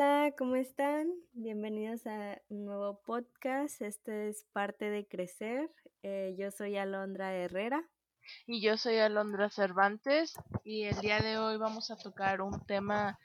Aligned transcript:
Hola, 0.00 0.32
¿cómo 0.38 0.54
están? 0.54 1.12
Bienvenidos 1.32 2.06
a 2.06 2.40
un 2.50 2.66
nuevo 2.66 3.00
podcast. 3.04 3.82
Este 3.82 4.28
es 4.28 4.44
parte 4.52 4.90
de 4.90 5.08
Crecer. 5.08 5.72
Eh, 6.04 6.36
yo 6.38 6.52
soy 6.52 6.76
Alondra 6.76 7.34
Herrera. 7.34 7.82
Y 8.46 8.62
yo 8.62 8.76
soy 8.76 8.98
Alondra 8.98 9.50
Cervantes. 9.50 10.34
Y 10.62 10.84
el 10.84 11.00
día 11.00 11.18
de 11.18 11.38
hoy 11.38 11.56
vamos 11.56 11.90
a 11.90 11.96
tocar 11.96 12.42
un 12.42 12.64
tema 12.64 13.18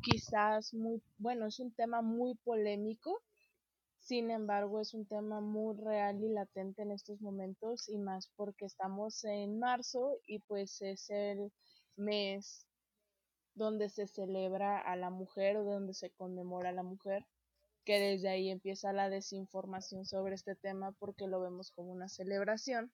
quizás 0.00 0.72
muy, 0.72 1.02
bueno, 1.18 1.44
es 1.44 1.60
un 1.60 1.74
tema 1.74 2.00
muy 2.00 2.36
polémico. 2.36 3.22
Sin 4.00 4.30
embargo, 4.30 4.80
es 4.80 4.94
un 4.94 5.04
tema 5.04 5.42
muy 5.42 5.76
real 5.76 6.24
y 6.24 6.30
latente 6.30 6.80
en 6.80 6.92
estos 6.92 7.20
momentos 7.20 7.90
y 7.90 7.98
más 7.98 8.32
porque 8.34 8.64
estamos 8.64 9.22
en 9.24 9.58
marzo 9.58 10.16
y 10.26 10.38
pues 10.38 10.80
es 10.80 11.10
el 11.10 11.52
mes 11.96 12.66
donde 13.54 13.88
se 13.88 14.06
celebra 14.06 14.78
a 14.78 14.96
la 14.96 15.10
mujer 15.10 15.56
o 15.56 15.64
donde 15.64 15.94
se 15.94 16.10
conmemora 16.10 16.70
a 16.70 16.72
la 16.72 16.82
mujer, 16.82 17.26
que 17.84 17.98
desde 17.98 18.28
ahí 18.28 18.48
empieza 18.48 18.92
la 18.92 19.10
desinformación 19.10 20.06
sobre 20.06 20.34
este 20.34 20.54
tema 20.54 20.92
porque 20.92 21.26
lo 21.26 21.40
vemos 21.40 21.70
como 21.70 21.92
una 21.92 22.08
celebración 22.08 22.92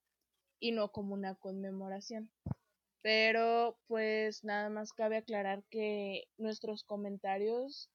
y 0.60 0.72
no 0.72 0.90
como 0.90 1.14
una 1.14 1.34
conmemoración. 1.34 2.30
Pero 3.02 3.78
pues 3.86 4.44
nada 4.44 4.70
más 4.70 4.92
cabe 4.92 5.18
aclarar 5.18 5.62
que 5.70 6.24
nuestros 6.36 6.84
comentarios 6.84 7.90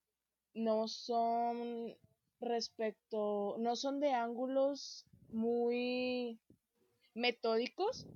no 0.53 0.87
son 0.87 1.97
respecto, 2.39 3.55
no 3.59 3.75
son 3.75 3.99
de 3.99 4.11
ángulos 4.11 5.05
muy 5.29 6.39
metódicos, 7.15 8.07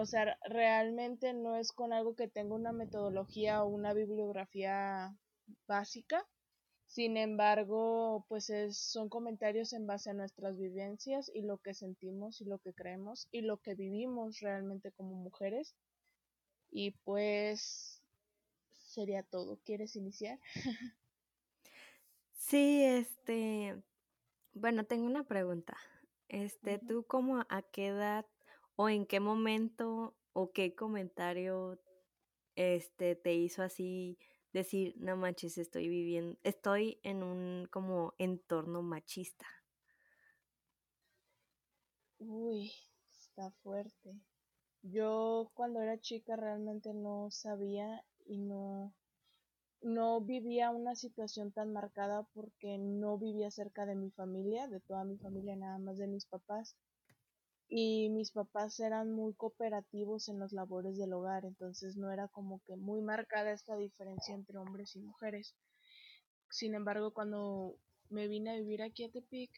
o 0.00 0.06
sea, 0.06 0.38
realmente 0.48 1.32
no 1.34 1.56
es 1.56 1.72
con 1.72 1.92
algo 1.92 2.14
que 2.14 2.28
tenga 2.28 2.54
una 2.54 2.70
metodología 2.70 3.64
o 3.64 3.68
una 3.68 3.92
bibliografía 3.94 5.12
básica. 5.66 6.24
Sin 6.86 7.16
embargo, 7.16 8.24
pues 8.28 8.48
son 8.70 9.08
comentarios 9.08 9.72
en 9.72 9.88
base 9.88 10.10
a 10.10 10.14
nuestras 10.14 10.56
vivencias 10.56 11.28
y 11.34 11.42
lo 11.42 11.58
que 11.58 11.74
sentimos 11.74 12.40
y 12.40 12.44
lo 12.44 12.58
que 12.58 12.74
creemos 12.74 13.26
y 13.32 13.40
lo 13.40 13.56
que 13.56 13.74
vivimos 13.74 14.38
realmente 14.38 14.92
como 14.92 15.16
mujeres. 15.16 15.74
Y 16.70 16.92
pues 17.02 18.00
sería 18.70 19.24
todo. 19.24 19.58
¿Quieres 19.64 19.96
iniciar? 19.96 20.38
sí, 22.34 22.84
este, 22.84 23.82
bueno, 24.52 24.84
tengo 24.84 25.06
una 25.06 25.24
pregunta. 25.24 25.76
Este, 26.28 26.78
¿tú 26.78 27.04
cómo 27.04 27.44
a 27.48 27.62
qué 27.62 27.88
edad 27.88 28.26
o 28.80 28.88
en 28.88 29.06
qué 29.06 29.18
momento 29.18 30.16
o 30.32 30.52
qué 30.52 30.76
comentario 30.76 31.80
este 32.54 33.16
te 33.16 33.34
hizo 33.34 33.64
así 33.64 34.18
decir, 34.52 34.94
no 34.98 35.16
manches, 35.16 35.58
estoy 35.58 35.88
viviendo, 35.88 36.38
estoy 36.44 37.00
en 37.02 37.24
un 37.24 37.66
como 37.72 38.14
entorno 38.18 38.82
machista. 38.82 39.46
Uy, 42.20 42.70
está 43.10 43.50
fuerte. 43.64 44.14
Yo 44.82 45.50
cuando 45.54 45.80
era 45.82 45.98
chica 46.00 46.36
realmente 46.36 46.94
no 46.94 47.32
sabía 47.32 48.04
y 48.26 48.38
no 48.38 48.94
no 49.82 50.20
vivía 50.20 50.70
una 50.70 50.94
situación 50.94 51.50
tan 51.50 51.72
marcada 51.72 52.28
porque 52.32 52.78
no 52.78 53.18
vivía 53.18 53.50
cerca 53.50 53.86
de 53.86 53.96
mi 53.96 54.10
familia, 54.12 54.68
de 54.68 54.78
toda 54.80 55.02
mi 55.02 55.16
familia, 55.18 55.56
nada 55.56 55.78
más 55.78 55.98
de 55.98 56.06
mis 56.06 56.26
papás 56.26 56.76
y 57.68 58.08
mis 58.10 58.30
papás 58.30 58.80
eran 58.80 59.12
muy 59.12 59.34
cooperativos 59.34 60.28
en 60.28 60.38
las 60.38 60.52
labores 60.52 60.96
del 60.96 61.12
hogar, 61.12 61.44
entonces 61.44 61.96
no 61.96 62.10
era 62.10 62.28
como 62.28 62.62
que 62.64 62.76
muy 62.76 63.02
marcada 63.02 63.52
esta 63.52 63.76
diferencia 63.76 64.34
entre 64.34 64.58
hombres 64.58 64.96
y 64.96 65.00
mujeres. 65.00 65.54
Sin 66.50 66.74
embargo, 66.74 67.12
cuando 67.12 67.76
me 68.08 68.26
vine 68.26 68.50
a 68.50 68.56
vivir 68.56 68.82
aquí 68.82 69.04
a 69.04 69.10
Tepic, 69.10 69.50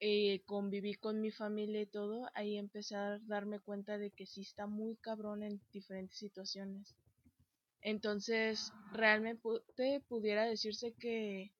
eh, 0.00 0.42
conviví 0.46 0.94
con 0.94 1.20
mi 1.20 1.30
familia 1.30 1.80
y 1.80 1.86
todo, 1.86 2.28
ahí 2.34 2.56
empecé 2.56 2.96
a 2.96 3.18
darme 3.20 3.60
cuenta 3.60 3.98
de 3.98 4.10
que 4.10 4.26
sí 4.26 4.42
está 4.42 4.66
muy 4.66 4.96
cabrón 4.96 5.42
en 5.42 5.60
diferentes 5.72 6.18
situaciones. 6.18 6.94
Entonces, 7.82 8.72
realmente 8.92 10.02
pudiera 10.08 10.44
decirse 10.44 10.94
que 10.98 11.52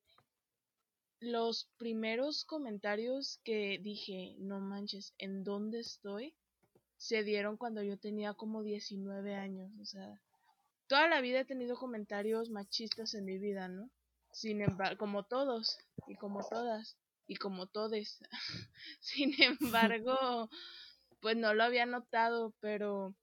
los 1.20 1.68
primeros 1.76 2.44
comentarios 2.44 3.40
que 3.44 3.78
dije, 3.82 4.34
no 4.38 4.60
manches, 4.60 5.14
¿en 5.18 5.44
dónde 5.44 5.80
estoy? 5.80 6.34
se 7.00 7.24
dieron 7.24 7.56
cuando 7.56 7.82
yo 7.82 7.96
tenía 7.98 8.34
como 8.34 8.62
19 8.62 9.34
años, 9.34 9.72
o 9.80 9.86
sea, 9.86 10.20
toda 10.86 11.08
la 11.08 11.22
vida 11.22 11.40
he 11.40 11.44
tenido 11.46 11.74
comentarios 11.76 12.50
machistas 12.50 13.14
en 13.14 13.24
mi 13.24 13.38
vida, 13.38 13.68
¿no? 13.68 13.88
Sin 14.32 14.60
embargo, 14.60 14.98
como 14.98 15.22
todos 15.24 15.78
y 16.06 16.16
como 16.16 16.46
todas 16.46 16.98
y 17.26 17.36
como 17.36 17.66
todes. 17.68 18.18
Sin 19.00 19.32
embargo, 19.42 20.50
pues 21.20 21.38
no 21.38 21.54
lo 21.54 21.64
había 21.64 21.86
notado, 21.86 22.52
pero 22.60 23.14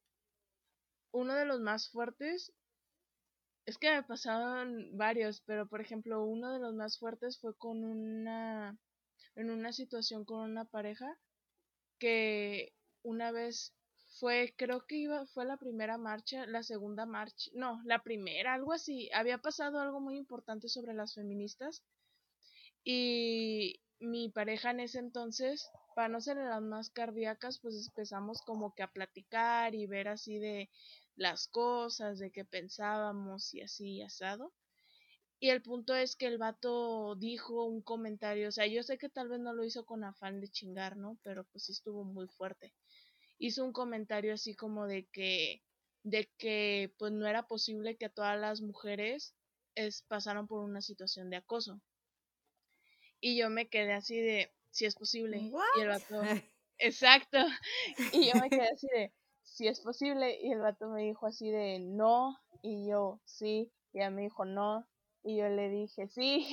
uno 1.12 1.36
de 1.36 1.46
los 1.46 1.60
más 1.60 1.90
fuertes 1.90 2.52
es 3.68 3.78
que 3.78 3.92
me 3.92 4.02
pasaron 4.02 4.98
varios, 4.98 5.42
pero 5.42 5.68
por 5.68 5.82
ejemplo, 5.82 6.24
uno 6.24 6.54
de 6.54 6.60
los 6.60 6.74
más 6.74 6.98
fuertes 6.98 7.38
fue 7.38 7.56
con 7.56 7.84
una 7.84 8.78
en 9.36 9.52
una 9.52 9.74
situación 9.74 10.26
con 10.26 10.40
una 10.50 10.66
pareja 10.66 11.20
que 12.00 12.74
una 13.04 13.32
vez 13.32 13.74
fue 14.20 14.54
creo 14.58 14.86
que 14.88 14.96
iba 14.96 15.26
fue 15.28 15.46
la 15.46 15.58
primera 15.58 15.98
marcha, 15.98 16.46
la 16.46 16.64
segunda 16.64 17.06
marcha, 17.06 17.52
no, 17.54 17.82
la 17.84 18.02
primera, 18.04 18.54
algo 18.54 18.72
así, 18.72 19.10
había 19.14 19.38
pasado 19.40 19.80
algo 19.80 20.00
muy 20.00 20.18
importante 20.18 20.70
sobre 20.70 20.94
las 20.94 21.14
feministas 21.14 21.84
y 22.86 23.82
mi 24.00 24.30
pareja 24.30 24.72
en 24.72 24.80
ese 24.80 25.00
entonces, 25.00 25.70
para 25.94 26.08
no 26.08 26.22
ser 26.22 26.38
las 26.38 26.62
más 26.62 26.90
cardíacas, 26.90 27.60
pues 27.60 27.86
empezamos 27.88 28.42
como 28.44 28.74
que 28.74 28.84
a 28.84 28.92
platicar 28.94 29.76
y 29.76 29.88
ver 29.88 30.08
así 30.08 30.40
de 30.40 30.70
las 31.18 31.48
cosas, 31.48 32.20
de 32.20 32.32
qué 32.32 32.46
pensábamos 32.46 33.54
y 33.54 33.62
así 33.62 34.02
asado. 34.02 34.54
Y 35.40 35.50
el 35.50 35.62
punto 35.62 35.94
es 35.94 36.16
que 36.16 36.26
el 36.28 36.38
vato 36.38 37.16
dijo 37.16 37.66
un 37.66 37.82
comentario, 37.82 38.50
o 38.50 38.52
sea, 38.52 38.66
yo 38.66 38.82
sé 38.84 38.98
que 38.98 39.10
tal 39.10 39.28
vez 39.30 39.40
no 39.40 39.54
lo 39.54 39.64
hizo 39.66 39.86
con 39.86 40.04
afán 40.04 40.40
de 40.40 40.48
chingar, 40.48 40.98
¿no? 40.98 41.20
Pero 41.24 41.44
pues 41.46 41.66
sí 41.66 41.74
estuvo 41.74 42.04
muy 42.04 42.28
fuerte. 42.28 42.74
Hizo 43.38 43.64
un 43.66 43.74
comentario 43.74 44.34
así 44.34 44.56
como 44.56 44.88
de 44.88 45.08
que 45.12 45.62
de 46.04 46.32
que 46.38 46.94
pues 46.98 47.12
no 47.12 47.28
era 47.28 47.48
posible 47.48 47.98
que 47.98 48.10
todas 48.10 48.40
las 48.40 48.62
mujeres 48.62 49.36
es, 49.76 50.04
pasaron 50.04 50.48
por 50.48 50.64
una 50.64 50.82
situación 50.82 51.30
de 51.30 51.38
acoso. 51.38 51.82
Y 53.20 53.38
yo 53.38 53.50
me 53.50 53.68
quedé 53.68 53.94
así 53.94 54.18
de 54.20 54.54
si 54.72 54.86
es 54.86 54.96
posible. 54.96 55.52
Y 55.78 55.82
el 55.82 55.88
vato 55.90 56.22
Exacto. 56.80 57.38
Y 58.14 58.28
yo 58.28 58.40
me 58.40 58.50
quedé 58.50 58.70
así 58.70 58.88
de 58.88 59.12
si 59.48 59.68
es 59.68 59.80
posible. 59.82 60.40
Y 60.42 60.52
el 60.52 60.60
vato 60.60 60.88
me 60.90 61.04
dijo 61.04 61.26
así 61.26 61.50
de 61.50 61.80
no. 61.80 62.38
Y 62.62 62.88
yo, 62.88 63.20
sí. 63.26 63.72
Y 63.94 64.00
ella 64.00 64.10
me 64.10 64.24
dijo 64.24 64.46
no. 64.46 64.88
Y 65.24 65.38
yo 65.38 65.50
le 65.50 65.70
dije 65.70 66.08
sí. 66.08 66.48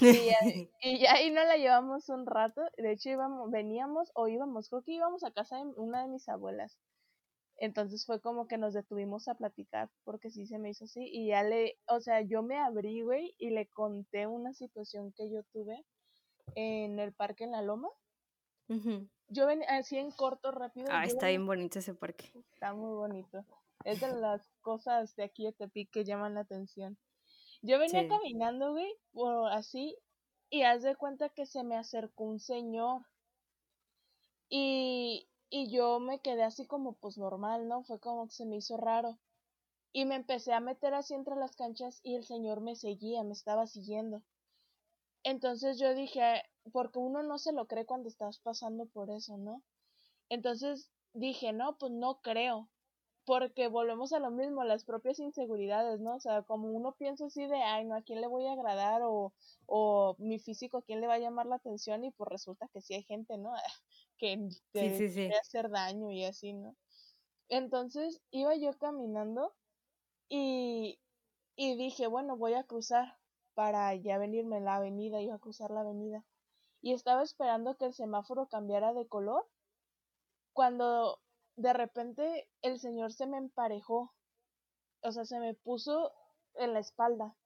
y, 0.00 0.98
ya, 0.98 1.12
ahí 1.14 1.30
no 1.30 1.44
la 1.44 1.56
llevamos 1.56 2.08
un 2.08 2.26
rato. 2.26 2.62
De 2.76 2.92
hecho, 2.92 3.10
íbamos, 3.10 3.50
veníamos 3.50 4.10
o 4.14 4.28
íbamos, 4.28 4.68
creo 4.68 4.82
que 4.82 4.92
íbamos 4.92 5.24
a 5.24 5.32
casa 5.32 5.56
de 5.56 5.64
una 5.76 6.02
de 6.02 6.08
mis 6.08 6.28
abuelas. 6.28 6.78
Entonces 7.60 8.06
fue 8.06 8.20
como 8.20 8.46
que 8.46 8.56
nos 8.56 8.72
detuvimos 8.72 9.26
a 9.26 9.34
platicar 9.34 9.90
porque 10.04 10.30
sí 10.30 10.46
se 10.46 10.60
me 10.60 10.70
hizo 10.70 10.84
así 10.84 11.08
y 11.12 11.28
ya 11.28 11.42
le, 11.42 11.76
o 11.88 12.00
sea, 12.00 12.20
yo 12.20 12.42
me 12.44 12.56
abrí, 12.56 13.02
güey, 13.02 13.34
y 13.36 13.50
le 13.50 13.66
conté 13.66 14.28
una 14.28 14.54
situación 14.54 15.12
que 15.12 15.28
yo 15.28 15.42
tuve 15.52 15.84
en 16.54 17.00
el 17.00 17.12
parque 17.12 17.44
en 17.44 17.50
la 17.50 17.62
Loma. 17.62 17.88
Yo 19.28 19.46
venía 19.46 19.66
así 19.68 19.98
en 19.98 20.10
corto, 20.10 20.50
rápido. 20.50 20.88
Ah, 20.90 21.04
está 21.04 21.28
bien 21.28 21.46
bonito 21.46 21.78
ese 21.78 21.94
parque. 21.94 22.32
Está 22.52 22.72
muy 22.72 22.94
bonito. 22.94 23.44
Es 23.84 24.00
de 24.00 24.12
las 24.20 24.48
cosas 24.60 25.14
de 25.16 25.24
aquí 25.24 25.44
de 25.44 25.52
Tepic 25.52 25.90
que 25.90 26.04
llaman 26.04 26.34
la 26.34 26.40
atención. 26.40 26.98
Yo 27.62 27.78
venía 27.78 28.08
caminando, 28.08 28.72
güey, 28.72 28.92
por 29.12 29.50
así, 29.52 29.96
y 30.48 30.62
haz 30.62 30.82
de 30.82 30.96
cuenta 30.96 31.28
que 31.28 31.44
se 31.44 31.62
me 31.62 31.76
acercó 31.76 32.24
un 32.24 32.40
señor. 32.40 33.02
Y, 34.48 35.28
y 35.50 35.70
yo 35.70 36.00
me 36.00 36.20
quedé 36.20 36.42
así 36.42 36.66
como 36.66 36.94
pues 36.94 37.18
normal, 37.18 37.68
¿no? 37.68 37.82
Fue 37.82 38.00
como 38.00 38.26
que 38.26 38.34
se 38.34 38.46
me 38.46 38.56
hizo 38.56 38.76
raro. 38.76 39.18
Y 39.92 40.04
me 40.04 40.14
empecé 40.14 40.52
a 40.52 40.60
meter 40.60 40.94
así 40.94 41.14
entre 41.14 41.36
las 41.36 41.56
canchas 41.56 42.00
y 42.02 42.14
el 42.14 42.24
señor 42.24 42.60
me 42.60 42.76
seguía, 42.76 43.24
me 43.24 43.32
estaba 43.32 43.66
siguiendo. 43.66 44.22
Entonces 45.24 45.78
yo 45.78 45.94
dije, 45.94 46.42
porque 46.70 46.98
uno 46.98 47.22
no 47.22 47.38
se 47.38 47.52
lo 47.52 47.66
cree 47.66 47.86
cuando 47.86 48.08
estás 48.08 48.40
pasando 48.40 48.86
por 48.86 49.10
eso, 49.10 49.36
¿no? 49.38 49.62
Entonces 50.28 50.92
dije, 51.14 51.52
no, 51.52 51.78
pues 51.78 51.92
no 51.92 52.20
creo, 52.22 52.70
porque 53.24 53.68
volvemos 53.68 54.12
a 54.14 54.20
lo 54.20 54.30
mismo, 54.30 54.64
las 54.64 54.84
propias 54.84 55.18
inseguridades, 55.20 56.00
¿no? 56.00 56.16
O 56.16 56.20
sea, 56.20 56.42
como 56.44 56.68
uno 56.70 56.96
piensa 56.98 57.26
así 57.26 57.46
de, 57.46 57.56
ay, 57.62 57.84
no, 57.84 57.96
¿a 57.96 58.02
quién 58.02 58.20
le 58.22 58.26
voy 58.26 58.46
a 58.46 58.52
agradar? 58.52 59.02
O, 59.04 59.34
o 59.66 60.16
mi 60.18 60.38
físico, 60.38 60.78
¿a 60.78 60.82
quién 60.82 61.00
le 61.02 61.06
va 61.08 61.14
a 61.14 61.18
llamar 61.18 61.46
la 61.46 61.56
atención? 61.56 62.04
Y 62.04 62.10
pues 62.12 62.28
resulta 62.30 62.68
que 62.72 62.80
sí 62.80 62.94
hay 62.94 63.02
gente, 63.04 63.36
¿no? 63.38 63.52
que 64.18 64.48
te 64.72 65.04
quiere 65.26 65.38
hacer 65.40 65.70
daño 65.70 66.10
y 66.10 66.24
así, 66.24 66.54
¿no? 66.54 66.76
Entonces 67.48 68.22
iba 68.30 68.56
yo 68.56 68.78
caminando 68.78 69.54
y, 70.28 71.00
y 71.56 71.76
dije, 71.76 72.06
bueno, 72.06 72.36
voy 72.38 72.54
a 72.54 72.64
cruzar 72.64 73.18
para 73.54 73.94
ya 73.96 74.18
venirme 74.18 74.58
en 74.58 74.64
la 74.66 74.76
avenida, 74.76 75.20
iba 75.20 75.34
a 75.36 75.38
cruzar 75.40 75.70
la 75.70 75.80
avenida. 75.80 76.24
Y 76.80 76.92
estaba 76.92 77.22
esperando 77.22 77.76
que 77.76 77.86
el 77.86 77.94
semáforo 77.94 78.46
cambiara 78.48 78.92
de 78.92 79.06
color. 79.06 79.46
Cuando 80.52 81.20
de 81.56 81.72
repente 81.72 82.48
el 82.62 82.78
señor 82.78 83.12
se 83.12 83.26
me 83.26 83.38
emparejó. 83.38 84.14
O 85.02 85.12
sea, 85.12 85.24
se 85.24 85.38
me 85.40 85.54
puso 85.54 86.12
en 86.54 86.72
la 86.72 86.80
espalda. 86.80 87.36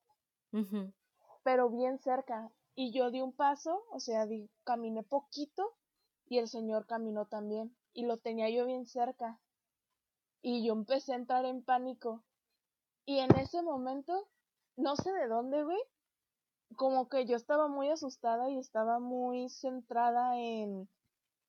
Pero 1.43 1.71
bien 1.71 1.99
cerca. 1.99 2.53
Y 2.75 2.93
yo 2.93 3.11
di 3.11 3.21
un 3.21 3.33
paso, 3.33 3.85
o 3.91 4.01
sea, 4.01 4.27
di, 4.27 4.51
caminé 4.65 5.03
poquito 5.03 5.75
y 6.27 6.39
el 6.39 6.49
señor 6.49 6.87
caminó 6.87 7.27
también. 7.27 7.77
Y 7.93 8.07
lo 8.07 8.19
tenía 8.19 8.49
yo 8.49 8.67
bien 8.67 8.87
cerca. 8.87 9.41
Y 10.41 10.67
yo 10.67 10.73
empecé 10.73 11.13
a 11.13 11.17
entrar 11.17 11.45
en 11.45 11.63
pánico. 11.63 12.25
Y 13.05 13.19
en 13.19 13.35
ese 13.37 13.63
momento, 13.63 14.29
no 14.77 14.97
sé 14.97 15.13
de 15.13 15.29
dónde, 15.29 15.63
güey, 15.65 15.81
como 16.75 17.09
que 17.09 17.27
yo 17.27 17.37
estaba 17.37 17.69
muy 17.69 17.89
asustada 17.89 18.51
y 18.51 18.59
estaba 18.59 18.99
muy 18.99 19.49
centrada 19.49 20.39
en, 20.39 20.89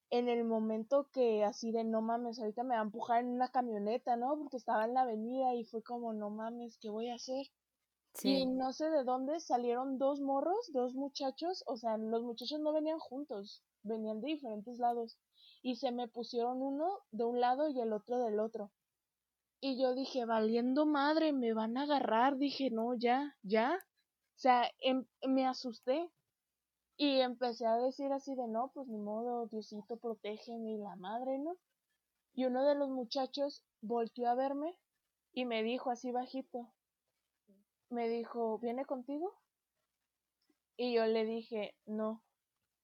en 0.09 0.29
el 0.29 0.43
momento 0.45 1.09
que 1.11 1.43
así 1.43 1.71
de 1.71 1.83
no 1.83 2.01
mames, 2.01 2.39
ahorita 2.39 2.63
me 2.63 2.75
va 2.75 2.81
a 2.81 2.83
empujar 2.83 3.21
en 3.21 3.29
una 3.29 3.49
camioneta, 3.49 4.15
¿no? 4.15 4.37
Porque 4.37 4.57
estaba 4.57 4.85
en 4.85 4.93
la 4.93 5.01
avenida 5.01 5.55
y 5.55 5.63
fue 5.65 5.81
como 5.83 6.13
no 6.13 6.29
mames, 6.29 6.77
¿qué 6.77 6.89
voy 6.89 7.09
a 7.09 7.15
hacer? 7.15 7.47
Y 8.21 8.45
no 8.45 8.73
sé 8.73 8.91
de 8.91 9.03
dónde 9.03 9.39
salieron 9.39 9.97
dos 9.97 10.21
morros, 10.21 10.71
dos 10.71 10.93
muchachos, 10.93 11.63
o 11.65 11.77
sea, 11.77 11.97
los 11.97 12.21
muchachos 12.21 12.59
no 12.59 12.71
venían 12.71 12.99
juntos, 12.99 13.63
venían 13.81 14.21
de 14.21 14.27
diferentes 14.27 14.77
lados. 14.77 15.17
Y 15.63 15.77
se 15.77 15.91
me 15.91 16.07
pusieron 16.07 16.61
uno 16.61 16.99
de 17.11 17.23
un 17.23 17.39
lado 17.39 17.69
y 17.69 17.79
el 17.81 17.91
otro 17.91 18.19
del 18.19 18.39
otro. 18.39 18.71
Y 19.59 19.81
yo 19.81 19.95
dije, 19.95 20.25
valiendo 20.25 20.85
madre, 20.85 21.33
me 21.33 21.53
van 21.53 21.77
a 21.77 21.83
agarrar. 21.83 22.37
Dije, 22.37 22.69
no, 22.69 22.93
ya, 22.93 23.35
ya. 23.41 23.79
O 24.35 24.39
sea, 24.39 24.69
em, 24.81 25.05
me 25.27 25.45
asusté. 25.47 26.09
Y 26.97 27.21
empecé 27.21 27.65
a 27.65 27.77
decir 27.77 28.11
así 28.11 28.35
de, 28.35 28.47
no, 28.47 28.71
pues 28.73 28.87
ni 28.87 28.99
modo, 28.99 29.47
Diosito, 29.47 29.97
protégeme 29.97 30.73
y 30.73 30.77
la 30.77 30.95
madre, 30.95 31.39
¿no? 31.39 31.57
Y 32.35 32.45
uno 32.45 32.63
de 32.65 32.75
los 32.75 32.89
muchachos 32.89 33.63
volteó 33.81 34.29
a 34.29 34.35
verme 34.35 34.77
y 35.33 35.45
me 35.45 35.63
dijo 35.63 35.89
así 35.89 36.11
bajito, 36.11 36.71
me 37.89 38.07
dijo, 38.09 38.57
¿viene 38.59 38.85
contigo? 38.85 39.33
Y 40.77 40.93
yo 40.93 41.05
le 41.05 41.25
dije, 41.25 41.75
no. 41.85 42.23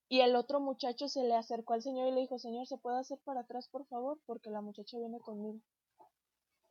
Y 0.08 0.22
el 0.22 0.36
otro 0.36 0.60
muchacho 0.60 1.08
se 1.08 1.24
le 1.24 1.36
acercó 1.36 1.74
al 1.74 1.84
señor 1.84 2.08
y 2.08 2.12
le 2.12 2.22
dijo, 2.22 2.40
señor, 2.40 2.68
¿se 2.68 2.78
puede 2.78 3.00
hacer 3.00 3.20
para 3.24 3.42
atrás, 3.42 3.68
por 3.70 3.86
favor? 3.88 4.20
Porque 4.26 4.50
la 4.50 4.62
muchacha 4.62 4.98
viene 4.98 5.20
conmigo. 5.20 5.60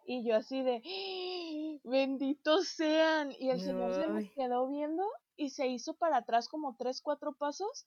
Y 0.08 0.24
yo 0.24 0.36
así 0.36 0.62
de, 0.62 0.82
¡Ah! 0.84 1.80
benditos 1.84 2.68
sean. 2.68 3.32
Y 3.38 3.50
el 3.50 3.60
señor 3.60 3.94
se 3.94 4.08
me 4.08 4.32
quedó 4.32 4.66
viendo 4.66 5.04
y 5.36 5.50
se 5.50 5.66
hizo 5.66 5.94
para 5.94 6.18
atrás 6.18 6.48
como 6.48 6.76
tres, 6.76 7.02
cuatro 7.02 7.34
pasos. 7.34 7.86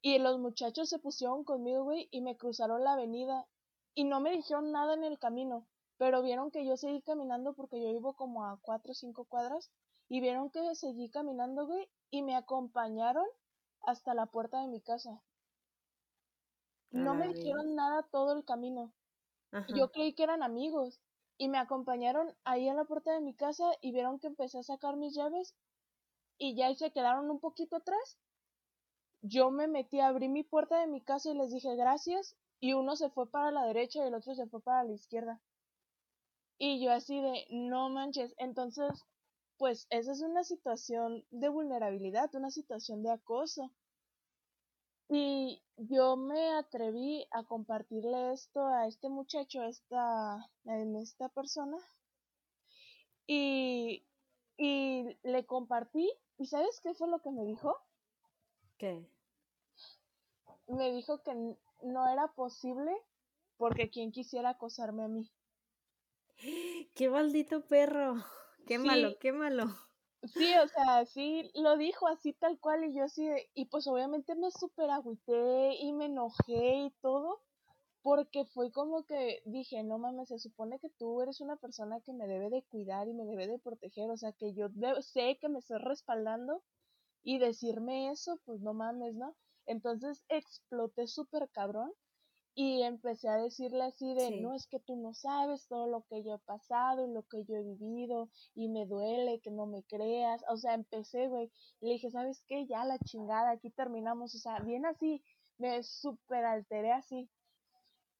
Y 0.00 0.18
los 0.18 0.38
muchachos 0.38 0.88
se 0.88 0.98
pusieron 0.98 1.44
conmigo, 1.44 1.84
güey, 1.84 2.08
y 2.10 2.22
me 2.22 2.36
cruzaron 2.36 2.82
la 2.82 2.94
avenida. 2.94 3.46
Y 3.94 4.04
no 4.04 4.20
me 4.20 4.32
dijeron 4.32 4.72
nada 4.72 4.94
en 4.94 5.04
el 5.04 5.18
camino 5.18 5.66
pero 5.96 6.22
vieron 6.22 6.50
que 6.50 6.66
yo 6.66 6.76
seguí 6.76 7.02
caminando 7.02 7.54
porque 7.54 7.80
yo 7.80 7.88
vivo 7.90 8.14
como 8.14 8.44
a 8.44 8.58
cuatro 8.62 8.92
o 8.92 8.94
cinco 8.94 9.24
cuadras 9.24 9.70
y 10.08 10.20
vieron 10.20 10.50
que 10.50 10.74
seguí 10.74 11.08
caminando, 11.08 11.66
güey, 11.66 11.88
y 12.10 12.22
me 12.22 12.36
acompañaron 12.36 13.26
hasta 13.82 14.14
la 14.14 14.26
puerta 14.26 14.60
de 14.60 14.68
mi 14.68 14.80
casa. 14.80 15.22
No 16.90 17.14
me 17.14 17.28
dijeron 17.28 17.74
nada 17.74 18.02
todo 18.10 18.36
el 18.36 18.44
camino. 18.44 18.92
Yo 19.74 19.90
creí 19.92 20.14
que 20.14 20.24
eran 20.24 20.42
amigos 20.42 21.00
y 21.36 21.48
me 21.48 21.58
acompañaron 21.58 22.34
ahí 22.44 22.68
a 22.68 22.74
la 22.74 22.84
puerta 22.84 23.12
de 23.12 23.20
mi 23.20 23.34
casa 23.34 23.64
y 23.80 23.92
vieron 23.92 24.18
que 24.18 24.28
empecé 24.28 24.58
a 24.58 24.62
sacar 24.62 24.96
mis 24.96 25.14
llaves 25.14 25.54
y 26.38 26.54
ya 26.54 26.74
se 26.74 26.90
quedaron 26.90 27.30
un 27.30 27.40
poquito 27.40 27.76
atrás. 27.76 28.18
Yo 29.22 29.50
me 29.50 29.66
metí, 29.66 30.00
abrí 30.00 30.28
mi 30.28 30.42
puerta 30.42 30.80
de 30.80 30.86
mi 30.86 31.00
casa 31.00 31.30
y 31.30 31.34
les 31.34 31.50
dije 31.50 31.74
gracias 31.76 32.36
y 32.60 32.74
uno 32.74 32.96
se 32.96 33.10
fue 33.10 33.30
para 33.30 33.50
la 33.50 33.64
derecha 33.64 34.04
y 34.04 34.08
el 34.08 34.14
otro 34.14 34.34
se 34.34 34.46
fue 34.46 34.60
para 34.60 34.84
la 34.84 34.92
izquierda. 34.92 35.40
Y 36.58 36.82
yo 36.84 36.92
así 36.92 37.20
de, 37.20 37.46
no 37.50 37.88
manches, 37.88 38.34
entonces, 38.38 38.92
pues 39.58 39.86
esa 39.90 40.12
es 40.12 40.22
una 40.22 40.44
situación 40.44 41.24
de 41.30 41.48
vulnerabilidad, 41.48 42.34
una 42.34 42.50
situación 42.50 43.02
de 43.02 43.10
acoso. 43.10 43.72
Y 45.08 45.62
yo 45.76 46.16
me 46.16 46.52
atreví 46.52 47.26
a 47.30 47.44
compartirle 47.44 48.32
esto 48.32 48.66
a 48.66 48.86
este 48.86 49.08
muchacho, 49.08 49.60
a 49.60 49.68
esta, 49.68 50.34
a 50.34 50.78
esta 51.02 51.28
persona. 51.28 51.78
Y, 53.26 54.06
y 54.56 55.16
le 55.22 55.46
compartí. 55.46 56.10
¿Y 56.38 56.46
sabes 56.46 56.80
qué 56.80 56.94
fue 56.94 57.08
lo 57.08 57.20
que 57.20 57.30
me 57.30 57.44
dijo? 57.44 57.76
¿Qué? 58.78 59.06
Me 60.66 60.92
dijo 60.92 61.22
que 61.22 61.34
no 61.82 62.08
era 62.08 62.28
posible 62.28 62.92
porque 63.56 63.90
quien 63.90 64.10
quisiera 64.10 64.50
acosarme 64.50 65.04
a 65.04 65.08
mí. 65.08 65.30
¡Qué 66.94 67.08
maldito 67.08 67.66
perro! 67.66 68.24
¡Qué 68.66 68.78
malo, 68.78 69.18
qué 69.18 69.32
malo! 69.32 69.66
Sí, 70.32 70.54
o 70.56 70.68
sea, 70.68 71.04
sí 71.06 71.50
lo 71.54 71.76
dijo 71.76 72.08
así 72.08 72.32
tal 72.32 72.58
cual 72.58 72.84
y 72.84 72.94
yo 72.94 73.04
así, 73.04 73.28
y 73.54 73.66
pues 73.66 73.86
obviamente 73.86 74.34
me 74.34 74.50
super 74.50 74.90
agüité 74.90 75.74
y 75.76 75.92
me 75.92 76.06
enojé 76.06 76.76
y 76.76 76.90
todo, 77.02 77.42
porque 78.02 78.44
fue 78.46 78.72
como 78.72 79.04
que 79.06 79.42
dije, 79.46 79.82
no 79.84 79.98
mames, 79.98 80.28
se 80.28 80.38
supone 80.38 80.78
que 80.80 80.90
tú 80.90 81.20
eres 81.22 81.40
una 81.40 81.56
persona 81.56 82.00
que 82.00 82.12
me 82.14 82.26
debe 82.26 82.50
de 82.50 82.64
cuidar 82.64 83.08
y 83.08 83.14
me 83.14 83.24
debe 83.24 83.46
de 83.48 83.58
proteger, 83.58 84.10
o 84.10 84.16
sea, 84.16 84.32
que 84.32 84.54
yo 84.54 84.68
sé 85.02 85.38
que 85.40 85.48
me 85.48 85.58
estoy 85.60 85.78
respaldando 85.78 86.62
y 87.22 87.38
decirme 87.38 88.10
eso, 88.10 88.40
pues 88.44 88.60
no 88.60 88.74
mames, 88.74 89.14
¿no? 89.14 89.36
Entonces 89.66 90.24
exploté 90.28 91.06
súper 91.06 91.50
cabrón 91.50 91.92
y 92.54 92.82
empecé 92.82 93.28
a 93.28 93.36
decirle 93.36 93.82
así 93.82 94.14
de, 94.14 94.40
no 94.40 94.54
es 94.54 94.68
que 94.68 94.78
tú 94.78 94.94
no 94.94 95.12
sabes 95.12 95.66
todo 95.66 95.88
lo 95.88 96.02
que 96.06 96.22
yo 96.22 96.34
he 96.34 96.38
pasado 96.38 97.04
y 97.04 97.12
lo 97.12 97.24
que 97.24 97.44
yo 97.44 97.56
he 97.56 97.62
vivido 97.62 98.28
y 98.54 98.68
me 98.68 98.86
duele 98.86 99.40
que 99.40 99.50
no 99.50 99.66
me 99.66 99.82
creas. 99.82 100.44
O 100.48 100.56
sea, 100.56 100.74
empecé, 100.74 101.26
güey. 101.26 101.50
Le 101.80 101.90
dije, 101.90 102.10
¿sabes 102.10 102.44
qué? 102.46 102.64
Ya 102.66 102.84
la 102.84 102.98
chingada, 103.00 103.50
aquí 103.50 103.70
terminamos. 103.70 104.36
O 104.36 104.38
sea, 104.38 104.60
bien 104.60 104.86
así, 104.86 105.20
me 105.58 105.82
super 105.82 106.44
alteré 106.44 106.92
así. 106.92 107.28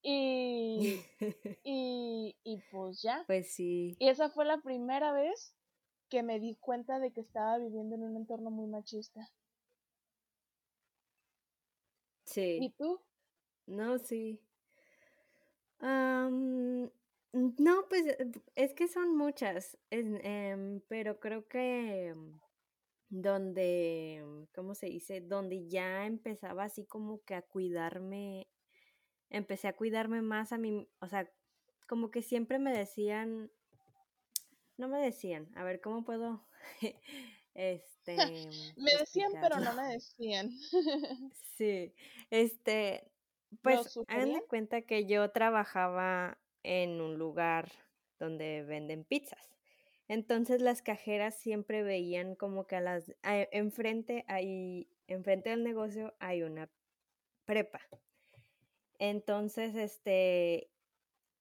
Y, 0.03 1.01
y, 1.65 2.37
y 2.43 2.59
pues 2.73 3.03
ya. 3.03 3.23
Pues 3.29 3.55
sí. 3.55 3.97
Y 4.01 4.09
esa 4.09 4.31
fue 4.31 4.45
la 4.45 4.59
primera 4.59 5.13
vez 5.13 5.55
que 6.09 6.25
me 6.25 6.41
di 6.41 6.57
cuenta 6.57 6.99
de 6.99 7.13
que 7.13 7.21
estaba 7.21 7.59
viviendo 7.59 7.95
en 7.95 8.03
un 8.03 8.17
entorno 8.17 8.51
muy 8.51 8.67
machista. 8.67 9.33
Sí. 12.25 12.59
¿Y 12.61 12.71
tú? 12.71 13.01
No, 13.67 13.99
sí. 13.99 14.41
no, 17.33 17.87
pues 17.89 18.07
eh, 18.07 18.31
es 18.55 18.75
que 18.75 18.89
son 18.89 19.17
muchas, 19.17 19.77
em, 19.91 20.81
pero 20.89 21.21
creo 21.21 21.47
que 21.49 22.15
donde, 23.09 24.47
¿cómo 24.55 24.75
se 24.75 24.87
dice? 24.87 25.21
Donde 25.21 25.69
ya 25.69 26.07
empezaba 26.07 26.65
así 26.65 26.85
como 26.85 27.23
que 27.25 27.35
a 27.35 27.43
cuidarme, 27.43 28.49
empecé 29.31 29.69
a 29.69 29.77
cuidarme 29.77 30.23
más 30.23 30.53
a 30.53 30.59
mí, 30.59 30.89
o 31.01 31.09
sea, 31.09 31.31
como 31.89 32.11
que 32.11 32.23
siempre 32.23 32.59
me 32.59 32.77
decían, 32.77 33.51
no 34.77 34.89
me 34.89 34.99
decían, 34.99 35.49
a 35.55 35.65
ver, 35.65 35.81
¿cómo 35.81 36.05
puedo? 36.05 36.45
este. 37.55 38.17
me 38.77 38.91
decían, 38.99 39.33
pero 39.41 39.61
no 39.61 39.75
me 39.75 39.89
decían. 39.95 40.51
sí, 41.57 41.95
este, 42.31 43.13
pues, 43.63 43.99
hagan 44.09 44.33
de 44.33 44.43
cuenta 44.43 44.83
que 44.83 45.07
yo 45.07 45.31
trabajaba 45.31 46.39
en 46.63 47.01
un 47.01 47.19
lugar 47.19 47.71
donde 48.19 48.63
venden 48.63 49.05
pizzas. 49.05 49.55
Entonces 50.09 50.61
las 50.61 50.83
cajeras 50.83 51.35
siempre 51.35 51.83
veían 51.83 52.35
como 52.35 52.67
que 52.67 52.77
a 52.77 52.81
las 52.81 53.15
enfrente 53.23 54.25
hay 54.29 54.89
enfrente 55.07 55.51
del 55.51 55.65
negocio 55.65 56.15
hay 56.19 56.43
una 56.43 56.71
prepa. 57.45 57.81
Entonces, 58.99 59.75
este 59.75 60.71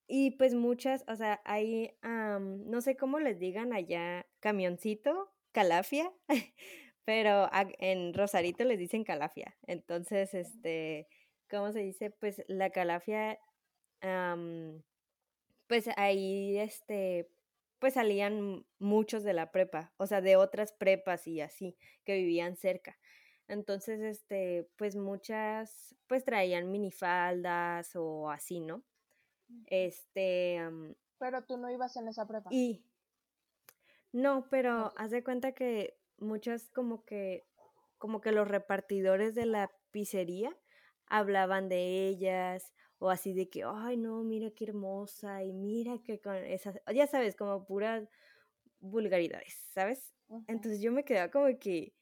y 0.07 0.31
pues 0.31 0.53
muchas, 0.53 1.05
o 1.07 1.15
sea, 1.15 1.41
hay 1.45 1.91
no 2.01 2.81
sé 2.81 2.95
cómo 2.95 3.19
les 3.19 3.39
digan 3.39 3.73
allá 3.73 4.25
camioncito, 4.39 5.33
calafia, 5.51 6.11
pero 7.05 7.49
en 7.51 8.13
Rosarito 8.13 8.63
les 8.63 8.79
dicen 8.79 9.03
calafia. 9.03 9.55
Entonces, 9.65 10.33
este 10.33 11.07
¿cómo 11.53 11.71
se 11.71 11.81
dice? 11.81 12.09
Pues 12.09 12.43
la 12.47 12.71
calafia, 12.71 13.39
pues 15.67 15.87
ahí, 15.97 16.57
este, 16.57 17.29
pues 17.77 17.93
salían 17.93 18.65
muchos 18.79 19.23
de 19.23 19.33
la 19.33 19.51
prepa, 19.51 19.93
o 19.97 20.07
sea, 20.07 20.21
de 20.21 20.35
otras 20.35 20.73
prepas 20.73 21.27
y 21.27 21.41
así, 21.41 21.77
que 22.05 22.15
vivían 22.15 22.55
cerca. 22.55 22.97
Entonces, 23.47 24.01
este, 24.01 24.67
pues 24.77 24.95
muchas, 24.95 25.95
pues 26.07 26.25
traían 26.25 26.71
minifaldas 26.71 27.95
o 27.95 28.31
así, 28.31 28.59
¿no? 28.59 28.83
Este. 29.67 30.59
pero 31.19 31.43
tú 31.43 31.57
no 31.57 31.69
ibas 31.69 31.95
en 31.97 32.07
esa 32.07 32.25
prepa. 32.27 32.49
Y. 32.51 32.83
No, 34.11 34.47
pero 34.49 34.91
haz 34.97 35.11
de 35.11 35.23
cuenta 35.23 35.51
que 35.51 35.99
muchas 36.17 36.69
como 36.71 37.05
que, 37.05 37.45
como 37.99 38.21
que 38.21 38.31
los 38.31 38.47
repartidores 38.47 39.35
de 39.35 39.45
la 39.45 39.71
pizzería 39.91 40.55
hablaban 41.13 41.69
de 41.69 42.07
ellas 42.09 42.73
o 42.99 43.09
así 43.09 43.33
de 43.33 43.49
que, 43.49 43.63
ay 43.65 43.97
no, 43.97 44.23
mira 44.23 44.51
qué 44.51 44.65
hermosa 44.65 45.43
y 45.43 45.53
mira 45.53 45.99
que 46.03 46.19
con 46.21 46.35
esas, 46.37 46.79
ya 46.93 47.07
sabes, 47.07 47.35
como 47.35 47.65
puras 47.65 48.09
vulgaridades, 48.79 49.55
¿sabes? 49.73 50.13
Entonces 50.47 50.81
yo 50.81 50.91
me 50.91 51.05
quedaba 51.05 51.31
como 51.31 51.47
que, 51.59 51.95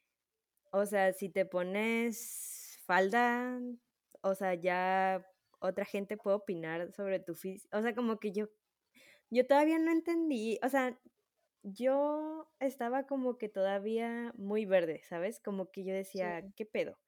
o 0.71 0.85
sea, 0.85 1.13
si 1.13 1.29
te 1.29 1.45
pones 1.45 2.79
falda, 2.85 3.59
o 4.21 4.35
sea, 4.35 4.55
ya 4.55 5.25
otra 5.59 5.85
gente 5.85 6.17
puede 6.17 6.37
opinar 6.37 6.91
sobre 6.93 7.19
tu 7.19 7.35
físico, 7.35 7.77
o 7.77 7.81
sea, 7.81 7.95
como 7.95 8.19
que 8.19 8.31
yo, 8.31 8.47
yo 9.29 9.47
todavía 9.47 9.79
no 9.79 9.91
entendí, 9.91 10.59
o 10.63 10.69
sea, 10.69 10.99
yo 11.63 12.51
estaba 12.59 13.05
como 13.07 13.37
que 13.37 13.49
todavía 13.49 14.33
muy 14.37 14.65
verde, 14.65 15.01
¿sabes? 15.05 15.39
Como 15.39 15.71
que 15.71 15.83
yo 15.85 15.93
decía, 15.93 16.45
¿qué 16.55 16.65
pedo? 16.65 16.99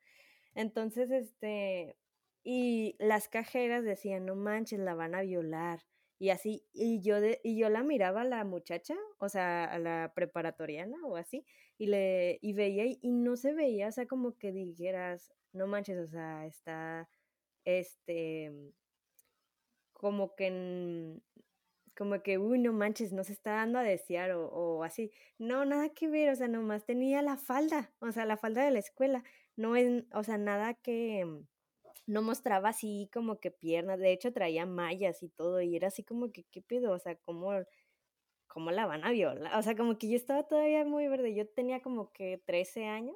Entonces, 0.55 1.11
este, 1.11 1.95
y 2.43 2.95
las 2.99 3.27
cajeras 3.29 3.83
decían, 3.83 4.25
no 4.25 4.35
manches, 4.35 4.79
la 4.79 4.95
van 4.95 5.15
a 5.15 5.21
violar. 5.21 5.81
Y 6.19 6.29
así, 6.29 6.63
y 6.73 7.01
yo, 7.01 7.19
de, 7.19 7.41
y 7.43 7.57
yo 7.57 7.69
la 7.69 7.83
miraba 7.83 8.21
a 8.21 8.23
la 8.25 8.43
muchacha, 8.45 8.95
o 9.19 9.29
sea, 9.29 9.65
a 9.65 9.79
la 9.79 10.13
preparatoriana 10.15 10.97
o 11.05 11.17
así, 11.17 11.45
y 11.77 11.87
le, 11.87 12.39
y 12.41 12.53
veía, 12.53 12.85
y 12.85 13.11
no 13.11 13.35
se 13.35 13.53
veía, 13.53 13.87
o 13.89 13.91
sea, 13.91 14.05
como 14.07 14.37
que 14.37 14.51
dijeras, 14.53 15.33
no 15.51 15.67
manches, 15.67 15.97
o 15.99 16.07
sea, 16.07 16.45
está, 16.45 17.09
este, 17.65 18.51
como 19.93 20.35
que, 20.35 21.19
como 21.95 22.21
que, 22.23 22.37
uy, 22.37 22.59
no 22.59 22.73
manches, 22.73 23.13
no 23.13 23.23
se 23.23 23.33
está 23.33 23.53
dando 23.53 23.79
a 23.79 23.83
desear 23.83 24.31
o, 24.31 24.47
o 24.47 24.83
así. 24.83 25.11
No, 25.37 25.65
nada 25.65 25.89
que 25.89 26.07
ver, 26.07 26.29
o 26.29 26.35
sea, 26.35 26.47
nomás 26.47 26.85
tenía 26.85 27.21
la 27.21 27.37
falda, 27.37 27.93
o 27.99 28.11
sea, 28.11 28.25
la 28.25 28.37
falda 28.37 28.63
de 28.65 28.71
la 28.71 28.79
escuela, 28.79 29.23
no 29.55 29.75
es, 29.75 30.03
o 30.13 30.23
sea, 30.23 30.37
nada 30.37 30.73
que 30.73 31.43
no 32.05 32.21
mostraba 32.21 32.69
así 32.69 33.09
como 33.13 33.39
que 33.39 33.51
piernas, 33.51 33.99
de 33.99 34.11
hecho 34.11 34.33
traía 34.33 34.65
mallas 34.65 35.23
y 35.23 35.29
todo, 35.29 35.61
y 35.61 35.75
era 35.75 35.87
así 35.87 36.03
como 36.03 36.31
que, 36.31 36.43
¿qué 36.45 36.61
pedo? 36.61 36.91
O 36.91 36.99
sea, 36.99 37.15
¿cómo, 37.15 37.53
la 38.71 38.85
van 38.85 39.03
a 39.05 39.11
violar? 39.11 39.57
O 39.57 39.61
sea, 39.61 39.75
como 39.75 39.97
que 39.97 40.09
yo 40.09 40.15
estaba 40.15 40.43
todavía 40.43 40.85
muy 40.85 41.07
verde, 41.07 41.33
yo 41.33 41.47
tenía 41.47 41.81
como 41.81 42.11
que 42.11 42.41
13 42.45 42.85
años, 42.85 43.15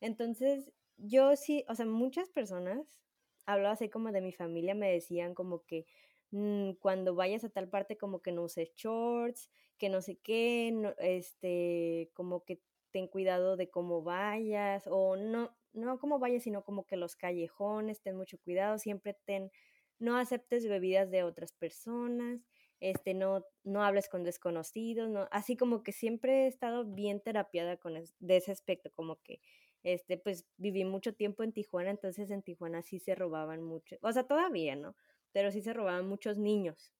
entonces 0.00 0.72
yo 0.96 1.36
sí, 1.36 1.64
o 1.68 1.74
sea, 1.74 1.86
muchas 1.86 2.28
personas, 2.30 2.98
hablaba 3.46 3.74
así 3.74 3.88
como 3.88 4.12
de 4.12 4.20
mi 4.20 4.32
familia, 4.32 4.74
me 4.74 4.92
decían 4.92 5.34
como 5.34 5.64
que 5.64 5.86
mm, 6.30 6.72
cuando 6.80 7.14
vayas 7.14 7.44
a 7.44 7.50
tal 7.50 7.68
parte 7.68 7.96
como 7.96 8.20
que 8.22 8.32
no 8.32 8.42
uses 8.44 8.72
shorts, 8.76 9.50
que 9.80 9.88
no 9.88 10.02
sé 10.02 10.18
qué, 10.18 10.70
no, 10.72 10.94
este, 10.98 12.10
como 12.14 12.44
que 12.44 12.60
ten 12.92 13.08
cuidado 13.08 13.56
de 13.56 13.70
cómo 13.70 14.02
vayas, 14.02 14.84
o 14.86 15.16
no, 15.16 15.56
no 15.72 15.98
como 15.98 16.18
vayas, 16.18 16.44
sino 16.44 16.62
como 16.62 16.86
que 16.86 16.96
los 16.96 17.16
callejones, 17.16 18.02
ten 18.02 18.16
mucho 18.16 18.38
cuidado, 18.38 18.78
siempre 18.78 19.16
ten, 19.24 19.50
no 19.98 20.16
aceptes 20.18 20.68
bebidas 20.68 21.10
de 21.10 21.24
otras 21.24 21.52
personas, 21.52 22.46
este, 22.78 23.14
no, 23.14 23.44
no 23.64 23.82
hables 23.82 24.08
con 24.08 24.22
desconocidos, 24.22 25.08
no, 25.08 25.28
así 25.30 25.56
como 25.56 25.82
que 25.82 25.92
siempre 25.92 26.44
he 26.44 26.46
estado 26.46 26.84
bien 26.84 27.20
terapiada 27.20 27.78
con 27.78 27.94
de 27.94 28.36
ese 28.36 28.52
aspecto, 28.52 28.90
como 28.92 29.16
que, 29.22 29.40
este, 29.82 30.18
pues 30.18 30.46
viví 30.58 30.84
mucho 30.84 31.14
tiempo 31.14 31.42
en 31.42 31.52
Tijuana, 31.52 31.90
entonces 31.90 32.30
en 32.30 32.42
Tijuana 32.42 32.82
sí 32.82 32.98
se 32.98 33.14
robaban 33.14 33.62
mucho, 33.62 33.96
o 34.02 34.12
sea, 34.12 34.24
todavía, 34.24 34.76
¿no? 34.76 34.94
Pero 35.32 35.50
sí 35.52 35.62
se 35.62 35.72
robaban 35.72 36.06
muchos 36.06 36.36
niños, 36.36 36.92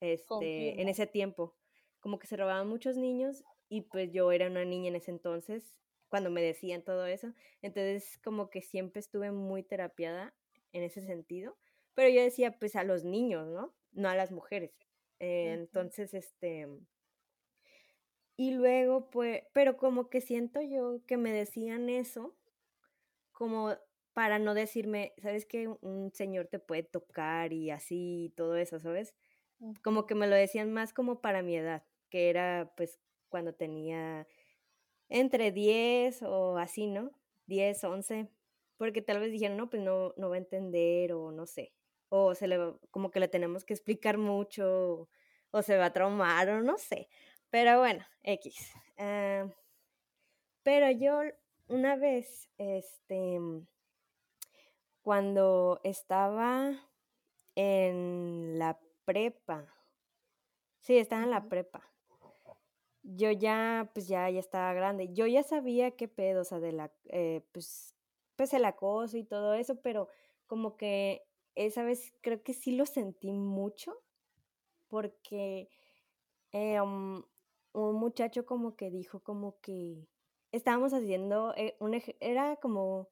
este, 0.00 0.80
en 0.80 0.88
ese 0.88 1.06
tiempo, 1.06 1.54
como 2.00 2.18
que 2.18 2.26
se 2.26 2.36
robaban 2.36 2.68
muchos 2.68 2.96
niños 2.96 3.44
y 3.68 3.82
pues 3.82 4.12
yo 4.12 4.32
era 4.32 4.46
una 4.46 4.64
niña 4.64 4.88
en 4.88 4.96
ese 4.96 5.10
entonces 5.10 5.78
cuando 6.08 6.30
me 6.30 6.42
decían 6.42 6.82
todo 6.82 7.06
eso. 7.06 7.32
Entonces, 7.62 8.18
como 8.24 8.50
que 8.50 8.62
siempre 8.62 9.00
estuve 9.00 9.30
muy 9.30 9.62
terapiada 9.62 10.34
en 10.72 10.82
ese 10.82 11.02
sentido. 11.02 11.56
Pero 11.94 12.08
yo 12.10 12.22
decía, 12.22 12.58
pues 12.58 12.76
a 12.76 12.84
los 12.84 13.04
niños, 13.04 13.46
¿no? 13.48 13.74
No 13.92 14.08
a 14.08 14.14
las 14.16 14.30
mujeres. 14.30 14.72
Eh, 15.18 15.52
entonces, 15.52 16.14
este... 16.14 16.68
Y 18.36 18.52
luego, 18.52 19.10
pues, 19.10 19.42
pero 19.52 19.76
como 19.76 20.08
que 20.08 20.20
siento 20.20 20.62
yo 20.62 21.00
que 21.06 21.16
me 21.16 21.32
decían 21.32 21.88
eso, 21.88 22.36
como 23.32 23.76
para 24.12 24.38
no 24.38 24.54
decirme, 24.54 25.12
¿sabes 25.18 25.44
que 25.44 25.68
un 25.68 26.12
señor 26.14 26.46
te 26.46 26.60
puede 26.60 26.84
tocar 26.84 27.52
y 27.52 27.70
así 27.70 28.26
y 28.26 28.30
todo 28.30 28.56
eso, 28.56 28.78
¿sabes? 28.80 29.14
Como 29.82 30.06
que 30.06 30.14
me 30.14 30.26
lo 30.26 30.36
decían 30.36 30.72
más 30.72 30.92
como 30.92 31.20
para 31.20 31.42
mi 31.42 31.56
edad, 31.56 31.84
que 32.10 32.30
era 32.30 32.72
pues 32.76 33.00
cuando 33.28 33.54
tenía 33.54 34.26
entre 35.08 35.52
10 35.52 36.22
o 36.22 36.58
así, 36.58 36.86
¿no? 36.86 37.10
10, 37.46 37.82
11, 37.84 38.28
porque 38.76 39.02
tal 39.02 39.20
vez 39.20 39.32
dijeron, 39.32 39.56
no, 39.56 39.70
pues 39.70 39.82
no, 39.82 40.14
no 40.16 40.28
va 40.30 40.36
a 40.36 40.38
entender 40.38 41.12
o 41.12 41.32
no 41.32 41.46
sé, 41.46 41.72
o 42.08 42.34
se 42.34 42.46
le 42.46 42.58
como 42.90 43.10
que 43.10 43.20
le 43.20 43.28
tenemos 43.28 43.64
que 43.64 43.74
explicar 43.74 44.18
mucho 44.18 45.08
o 45.50 45.62
se 45.62 45.76
va 45.78 45.86
a 45.86 45.92
traumar 45.92 46.48
o 46.50 46.62
no 46.62 46.78
sé, 46.78 47.08
pero 47.50 47.78
bueno, 47.78 48.04
X. 48.22 48.72
Ah, 48.98 49.46
pero 50.62 50.90
yo 50.90 51.20
una 51.68 51.96
vez, 51.96 52.50
este, 52.58 53.38
cuando 55.02 55.80
estaba 55.84 56.72
en 57.54 58.58
la 58.58 58.78
prepa, 59.08 59.64
sí, 60.80 60.98
estaba 60.98 61.22
en 61.22 61.30
la 61.30 61.48
prepa, 61.48 61.90
yo 63.02 63.30
ya, 63.30 63.90
pues 63.94 64.06
ya, 64.06 64.28
ya 64.28 64.38
estaba 64.38 64.74
grande. 64.74 65.14
Yo 65.14 65.26
ya 65.26 65.42
sabía 65.42 65.92
qué 65.92 66.08
pedo, 66.08 66.42
o 66.42 66.44
sea, 66.44 66.60
de 66.60 66.72
la, 66.72 66.92
eh, 67.06 67.40
pues, 67.52 67.94
pues 68.36 68.52
el 68.52 68.66
acoso 68.66 69.16
y 69.16 69.24
todo 69.24 69.54
eso, 69.54 69.80
pero 69.80 70.08
como 70.46 70.76
que 70.76 71.26
esa 71.54 71.84
vez 71.84 72.12
creo 72.20 72.42
que 72.42 72.52
sí 72.52 72.72
lo 72.72 72.84
sentí 72.84 73.32
mucho, 73.32 73.96
porque 74.88 75.70
eh, 76.52 76.78
um, 76.82 77.22
un 77.72 77.94
muchacho 77.96 78.44
como 78.44 78.76
que 78.76 78.90
dijo 78.90 79.20
como 79.20 79.58
que 79.60 80.06
estábamos 80.52 80.92
haciendo, 80.92 81.54
eh, 81.56 81.76
un, 81.80 81.98
era 82.20 82.56
como 82.56 83.08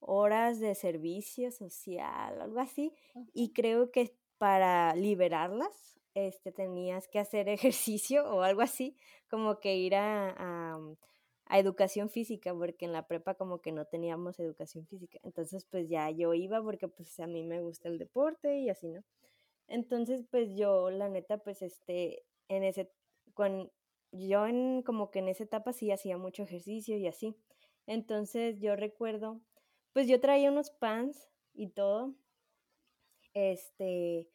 horas 0.00 0.60
de 0.60 0.74
servicio 0.74 1.50
social, 1.50 2.42
algo 2.42 2.60
así, 2.60 2.92
y 3.32 3.54
creo 3.54 3.90
que 3.90 4.14
para 4.44 4.94
liberarlas 4.94 5.98
este, 6.12 6.52
tenías 6.52 7.08
que 7.08 7.18
hacer 7.18 7.48
ejercicio 7.48 8.30
o 8.30 8.42
algo 8.42 8.60
así, 8.60 8.94
como 9.30 9.58
que 9.58 9.76
ir 9.76 9.94
a, 9.94 10.34
a, 10.36 11.58
educación 11.58 12.10
física, 12.10 12.52
porque 12.52 12.84
en 12.84 12.92
la 12.92 13.06
prepa 13.06 13.36
como 13.36 13.62
que 13.62 13.72
no 13.72 13.86
teníamos 13.86 14.38
educación 14.38 14.86
física. 14.86 15.18
Entonces, 15.22 15.64
pues 15.64 15.88
ya 15.88 16.10
yo 16.10 16.34
iba 16.34 16.62
porque 16.62 16.88
pues 16.88 17.18
a 17.20 17.26
mí 17.26 17.42
me 17.42 17.62
gusta 17.62 17.88
el 17.88 17.96
deporte 17.96 18.58
y 18.58 18.68
así, 18.68 18.88
¿no? 18.88 19.02
Entonces, 19.66 20.26
pues 20.30 20.54
yo, 20.54 20.90
la 20.90 21.08
neta, 21.08 21.38
pues 21.38 21.62
este, 21.62 22.22
en 22.48 22.64
ese, 22.64 22.90
con, 23.32 23.72
yo 24.12 24.46
en 24.46 24.82
como 24.82 25.10
que 25.10 25.20
en 25.20 25.28
esa 25.28 25.44
etapa 25.44 25.72
sí 25.72 25.90
hacía 25.90 26.18
mucho 26.18 26.42
ejercicio 26.42 26.98
y 26.98 27.06
así. 27.06 27.34
Entonces 27.86 28.60
yo 28.60 28.76
recuerdo, 28.76 29.40
pues 29.94 30.06
yo 30.06 30.20
traía 30.20 30.50
unos 30.50 30.70
pants 30.70 31.30
y 31.54 31.68
todo, 31.68 32.14
este, 33.34 34.28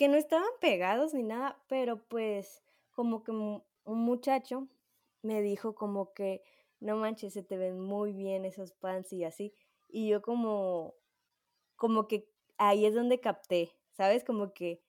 que 0.00 0.08
no 0.08 0.16
estaban 0.16 0.48
pegados 0.62 1.12
ni 1.12 1.22
nada, 1.22 1.62
pero 1.68 2.02
pues 2.08 2.64
como 2.90 3.22
que 3.22 3.32
un 3.32 3.62
muchacho 3.84 4.66
me 5.20 5.42
dijo 5.42 5.74
como 5.74 6.14
que, 6.14 6.42
no 6.78 6.96
manches, 6.96 7.34
se 7.34 7.42
te 7.42 7.58
ven 7.58 7.78
muy 7.78 8.14
bien 8.14 8.46
esos 8.46 8.72
pants 8.72 9.12
y 9.12 9.24
así. 9.24 9.52
Y 9.90 10.08
yo 10.08 10.22
como, 10.22 10.94
como 11.76 12.08
que 12.08 12.32
ahí 12.56 12.86
es 12.86 12.94
donde 12.94 13.20
capté, 13.20 13.76
¿sabes? 13.90 14.24
Como 14.24 14.54
que 14.54 14.82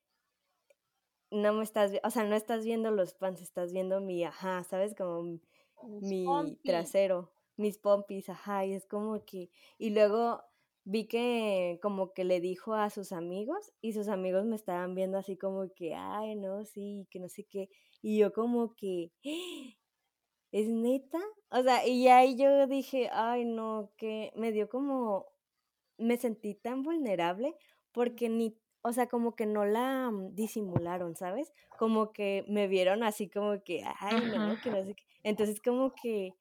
no 1.30 1.52
me 1.56 1.64
estás, 1.66 1.92
o 2.06 2.10
sea, 2.10 2.24
no 2.24 2.38
estás 2.38 2.64
viendo 2.64 2.90
los 2.90 3.14
pants, 3.14 3.42
estás 3.42 3.74
viendo 3.74 4.00
mi, 4.00 4.24
ajá, 4.24 4.64
¿sabes? 4.64 4.96
Como 4.96 5.42
mi 5.84 6.58
trasero, 6.64 7.34
mis 7.58 7.78
pompis, 7.78 8.30
ajá, 8.30 8.66
y 8.66 8.76
es 8.76 8.86
como 8.88 9.26
que, 9.26 9.52
y 9.78 9.90
luego 9.90 10.42
vi 10.84 11.08
que 11.08 11.80
como 11.82 12.14
que 12.14 12.24
le 12.24 12.40
dijo 12.40 12.74
a 12.74 12.90
sus 12.90 13.12
amigos 13.12 13.72
y 13.82 13.94
sus 13.94 14.08
amigos 14.08 14.46
me 14.46 14.56
estaban 14.56 14.96
viendo 14.96 15.18
así 15.18 15.38
como 15.38 15.72
que, 15.74 15.96
ay, 15.96 16.36
no, 16.36 16.66
sí, 16.66 17.08
que 17.12 17.20
no 17.20 17.30
sé 17.30 17.46
qué. 17.46 17.70
Y 18.02 18.18
yo 18.18 18.34
como 18.34 18.76
que, 18.76 19.12
¿es 20.52 20.68
neta? 20.70 21.20
O 21.50 21.62
sea, 21.64 21.88
y 21.88 22.08
ahí 22.08 22.36
yo 22.38 22.68
dije, 22.68 23.10
ay, 23.12 23.46
no, 23.46 23.92
que 23.98 24.32
me 24.36 24.52
dio 24.52 24.70
como, 24.70 25.28
me 25.98 26.18
sentí 26.18 26.56
tan 26.56 26.84
vulnerable 26.84 27.56
porque 27.92 28.30
ni, 28.30 28.58
o 28.82 28.94
sea, 28.94 29.08
como 29.08 29.36
que 29.36 29.46
no 29.46 29.66
la 29.66 30.10
mm, 30.12 30.36
disimularon, 30.36 31.16
¿sabes? 31.16 31.54
Como 31.78 32.12
que 32.14 32.46
me 32.48 32.68
vieron 32.68 33.04
así 33.04 33.30
como 33.30 33.64
que, 33.64 33.84
ay, 34.00 34.22
no, 34.36 34.60
que 34.62 34.72
no 34.72 34.84
sé 34.86 34.96
qué. 34.96 35.04
Entonces 35.24 35.62
como 35.62 35.94
que 35.94 36.34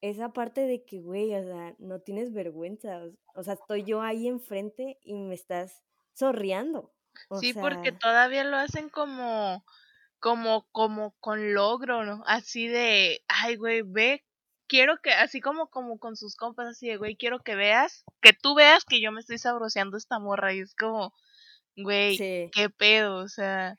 esa 0.00 0.32
parte 0.32 0.62
de 0.62 0.84
que, 0.84 1.00
güey, 1.00 1.34
o 1.34 1.42
sea, 1.42 1.74
no 1.78 2.00
tienes 2.00 2.32
vergüenza. 2.32 3.02
O, 3.34 3.42
sea, 3.42 3.54
estoy 3.54 3.84
yo 3.84 4.02
ahí 4.02 4.28
enfrente 4.28 4.98
y 5.02 5.14
me 5.14 5.34
estás 5.34 5.82
sorriando. 6.12 6.92
sí, 7.40 7.52
porque 7.54 7.92
todavía 7.92 8.44
lo 8.44 8.56
hacen 8.56 8.88
como, 8.88 9.64
como, 10.18 10.66
como 10.72 11.14
con 11.20 11.54
logro, 11.54 12.04
¿no? 12.04 12.22
Así 12.26 12.68
de, 12.68 13.22
ay, 13.28 13.56
güey, 13.56 13.82
ve 13.82 14.24
quiero 14.70 14.98
que, 15.02 15.10
así 15.10 15.40
como, 15.40 15.68
como 15.68 15.98
con 15.98 16.16
sus 16.16 16.36
compas, 16.36 16.68
así 16.68 16.86
de, 16.86 16.96
güey, 16.96 17.16
quiero 17.16 17.40
que 17.40 17.56
veas, 17.56 18.04
que 18.22 18.32
tú 18.32 18.54
veas 18.54 18.84
que 18.84 19.00
yo 19.00 19.10
me 19.10 19.20
estoy 19.20 19.38
sabroseando 19.38 19.96
esta 19.96 20.20
morra. 20.20 20.54
Y 20.54 20.60
es 20.60 20.76
como, 20.76 21.12
güey, 21.76 22.16
qué 22.16 22.70
pedo, 22.70 23.16
o 23.16 23.28
sea. 23.28 23.76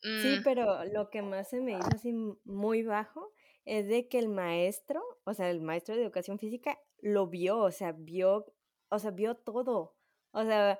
Sí, 0.00 0.38
mm. 0.38 0.42
pero 0.44 0.84
lo 0.86 1.10
que 1.10 1.22
más 1.22 1.50
se 1.50 1.60
me 1.60 1.72
hizo 1.72 1.88
así 1.92 2.12
muy 2.44 2.82
bajo 2.84 3.32
es 3.64 3.86
de 3.88 4.08
que 4.08 4.18
el 4.18 4.28
maestro, 4.28 5.02
o 5.24 5.34
sea, 5.34 5.50
el 5.50 5.60
maestro 5.60 5.94
de 5.96 6.02
educación 6.02 6.38
física, 6.38 6.78
lo 7.00 7.26
vio, 7.28 7.58
o 7.58 7.70
sea, 7.70 7.92
vio, 7.92 8.46
o 8.90 8.98
sea, 8.98 9.10
vio 9.10 9.36
todo. 9.36 9.96
O 10.32 10.44
sea, 10.44 10.78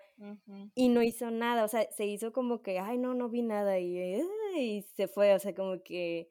y 0.75 0.89
no 0.89 1.03
hizo 1.03 1.31
nada, 1.31 1.65
o 1.65 1.69
sea, 1.69 1.91
se 1.93 2.07
hizo 2.07 2.33
como 2.33 2.63
que, 2.63 2.79
ay, 2.79 2.99
no, 2.99 3.15
no 3.15 3.29
vi 3.29 3.43
nada 3.43 3.79
y, 3.79 4.23
y 4.57 4.83
se 4.97 5.09
fue, 5.09 5.35
o 5.35 5.39
sea, 5.39 5.55
como 5.55 5.83
que, 5.83 6.29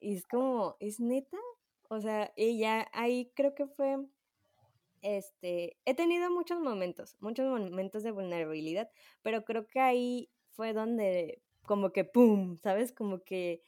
y 0.00 0.14
es 0.16 0.26
como, 0.26 0.76
¿es 0.80 1.00
neta? 1.00 1.38
O 1.88 2.00
sea, 2.00 2.32
ella 2.36 2.88
ahí 2.92 3.32
creo 3.34 3.54
que 3.54 3.66
fue, 3.66 3.98
este, 5.02 5.76
he 5.84 5.94
tenido 5.94 6.30
muchos 6.30 6.60
momentos, 6.60 7.16
muchos 7.20 7.46
momentos 7.46 8.02
de 8.02 8.12
vulnerabilidad, 8.12 8.90
pero 9.22 9.44
creo 9.44 9.66
que 9.66 9.80
ahí 9.80 10.30
fue 10.50 10.72
donde 10.72 11.42
como 11.66 11.90
que, 11.92 12.04
¡pum!, 12.04 12.56
¿sabes? 12.58 12.92
Como 12.92 13.22
que, 13.24 13.62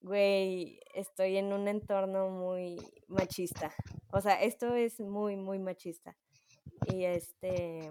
güey, 0.00 0.80
estoy 0.94 1.36
en 1.36 1.52
un 1.52 1.68
entorno 1.68 2.30
muy 2.30 2.76
machista. 3.08 3.72
O 4.12 4.20
sea, 4.20 4.40
esto 4.42 4.74
es 4.74 5.00
muy, 5.00 5.36
muy 5.36 5.58
machista. 5.58 6.16
Y 6.92 7.04
este, 7.04 7.90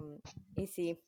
y 0.56 0.66
sí. 0.66 1.02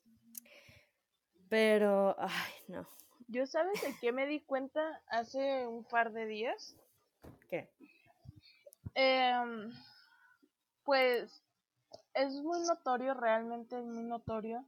Pero, 1.49 2.15
ay, 2.19 2.53
no. 2.67 2.87
¿Yo 3.27 3.45
sabes 3.45 3.81
de 3.81 3.95
qué 4.01 4.11
me 4.11 4.25
di 4.25 4.41
cuenta 4.41 5.01
hace 5.07 5.67
un 5.67 5.83
par 5.83 6.11
de 6.11 6.25
días? 6.25 6.75
¿Qué? 7.49 7.69
Em, 8.95 9.71
pues 10.83 11.43
es 12.13 12.33
muy 12.41 12.59
notorio, 12.67 13.13
realmente 13.13 13.77
es 13.77 13.85
muy 13.85 14.03
notorio 14.03 14.65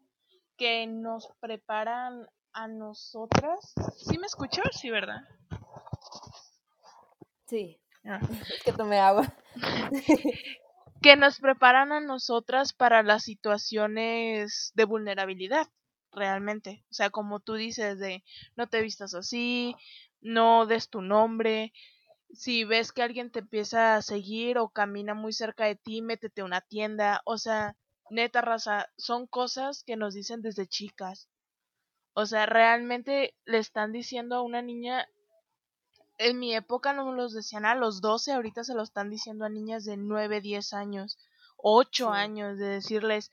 que 0.58 0.86
nos 0.86 1.28
preparan 1.40 2.30
a 2.54 2.68
nosotras. 2.68 3.74
¿Sí 3.98 4.18
me 4.18 4.28
escuchas? 4.28 4.68
Sí, 4.80 4.90
¿verdad? 4.90 5.22
Sí. 7.52 7.78
Ah. 8.06 8.22
Es 8.56 8.64
que 8.64 8.72
tomé 8.72 8.98
agua. 8.98 9.28
que 11.02 11.18
nos 11.18 11.40
preparan 11.42 11.92
a 11.92 12.00
nosotras 12.00 12.72
para 12.72 13.04
las 13.04 13.24
situaciones 13.24 14.72
de 14.74 14.86
vulnerabilidad, 14.86 15.68
realmente. 16.14 16.86
O 16.90 16.94
sea, 16.94 17.10
como 17.10 17.42
tú 17.42 17.56
dices, 17.56 18.00
de 18.00 18.24
no 18.56 18.68
te 18.68 18.82
vistas 18.82 19.14
así, 19.16 19.76
no 20.22 20.66
des 20.66 20.90
tu 20.90 21.02
nombre. 21.02 21.74
Si 22.32 22.64
ves 22.64 22.94
que 22.94 23.04
alguien 23.04 23.32
te 23.32 23.40
empieza 23.40 23.98
a 23.98 24.02
seguir 24.02 24.58
o 24.58 24.70
camina 24.70 25.14
muy 25.14 25.34
cerca 25.34 25.66
de 25.66 25.76
ti, 25.76 26.02
métete 26.02 26.40
a 26.42 26.46
una 26.46 26.62
tienda. 26.62 27.22
O 27.26 27.38
sea, 27.38 27.76
neta 28.10 28.40
raza, 28.40 28.88
son 28.96 29.28
cosas 29.28 29.84
que 29.84 29.98
nos 29.98 30.14
dicen 30.14 30.42
desde 30.42 30.68
chicas. 30.68 31.28
O 32.14 32.26
sea, 32.26 32.46
realmente 32.46 33.36
le 33.44 33.58
están 33.58 33.92
diciendo 33.92 34.38
a 34.38 34.42
una 34.42 34.62
niña, 34.62 35.06
en 36.22 36.40
mi 36.40 36.56
época 36.56 36.94
no 36.94 37.06
me 37.06 37.18
los 37.18 37.34
decían 37.34 37.66
a 37.66 37.76
los 37.76 38.00
12, 38.02 38.34
ahorita 38.34 38.64
se 38.64 38.76
lo 38.76 38.84
están 38.84 39.10
diciendo 39.10 39.46
a 39.46 39.50
niñas 39.50 39.86
de 39.86 39.98
9, 39.98 40.40
10 40.42 40.74
años, 40.74 41.18
8 41.58 42.12
años, 42.12 42.58
de 42.58 42.66
decirles, 42.68 43.32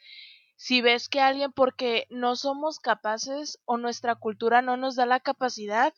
si 0.57 0.81
ves 0.81 1.09
que 1.09 1.21
alguien, 1.21 1.53
porque 1.53 2.07
no 2.11 2.35
somos 2.35 2.81
capaces 2.81 3.61
o 3.65 3.77
nuestra 3.77 4.15
cultura 4.17 4.63
no 4.63 4.77
nos 4.77 4.97
da 4.97 5.07
la 5.07 5.21
capacidad 5.21 5.93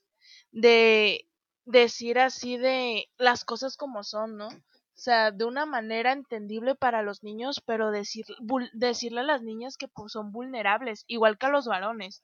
de 0.50 1.28
decir 1.64 2.18
así 2.18 2.58
de 2.58 3.08
las 3.16 3.44
cosas 3.44 3.76
como 3.76 4.02
son, 4.02 4.36
¿no? 4.36 4.48
O 4.48 5.02
sea, 5.02 5.30
de 5.30 5.44
una 5.44 5.64
manera 5.64 6.12
entendible 6.12 6.74
para 6.74 7.02
los 7.02 7.22
niños, 7.22 7.62
pero 7.64 7.90
decir, 7.90 8.26
decirle 8.74 9.20
a 9.20 9.24
las 9.24 9.42
niñas 9.42 9.76
que 9.78 9.88
pues, 9.88 10.12
son 10.12 10.32
vulnerables, 10.32 11.04
igual 11.06 11.38
que 11.38 11.46
a 11.46 11.50
los 11.50 11.66
varones. 11.66 12.22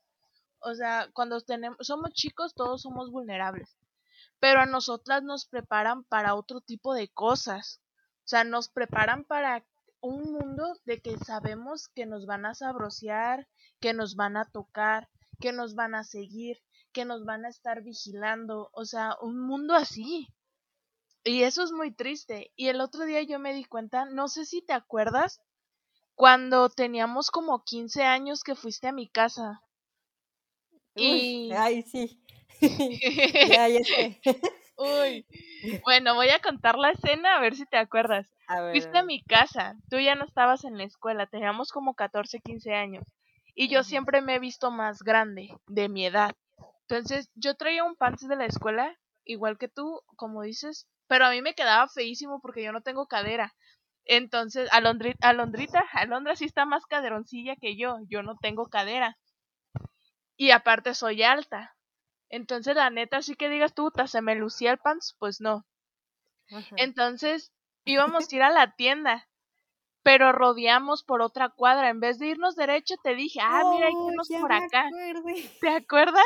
O 0.59 0.74
sea, 0.74 1.09
cuando 1.14 1.40
tenemos, 1.40 1.79
somos 1.81 2.12
chicos, 2.12 2.55
todos 2.55 2.83
somos 2.83 3.11
vulnerables 3.11 3.76
pero 4.40 4.61
a 4.61 4.66
nosotras 4.66 5.22
nos 5.22 5.46
preparan 5.46 6.05
para 6.05 6.35
otro 6.35 6.61
tipo 6.61 6.94
de 6.94 7.09
cosas. 7.09 7.81
O 8.25 8.29
sea, 8.29 8.44
nos 8.44 8.68
preparan 8.68 9.25
para 9.25 9.64
un 10.01 10.33
mundo 10.33 10.77
de 10.85 11.01
que 11.01 11.16
sabemos 11.18 11.88
que 11.88 12.07
nos 12.07 12.27
van 12.27 12.46
a 12.46 12.55
sabrosear, 12.55 13.49
que 13.81 13.92
nos 13.94 14.16
van 14.16 14.37
a 14.37 14.44
tocar, 14.44 15.09
que 15.40 15.53
nos 15.53 15.75
van 15.75 15.94
a 15.94 16.05
seguir, 16.05 16.59
que 16.92 17.05
nos 17.05 17.25
van 17.25 17.44
a 17.44 17.49
estar 17.49 17.83
vigilando, 17.83 18.70
o 18.72 18.85
sea, 18.85 19.16
un 19.20 19.40
mundo 19.40 19.75
así. 19.75 20.29
Y 21.25 21.42
eso 21.42 21.62
es 21.62 21.72
muy 21.72 21.92
triste. 21.92 22.53
Y 22.57 22.68
el 22.68 22.81
otro 22.81 23.05
día 23.05 23.22
yo 23.22 23.38
me 23.38 23.53
di 23.53 23.64
cuenta, 23.64 24.05
no 24.05 24.29
sé 24.29 24.44
si 24.44 24.62
te 24.62 24.72
acuerdas, 24.72 25.40
cuando 26.14 26.68
teníamos 26.70 27.31
como 27.31 27.64
15 27.64 28.05
años 28.05 28.42
que 28.42 28.55
fuiste 28.55 28.88
a 28.88 28.92
mi 28.92 29.09
casa. 29.09 29.62
y... 30.94 31.53
Ay, 31.53 31.83
sí. 31.83 32.22
ya, 33.51 33.69
ya 33.69 33.85
sé. 33.85 34.21
Uy. 34.77 35.27
Bueno, 35.85 36.14
voy 36.14 36.29
a 36.29 36.40
contar 36.40 36.77
la 36.77 36.90
escena 36.90 37.37
a 37.37 37.40
ver 37.40 37.57
si 37.57 37.64
te 37.66 37.79
acuerdas. 37.79 38.29
A 38.47 38.71
Fuiste 38.71 38.99
a 38.99 39.03
mi 39.03 39.23
casa, 39.23 39.75
tú 39.90 39.99
ya 39.99 40.14
no 40.14 40.25
estabas 40.25 40.64
en 40.64 40.77
la 40.77 40.85
escuela, 40.85 41.27
teníamos 41.27 41.73
como 41.73 41.95
14, 41.95 42.40
15 42.40 42.75
años. 42.75 43.05
Y 43.55 43.69
yo 43.69 43.83
siempre 43.83 44.21
me 44.21 44.35
he 44.35 44.38
visto 44.38 44.71
más 44.71 45.03
grande, 45.03 45.49
de 45.66 45.88
mi 45.88 46.05
edad. 46.05 46.33
Entonces, 46.83 47.31
yo 47.35 47.55
traía 47.55 47.85
un 47.85 47.97
pants 47.97 48.29
de 48.29 48.37
la 48.37 48.45
escuela, 48.45 48.95
igual 49.25 49.57
que 49.57 49.69
tú, 49.69 50.03
como 50.16 50.42
dices, 50.42 50.87
pero 51.09 51.25
a 51.25 51.31
mí 51.31 51.40
me 51.40 51.55
quedaba 51.55 51.88
feísimo 51.88 52.40
porque 52.40 52.62
yo 52.62 52.73
no 52.73 52.83
tengo 52.83 53.07
cadera. 53.07 53.55
Entonces, 54.05 54.69
Alondrita, 54.73 55.29
Alondrita, 55.29 55.85
Alondra 55.92 56.37
sí 56.37 56.45
está 56.45 56.64
más 56.64 56.87
caderoncilla 56.87 57.57
que 57.57 57.77
yo, 57.77 57.99
yo 58.09 58.23
no 58.23 58.37
tengo 58.37 58.66
cadera. 58.66 59.19
Y 60.37 60.51
aparte 60.51 60.95
soy 60.95 61.23
alta. 61.23 61.75
Entonces, 62.28 62.76
la 62.76 62.90
neta, 62.90 63.18
así 63.18 63.36
que 63.36 63.48
digas 63.48 63.74
tú, 63.74 63.92
se 64.06 64.22
me 64.22 64.34
lucía 64.34 64.72
el 64.72 64.78
pants, 64.78 65.16
pues 65.18 65.40
no. 65.40 65.64
Entonces, 66.76 67.52
íbamos 67.84 68.26
a 68.32 68.36
ir 68.36 68.42
a 68.42 68.50
la 68.50 68.74
tienda, 68.74 69.28
pero 70.02 70.32
rodeamos 70.32 71.02
por 71.02 71.22
otra 71.22 71.48
cuadra. 71.48 71.90
En 71.90 72.00
vez 72.00 72.18
de 72.18 72.28
irnos 72.28 72.56
derecho, 72.56 72.94
te 73.02 73.14
dije, 73.14 73.40
ah, 73.42 73.62
mira, 73.72 73.88
hay 73.88 73.94
que 73.94 74.12
irnos 74.12 74.28
por 74.40 74.52
acá. 74.52 74.88
¿Te 75.60 75.68
acuerdas? 75.68 76.24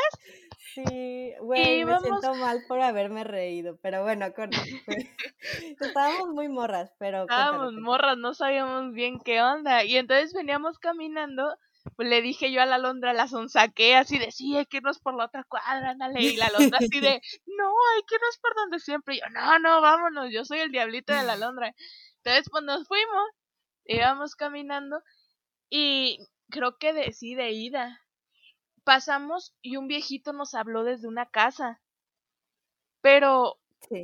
Sí, 0.73 1.33
güey, 1.41 1.83
me 1.83 1.99
siento 1.99 2.33
mal 2.35 2.63
por 2.67 2.79
haberme 2.79 3.25
reído, 3.25 3.77
pero 3.81 4.03
bueno, 4.03 4.25
estábamos 5.81 6.29
muy 6.29 6.47
morras, 6.47 6.93
pero... 6.97 7.23
Estábamos 7.23 7.73
morras, 7.73 8.17
no 8.17 8.33
sabíamos 8.33 8.93
bien 8.93 9.19
qué 9.19 9.41
onda. 9.41 9.83
Y 9.83 9.97
entonces 9.97 10.33
veníamos 10.33 10.79
caminando 10.79 11.57
pues 11.95 12.07
le 12.07 12.21
dije 12.21 12.51
yo 12.51 12.61
a 12.61 12.65
la 12.65 12.77
Londra, 12.77 13.13
la 13.13 13.27
sonsaqué 13.27 13.95
así 13.95 14.17
de, 14.19 14.31
sí, 14.31 14.55
hay 14.55 14.65
que 14.65 14.77
irnos 14.77 14.99
por 14.99 15.15
la 15.15 15.25
otra 15.25 15.43
cuadra, 15.43 15.91
ándale, 15.91 16.21
y 16.21 16.35
la 16.37 16.49
Londra 16.49 16.79
así 16.79 16.99
de, 16.99 17.21
no, 17.45 17.73
hay 17.95 18.03
que 18.07 18.15
irnos 18.15 18.37
por 18.41 18.55
donde 18.55 18.79
siempre, 18.79 19.15
y 19.15 19.19
yo, 19.19 19.29
no, 19.31 19.59
no, 19.59 19.81
vámonos, 19.81 20.29
yo 20.31 20.45
soy 20.45 20.59
el 20.59 20.71
diablito 20.71 21.13
de 21.13 21.23
la 21.23 21.35
Londra. 21.37 21.73
Entonces, 22.17 22.49
pues 22.51 22.63
nos 22.63 22.87
fuimos, 22.87 23.29
íbamos 23.85 24.35
caminando, 24.35 25.01
y 25.69 26.19
creo 26.51 26.77
que 26.77 26.93
de, 26.93 27.11
sí, 27.13 27.33
de 27.33 27.51
ida. 27.51 27.99
Pasamos 28.83 29.55
y 29.61 29.77
un 29.77 29.87
viejito 29.87 30.33
nos 30.33 30.53
habló 30.53 30.83
desde 30.83 31.07
una 31.07 31.27
casa. 31.27 31.81
Pero, 33.01 33.57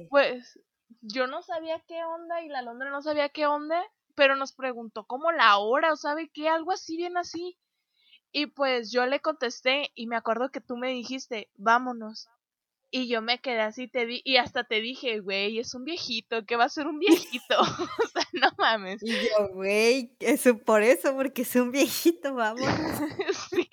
pues, 0.10 0.60
yo 1.02 1.28
no 1.28 1.42
sabía 1.44 1.80
qué 1.88 2.04
onda 2.04 2.42
y 2.42 2.48
la 2.48 2.62
Londra 2.62 2.90
no 2.90 3.02
sabía 3.02 3.30
qué 3.30 3.46
onda, 3.46 3.84
pero 4.16 4.36
nos 4.36 4.54
preguntó 4.54 5.06
como 5.06 5.32
la 5.32 5.58
hora 5.58 5.92
o 5.92 5.98
sabe 5.98 6.32
qué, 6.34 6.48
algo 6.48 6.72
así 6.72 6.98
bien 6.98 7.18
así. 7.18 7.58
Y 8.38 8.46
pues 8.46 8.92
yo 8.92 9.08
le 9.08 9.20
contesté 9.20 9.92
y 9.96 10.06
me 10.06 10.16
acuerdo 10.16 10.52
que 10.52 10.62
tú 10.62 10.78
me 10.78 10.90
dijiste, 10.90 11.50
vámonos. 11.56 12.30
Y 12.92 13.08
yo 13.08 13.24
me 13.24 13.40
quedé 13.40 13.62
así 13.62 13.88
te 13.88 14.06
di 14.06 14.22
y 14.24 14.38
hasta 14.38 14.64
te 14.64 14.80
dije, 14.80 15.22
güey, 15.22 15.58
es 15.58 15.74
un 15.74 15.84
viejito, 15.86 16.46
¿qué 16.46 16.56
va 16.56 16.66
a 16.66 16.70
ser 16.70 16.86
un 16.86 17.00
viejito? 17.00 17.56
o 18.04 18.08
sea, 18.08 18.28
no 18.34 18.50
mames. 18.60 19.02
Y 19.02 19.12
yo, 19.12 19.50
güey, 19.54 20.16
eso 20.20 20.56
por 20.56 20.84
eso, 20.84 21.16
porque 21.16 21.42
es 21.42 21.56
un 21.56 21.72
viejito, 21.72 22.36
vámonos. 22.36 22.70
sí. 23.50 23.68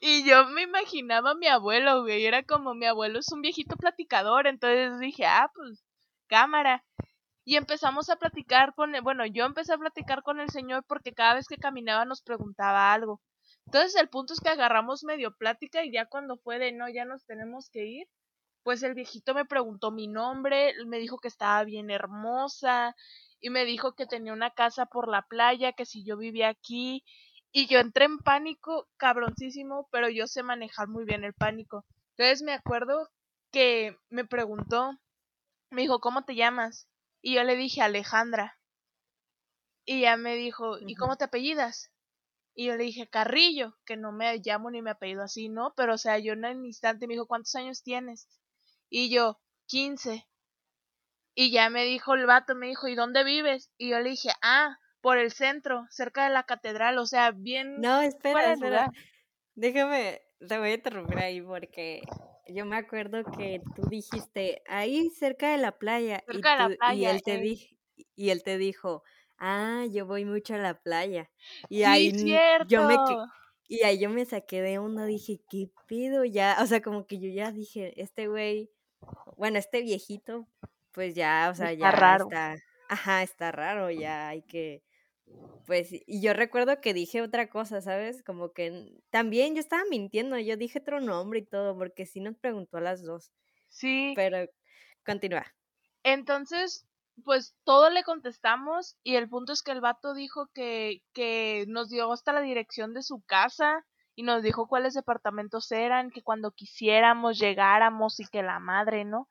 Y 0.00 0.24
yo 0.26 0.46
me 0.46 0.62
imaginaba 0.62 1.32
a 1.32 1.34
mi 1.34 1.46
abuelo, 1.46 2.04
güey, 2.04 2.24
era 2.24 2.44
como 2.44 2.72
mi 2.74 2.86
abuelo 2.86 3.18
es 3.18 3.30
un 3.32 3.42
viejito 3.42 3.76
platicador, 3.76 4.46
entonces 4.46 4.98
dije, 4.98 5.26
ah, 5.26 5.52
pues, 5.54 5.84
cámara. 6.26 6.86
Y 7.44 7.56
empezamos 7.56 8.08
a 8.08 8.16
platicar 8.16 8.74
con, 8.74 8.94
el, 8.94 9.02
bueno, 9.02 9.26
yo 9.26 9.44
empecé 9.44 9.74
a 9.74 9.78
platicar 9.78 10.22
con 10.22 10.40
el 10.40 10.48
señor 10.48 10.84
porque 10.88 11.12
cada 11.12 11.34
vez 11.34 11.48
que 11.48 11.58
caminaba 11.58 12.06
nos 12.06 12.22
preguntaba 12.22 12.94
algo. 12.94 13.20
Entonces 13.68 13.96
el 13.96 14.08
punto 14.08 14.32
es 14.32 14.40
que 14.40 14.48
agarramos 14.48 15.04
medio 15.04 15.36
plática 15.36 15.84
y 15.84 15.92
ya 15.92 16.06
cuando 16.06 16.38
fue 16.38 16.58
de 16.58 16.72
no, 16.72 16.88
ya 16.88 17.04
nos 17.04 17.26
tenemos 17.26 17.68
que 17.68 17.84
ir, 17.84 18.08
pues 18.62 18.82
el 18.82 18.94
viejito 18.94 19.34
me 19.34 19.44
preguntó 19.44 19.90
mi 19.90 20.08
nombre, 20.08 20.72
me 20.86 20.98
dijo 20.98 21.18
que 21.18 21.28
estaba 21.28 21.62
bien 21.64 21.90
hermosa 21.90 22.96
y 23.40 23.50
me 23.50 23.66
dijo 23.66 23.94
que 23.94 24.06
tenía 24.06 24.32
una 24.32 24.52
casa 24.52 24.86
por 24.86 25.06
la 25.06 25.20
playa, 25.20 25.74
que 25.74 25.84
si 25.84 26.02
yo 26.02 26.16
vivía 26.16 26.48
aquí 26.48 27.04
y 27.52 27.66
yo 27.66 27.78
entré 27.78 28.06
en 28.06 28.16
pánico, 28.20 28.88
cabroncísimo, 28.96 29.86
pero 29.92 30.08
yo 30.08 30.26
sé 30.26 30.42
manejar 30.42 30.88
muy 30.88 31.04
bien 31.04 31.22
el 31.22 31.34
pánico. 31.34 31.84
Entonces 32.16 32.40
me 32.40 32.54
acuerdo 32.54 33.10
que 33.52 33.98
me 34.08 34.24
preguntó, 34.24 34.92
me 35.68 35.82
dijo, 35.82 36.00
¿cómo 36.00 36.24
te 36.24 36.36
llamas? 36.36 36.88
Y 37.20 37.34
yo 37.34 37.44
le 37.44 37.54
dije 37.54 37.82
Alejandra. 37.82 38.58
Y 39.84 40.00
ya 40.00 40.16
me 40.16 40.36
dijo, 40.36 40.78
¿y 40.80 40.94
cómo 40.94 41.16
te 41.16 41.24
apellidas? 41.24 41.90
Y 42.58 42.64
yo 42.66 42.76
le 42.76 42.82
dije 42.82 43.06
Carrillo, 43.06 43.76
que 43.84 43.96
no 43.96 44.10
me 44.10 44.36
llamo 44.38 44.68
ni 44.68 44.82
me 44.82 44.90
apellido 44.90 45.22
así, 45.22 45.48
¿no? 45.48 45.74
Pero 45.76 45.94
o 45.94 45.96
sea, 45.96 46.18
yo 46.18 46.32
en 46.32 46.44
un 46.44 46.66
instante 46.66 47.06
me 47.06 47.14
dijo, 47.14 47.28
¿cuántos 47.28 47.54
años 47.54 47.84
tienes? 47.84 48.26
Y 48.90 49.10
yo, 49.10 49.38
15. 49.66 50.26
Y 51.36 51.52
ya 51.52 51.70
me 51.70 51.84
dijo 51.84 52.14
el 52.14 52.26
vato, 52.26 52.56
me 52.56 52.66
dijo, 52.66 52.88
¿y 52.88 52.96
dónde 52.96 53.22
vives? 53.22 53.70
Y 53.78 53.90
yo 53.90 54.00
le 54.00 54.10
dije, 54.10 54.30
ah, 54.42 54.76
por 55.00 55.18
el 55.18 55.30
centro, 55.30 55.86
cerca 55.90 56.24
de 56.24 56.30
la 56.30 56.42
catedral, 56.42 56.98
o 56.98 57.06
sea, 57.06 57.30
bien. 57.30 57.80
No, 57.80 58.00
espera, 58.00 58.54
espera. 58.54 58.90
Déjame, 59.54 60.20
te 60.40 60.58
voy 60.58 60.70
a 60.70 60.74
interrumpir 60.74 61.18
ahí 61.18 61.40
porque 61.40 62.02
yo 62.48 62.66
me 62.66 62.76
acuerdo 62.76 63.22
que 63.36 63.62
tú 63.76 63.82
dijiste 63.88 64.64
ahí 64.66 65.10
cerca 65.10 65.52
de 65.52 65.58
la 65.58 65.78
playa. 65.78 66.24
Cerca 66.26 66.54
y, 66.54 66.56
de 66.56 66.68
la 66.70 66.76
playa. 66.76 67.00
Y 67.00 67.04
él, 67.04 67.22
te 67.22 67.78
y 68.16 68.30
él 68.30 68.42
te 68.42 68.58
dijo, 68.58 69.04
ah, 69.38 69.84
yo 69.90 70.06
voy 70.06 70.24
mucho 70.24 70.54
a 70.54 70.58
la 70.58 70.74
playa. 70.80 71.30
Y 71.68 71.78
sí, 71.78 71.84
ahí 71.84 72.10
cierto. 72.12 72.66
yo 72.68 72.84
me 72.84 72.96
y 73.68 73.82
ahí 73.82 73.98
yo 73.98 74.08
me 74.08 74.24
saqué 74.24 74.62
de 74.62 74.78
onda, 74.78 75.04
dije, 75.04 75.40
¿qué 75.50 75.70
pido 75.86 76.24
ya? 76.24 76.56
O 76.62 76.66
sea, 76.66 76.80
como 76.80 77.06
que 77.06 77.20
yo 77.20 77.28
ya 77.28 77.52
dije, 77.52 78.00
este 78.00 78.26
güey, 78.26 78.70
bueno, 79.36 79.58
este 79.58 79.82
viejito, 79.82 80.48
pues 80.92 81.14
ya, 81.14 81.48
o 81.52 81.54
sea, 81.54 81.72
está 81.72 81.90
ya 81.90 81.90
raro. 81.90 82.24
está, 82.24 82.56
ajá, 82.88 83.22
está 83.22 83.52
raro, 83.52 83.90
ya 83.90 84.28
hay 84.28 84.42
que, 84.42 84.82
pues, 85.66 85.90
y 85.92 86.22
yo 86.22 86.32
recuerdo 86.32 86.80
que 86.80 86.94
dije 86.94 87.20
otra 87.20 87.50
cosa, 87.50 87.82
¿sabes? 87.82 88.22
Como 88.22 88.54
que 88.54 89.02
también 89.10 89.54
yo 89.54 89.60
estaba 89.60 89.82
mintiendo, 89.90 90.38
yo 90.38 90.56
dije 90.56 90.78
otro 90.78 91.00
nombre 91.00 91.40
y 91.40 91.44
todo, 91.44 91.76
porque 91.76 92.06
sí 92.06 92.20
nos 92.20 92.36
preguntó 92.38 92.78
a 92.78 92.80
las 92.80 93.02
dos. 93.02 93.32
Sí. 93.68 94.14
Pero, 94.16 94.48
continúa. 95.04 95.54
Entonces, 96.04 96.87
pues 97.24 97.54
todo 97.64 97.90
le 97.90 98.04
contestamos 98.04 98.96
y 99.02 99.16
el 99.16 99.28
punto 99.28 99.52
es 99.52 99.62
que 99.62 99.72
el 99.72 99.80
vato 99.80 100.14
dijo 100.14 100.48
que, 100.54 101.02
que 101.12 101.64
nos 101.68 101.88
dio 101.88 102.12
hasta 102.12 102.32
la 102.32 102.40
dirección 102.40 102.94
de 102.94 103.02
su 103.02 103.22
casa 103.26 103.84
y 104.14 104.24
nos 104.24 104.42
dijo 104.42 104.66
cuáles 104.66 104.94
departamentos 104.94 105.70
eran, 105.70 106.10
que 106.10 106.22
cuando 106.22 106.50
quisiéramos 106.50 107.38
llegáramos 107.38 108.18
y 108.20 108.26
que 108.26 108.42
la 108.42 108.58
madre, 108.58 109.04
¿no? 109.04 109.28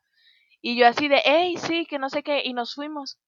Y 0.62 0.78
yo 0.78 0.88
así 0.88 1.08
de, 1.08 1.22
hey, 1.26 1.56
sí, 1.58 1.86
que 1.86 2.00
no 2.00 2.10
sé 2.10 2.24
qué, 2.24 2.42
y 2.44 2.54
nos 2.54 2.74
fuimos. 2.74 3.20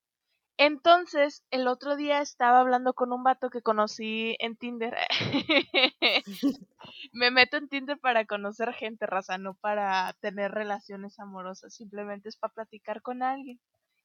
Entonces, 0.58 1.44
el 1.52 1.68
otro 1.70 1.96
día 1.96 2.22
estaba 2.22 2.60
hablando 2.60 2.94
con 2.94 3.14
un 3.14 3.24
vato 3.24 3.50
que 3.50 3.62
conocí 3.62 4.36
en 4.40 4.58
Tinder. 4.58 4.94
Me 7.14 7.32
meto 7.32 7.58
en 7.58 7.70
Tinder 7.70 7.98
para 7.98 8.26
conocer 8.26 8.74
gente, 8.74 9.06
raza, 9.06 9.38
no 9.38 9.54
para 9.54 10.14
tener 10.20 10.52
relaciones 10.52 11.18
amorosas, 11.20 11.74
simplemente 11.76 12.28
es 12.30 12.36
para 12.38 12.54
platicar 12.54 13.02
con 13.02 13.24
alguien. 13.24 13.60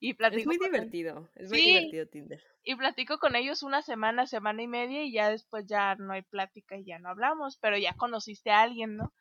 Y 0.07 0.13
platico 0.13 0.53
es 0.53 0.59
muy 0.59 0.59
divertido, 0.59 1.31
es 1.35 1.49
muy 1.49 1.63
divertido 1.63 2.07
Tinder. 2.07 2.45
Y 2.63 2.77
platico 2.77 3.19
con 3.19 3.37
ellos 3.37 3.63
una 3.63 3.81
semana, 3.81 4.27
semana 4.27 4.63
y 4.63 4.67
media 4.67 5.03
y 5.03 5.11
ya 5.11 5.31
después 5.31 5.65
ya 5.67 5.95
no 5.95 6.13
hay 6.13 6.21
plática 6.21 6.77
y 6.77 6.85
ya 6.85 6.99
no 6.99 7.09
hablamos, 7.09 7.57
pero 7.57 7.79
ya 7.79 7.95
conociste 7.95 8.51
a 8.51 8.61
alguien, 8.61 8.99
¿no? 8.99 9.15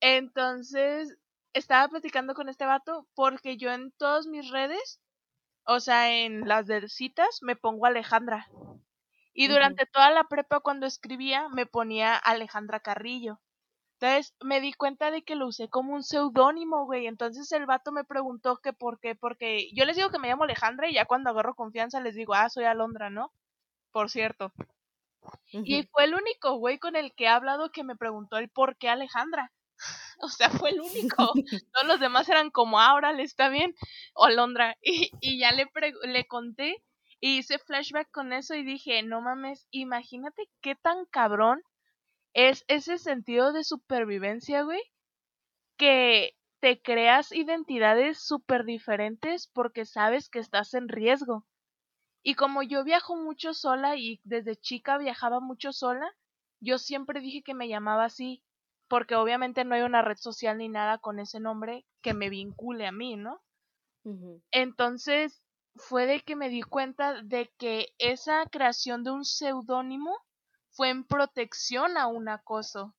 Entonces, 0.00 1.18
estaba 1.52 1.86
platicando 1.88 2.32
con 2.32 2.48
este 2.48 2.64
vato 2.64 3.06
porque 3.14 3.58
yo 3.58 3.70
en 3.70 3.92
todas 3.92 4.26
mis 4.26 4.50
redes, 4.50 5.02
o 5.66 5.80
sea, 5.80 6.10
en 6.10 6.48
las 6.48 6.66
de 6.66 6.88
citas, 6.88 7.40
me 7.42 7.54
pongo 7.54 7.84
Alejandra. 7.84 8.48
Y 9.34 9.48
durante 9.48 9.84
toda 9.84 10.10
la 10.12 10.24
prepa 10.24 10.60
cuando 10.60 10.86
escribía 10.86 11.50
me 11.50 11.66
ponía 11.66 12.16
Alejandra 12.16 12.80
Carrillo. 12.80 13.38
Entonces 13.98 14.34
me 14.42 14.60
di 14.60 14.74
cuenta 14.74 15.10
de 15.10 15.22
que 15.22 15.36
lo 15.36 15.46
usé 15.46 15.68
como 15.68 15.94
un 15.94 16.02
seudónimo, 16.02 16.84
güey. 16.84 17.06
Entonces 17.06 17.50
el 17.52 17.64
vato 17.64 17.92
me 17.92 18.04
preguntó 18.04 18.58
que 18.58 18.74
por 18.74 19.00
qué, 19.00 19.14
porque 19.14 19.70
yo 19.72 19.86
les 19.86 19.96
digo 19.96 20.10
que 20.10 20.18
me 20.18 20.28
llamo 20.28 20.44
Alejandra 20.44 20.90
y 20.90 20.94
ya 20.94 21.06
cuando 21.06 21.30
agarro 21.30 21.54
confianza 21.54 22.00
les 22.00 22.14
digo, 22.14 22.34
ah, 22.34 22.50
soy 22.50 22.64
Alondra, 22.64 23.08
¿no? 23.08 23.32
Por 23.92 24.10
cierto. 24.10 24.52
Y 25.52 25.84
fue 25.84 26.04
el 26.04 26.14
único 26.14 26.58
güey 26.58 26.78
con 26.78 26.94
el 26.94 27.14
que 27.14 27.24
he 27.24 27.28
hablado 27.28 27.72
que 27.72 27.84
me 27.84 27.96
preguntó 27.96 28.36
el 28.36 28.50
por 28.50 28.76
qué 28.76 28.90
Alejandra. 28.90 29.50
o 30.20 30.28
sea, 30.28 30.50
fue 30.50 30.70
el 30.70 30.80
único. 30.80 31.32
Todos 31.72 31.86
los 31.86 31.98
demás 31.98 32.28
eran 32.28 32.50
como, 32.50 32.80
ahora 32.80 33.12
le 33.14 33.22
está 33.22 33.48
bien, 33.48 33.74
o 34.14 34.26
Alondra. 34.26 34.76
Y, 34.82 35.10
y 35.20 35.38
ya 35.38 35.52
le, 35.52 35.70
le 36.02 36.26
conté 36.26 36.82
y 37.18 37.38
hice 37.38 37.58
flashback 37.58 38.10
con 38.10 38.34
eso 38.34 38.54
y 38.54 38.62
dije, 38.62 39.02
no 39.02 39.22
mames, 39.22 39.66
imagínate 39.70 40.50
qué 40.60 40.74
tan 40.74 41.06
cabrón 41.06 41.62
es 42.36 42.66
ese 42.68 42.98
sentido 42.98 43.54
de 43.54 43.64
supervivencia, 43.64 44.62
güey, 44.62 44.82
que 45.78 46.36
te 46.60 46.82
creas 46.82 47.32
identidades 47.32 48.18
súper 48.22 48.66
diferentes 48.66 49.48
porque 49.54 49.86
sabes 49.86 50.28
que 50.28 50.38
estás 50.38 50.74
en 50.74 50.88
riesgo. 50.88 51.46
Y 52.22 52.34
como 52.34 52.62
yo 52.62 52.84
viajo 52.84 53.16
mucho 53.16 53.54
sola 53.54 53.96
y 53.96 54.20
desde 54.22 54.54
chica 54.54 54.98
viajaba 54.98 55.40
mucho 55.40 55.72
sola, 55.72 56.12
yo 56.60 56.76
siempre 56.76 57.20
dije 57.20 57.42
que 57.42 57.54
me 57.54 57.68
llamaba 57.68 58.04
así, 58.04 58.42
porque 58.86 59.14
obviamente 59.14 59.64
no 59.64 59.74
hay 59.74 59.82
una 59.82 60.02
red 60.02 60.18
social 60.18 60.58
ni 60.58 60.68
nada 60.68 60.98
con 60.98 61.18
ese 61.18 61.40
nombre 61.40 61.86
que 62.02 62.12
me 62.12 62.28
vincule 62.28 62.86
a 62.86 62.92
mí, 62.92 63.16
¿no? 63.16 63.40
Entonces 64.50 65.42
fue 65.74 66.04
de 66.04 66.20
que 66.20 66.36
me 66.36 66.50
di 66.50 66.60
cuenta 66.60 67.22
de 67.22 67.50
que 67.56 67.94
esa 67.96 68.44
creación 68.50 69.04
de 69.04 69.12
un 69.12 69.24
seudónimo 69.24 70.14
fue 70.76 70.90
en 70.90 71.04
protección 71.04 71.96
a 71.96 72.06
un 72.06 72.28
acoso. 72.28 72.94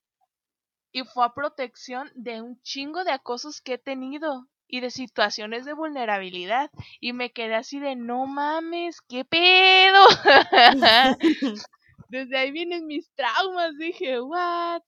Y 0.91 1.03
fue 1.03 1.25
a 1.25 1.33
protección 1.33 2.11
de 2.15 2.41
un 2.41 2.59
chingo 2.63 3.03
de 3.03 3.11
acosos 3.11 3.61
que 3.61 3.73
he 3.73 3.77
tenido 3.77 4.47
y 4.67 4.81
de 4.81 4.89
situaciones 4.89 5.63
de 5.65 5.73
vulnerabilidad. 5.73 6.71
Y 6.99 7.13
me 7.13 7.31
quedé 7.31 7.55
así 7.55 7.79
de 7.79 7.95
no 7.95 8.25
mames, 8.25 8.99
qué 9.01 9.23
pedo. 9.25 10.07
Desde 12.09 12.37
ahí 12.37 12.51
vienen 12.51 12.87
mis 12.87 13.09
traumas. 13.11 13.77
Dije, 13.77 14.19
what? 14.21 14.81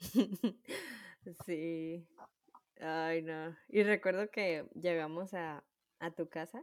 sí. 1.46 2.06
Ay, 2.80 3.22
no. 3.22 3.54
Y 3.68 3.82
recuerdo 3.82 4.30
que 4.30 4.64
llegamos 4.74 5.34
a, 5.34 5.62
a 5.98 6.10
tu 6.12 6.28
casa 6.28 6.62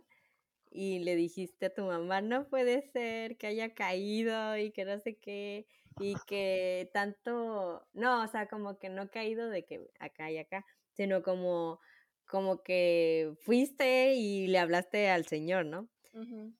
y 0.73 0.99
le 0.99 1.15
dijiste 1.15 1.67
a 1.67 1.73
tu 1.73 1.83
mamá, 1.83 2.21
no 2.21 2.47
puede 2.49 2.81
ser 2.91 3.37
que 3.37 3.47
haya 3.47 3.73
caído 3.73 4.57
y 4.57 4.71
que 4.71 4.85
no 4.85 4.99
sé 4.99 5.17
qué, 5.17 5.67
y 5.99 6.15
que 6.27 6.89
tanto, 6.93 7.87
no, 7.93 8.23
o 8.23 8.27
sea, 8.27 8.47
como 8.47 8.79
que 8.79 8.89
no 8.89 9.09
caído 9.09 9.49
de 9.49 9.65
que 9.65 9.81
acá 9.99 10.31
y 10.31 10.37
acá, 10.37 10.65
sino 10.93 11.23
como, 11.23 11.79
como 12.25 12.63
que 12.63 13.33
fuiste 13.41 14.15
y 14.15 14.47
le 14.47 14.59
hablaste 14.59 15.09
al 15.09 15.25
Señor, 15.25 15.65
¿no? 15.65 15.89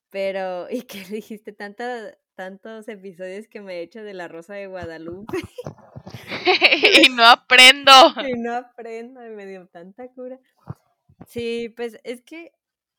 Pero, 0.09 0.67
y 0.69 0.81
que 0.83 0.99
le 1.01 1.09
dijiste 1.09 1.53
tantos 1.53 2.87
episodios 2.87 3.47
que 3.47 3.61
me 3.61 3.75
he 3.75 3.81
hecho 3.81 4.03
de 4.03 4.15
la 4.15 4.27
Rosa 4.27 4.55
de 4.55 4.65
Guadalupe. 4.65 5.37
y 7.05 7.09
no 7.15 7.25
aprendo. 7.25 7.91
y 8.27 8.33
no 8.33 8.55
aprendo, 8.55 9.25
y 9.25 9.29
me 9.29 9.45
dio 9.45 9.67
tanta 9.67 10.07
cura. 10.09 10.39
Sí, 11.27 11.73
pues 11.75 11.99
es 12.03 12.21
que 12.21 12.51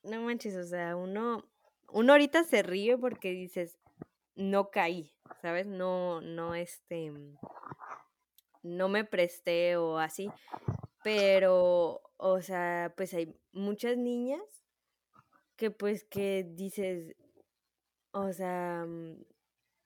no 0.05 0.23
manches, 0.23 0.55
o 0.57 0.65
sea, 0.65 0.97
uno, 0.97 1.45
uno 1.91 2.13
ahorita 2.13 2.45
se 2.45 2.63
ríe 2.63 2.97
porque 2.97 3.31
dices, 3.31 3.79
no 4.37 4.71
caí, 4.71 5.13
¿sabes? 5.41 5.67
No, 5.67 6.21
no, 6.21 6.55
este, 6.55 7.13
no 8.63 8.89
me 8.89 9.05
presté 9.05 9.77
o 9.77 9.99
así, 9.99 10.31
pero, 11.03 12.03
o 12.17 12.41
sea, 12.41 12.93
pues 12.97 13.15
hay 13.15 13.35
muchas 13.53 13.97
niñas 13.97 14.43
que 15.57 15.71
pues 15.71 16.05
que 16.05 16.45
dices, 16.45 17.15
o 18.13 18.33
sea, 18.33 18.85
mm, 18.87 19.25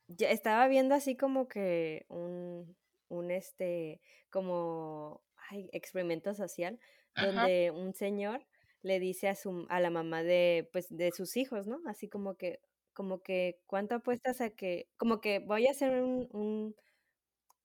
ya 0.08 0.30
estaba 0.30 0.66
viendo 0.68 0.94
así 0.94 1.16
como 1.16 1.48
que 1.48 2.06
un, 2.08 2.76
un 3.08 3.30
este, 3.30 4.00
como, 4.30 5.22
ay, 5.50 5.68
experimento 5.72 6.34
social, 6.34 6.78
donde 7.14 7.70
un 7.70 7.94
señor 7.94 8.46
le 8.82 9.00
dice 9.00 9.28
a 9.28 9.34
su 9.34 9.66
a 9.68 9.80
la 9.80 9.90
mamá 9.90 10.22
de 10.22 10.68
pues 10.72 10.86
de 10.90 11.12
sus 11.12 11.36
hijos, 11.36 11.66
¿no? 11.66 11.80
Así 11.86 12.08
como 12.08 12.36
que 12.36 12.60
como 12.92 13.22
que 13.22 13.60
cuánto 13.66 13.96
apuestas 13.96 14.40
a 14.40 14.50
que 14.50 14.88
como 14.96 15.20
que 15.20 15.38
voy 15.40 15.66
a 15.66 15.70
hacer 15.70 16.02
un, 16.02 16.28
un 16.32 16.74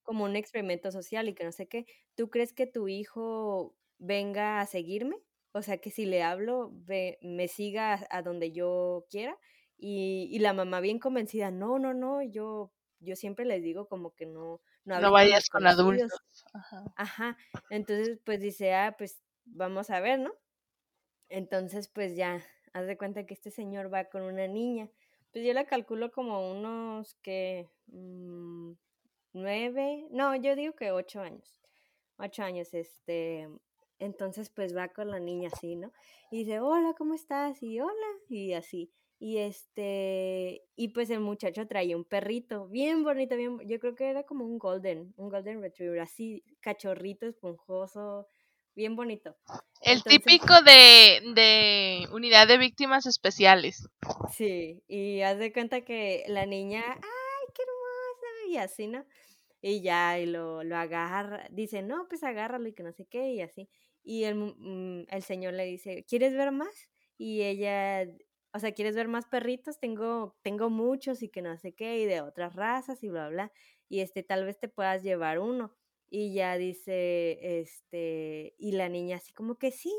como 0.04 0.26
un 0.26 0.36
experimento 0.36 0.92
social 0.92 1.28
y 1.28 1.34
que 1.34 1.44
no 1.44 1.52
sé 1.52 1.68
qué. 1.68 1.86
¿Tú 2.16 2.30
crees 2.30 2.54
que 2.54 2.68
tu 2.68 2.88
hijo 2.88 3.76
venga 3.98 4.60
a 4.60 4.66
seguirme? 4.66 5.16
O 5.54 5.62
sea, 5.62 5.78
que 5.78 5.92
si 5.92 6.06
le 6.06 6.24
hablo, 6.24 6.72
ve, 6.74 7.20
me 7.22 7.48
siga 7.48 8.06
a, 8.10 8.22
donde 8.22 8.52
yo 8.52 9.06
quiera. 9.10 9.38
Y, 9.78 10.28
y, 10.32 10.40
la 10.40 10.54
mamá 10.54 10.80
bien 10.80 11.00
convencida, 11.00 11.52
no, 11.52 11.80
no, 11.80 11.94
no, 11.94 12.22
yo, 12.22 12.72
yo 13.00 13.16
siempre 13.16 13.46
les 13.46 13.62
digo 13.62 13.88
como 13.88 14.14
que 14.14 14.26
no, 14.26 14.62
no, 14.86 15.00
no 15.00 15.12
vayas 15.12 15.50
con, 15.50 15.60
con 15.60 15.68
adultos. 15.68 16.12
Ajá. 16.54 16.84
Ajá. 16.96 17.38
Entonces, 17.70 18.20
pues 18.24 18.40
dice, 18.40 18.74
ah, 18.74 18.96
pues 18.98 19.24
vamos 19.46 19.90
a 19.90 20.00
ver, 20.00 20.20
¿no? 20.20 20.32
Entonces, 21.34 21.88
pues 21.88 22.16
ya, 22.16 22.46
haz 22.74 22.86
de 22.86 22.96
cuenta 22.96 23.26
que 23.26 23.34
este 23.34 23.50
señor 23.50 23.92
va 23.92 24.06
con 24.06 24.22
una 24.22 24.48
niña. 24.48 24.88
Pues 25.32 25.44
yo 25.44 25.52
la 25.54 25.66
calculo 25.66 26.12
como 26.12 26.52
unos 26.52 27.16
que 27.24 27.68
mm, 27.88 28.74
nueve, 29.34 30.06
no, 30.12 30.36
yo 30.36 30.56
digo 30.56 30.76
que 30.76 30.92
ocho 30.92 31.22
años. 31.22 31.60
Ocho 32.18 32.44
años, 32.44 32.72
este. 32.76 33.50
entonces 33.98 34.52
pues 34.52 34.78
va 34.78 34.90
con 34.90 35.10
la 35.10 35.20
niña 35.20 35.50
así, 35.52 35.76
¿no? 35.76 35.92
Y 36.30 36.44
dice, 36.44 36.60
hola, 36.60 36.94
¿cómo 36.96 37.16
estás? 37.16 37.64
Y 37.64 37.80
hola, 37.80 38.12
y 38.30 38.54
así. 38.54 38.92
Y 39.18 39.40
este, 39.40 40.62
y 40.76 40.90
pues 40.90 41.10
el 41.10 41.22
muchacho 41.22 41.66
traía 41.68 41.98
un 41.98 42.06
perrito, 42.06 42.68
bien 42.68 43.04
bonito, 43.04 43.36
bien, 43.36 43.58
yo 43.68 43.80
creo 43.80 43.96
que 43.96 44.08
era 44.12 44.22
como 44.24 44.46
un 44.46 44.60
golden, 44.60 45.16
un 45.18 45.30
golden 45.30 45.62
retriever, 45.64 46.00
así, 46.02 46.44
cachorrito, 46.60 47.26
esponjoso, 47.26 48.28
bien 48.76 48.96
bonito. 48.96 49.36
El 49.82 50.04
típico 50.04 50.62
de, 50.62 51.22
de 51.36 52.08
unidad 52.12 52.48
de 52.48 52.58
víctimas 52.58 53.06
especiales. 53.06 53.88
Sí, 54.32 54.82
y 54.88 55.22
haz 55.22 55.38
de 55.38 55.52
cuenta 55.52 55.82
que 55.82 56.24
la 56.28 56.46
niña, 56.46 56.84
ay, 56.88 57.48
qué 57.54 57.62
hermosa, 57.64 58.50
y 58.50 58.58
así, 58.58 58.88
¿no? 58.88 59.06
Y 59.62 59.82
ya, 59.82 60.20
y 60.20 60.26
lo, 60.26 60.64
lo 60.64 60.78
agarra, 60.78 61.48
dice, 61.52 61.82
no, 61.82 62.08
pues 62.08 62.24
agárralo 62.24 62.68
y 62.68 62.74
que 62.74 62.84
no 62.84 62.92
sé 62.94 63.06
qué, 63.06 63.34
y 63.34 63.42
así. 63.42 63.70
Y 64.04 64.24
el, 64.26 64.36
mm, 64.36 65.06
el 65.10 65.24
señor 65.24 65.54
le 65.54 65.66
dice, 65.66 66.06
¿quieres 66.08 66.34
ver 66.34 66.52
más? 66.52 66.90
Y 67.18 67.44
ella, 67.44 68.06
o 68.54 68.60
sea, 68.60 68.74
¿quieres 68.74 68.96
ver 68.96 69.08
más 69.08 69.26
perritos? 69.26 69.80
Tengo, 69.80 70.36
tengo 70.42 70.70
muchos 70.70 71.24
y 71.24 71.30
que 71.30 71.42
no 71.42 71.58
sé 71.58 71.74
qué, 71.74 72.00
y 72.00 72.06
de 72.06 72.22
otras 72.22 72.56
razas 72.56 73.04
y 73.04 73.10
bla, 73.10 73.30
bla. 73.30 73.52
Y 73.88 74.02
este, 74.02 74.24
tal 74.24 74.46
vez 74.46 74.60
te 74.60 74.68
puedas 74.68 75.04
llevar 75.04 75.40
uno. 75.40 75.76
Y 76.16 76.32
ya 76.36 76.60
dice, 76.60 77.40
este, 77.60 78.54
y 78.60 78.74
la 78.74 78.88
niña 78.88 79.18
así 79.18 79.34
como 79.34 79.58
que 79.58 79.72
sí. 79.72 79.92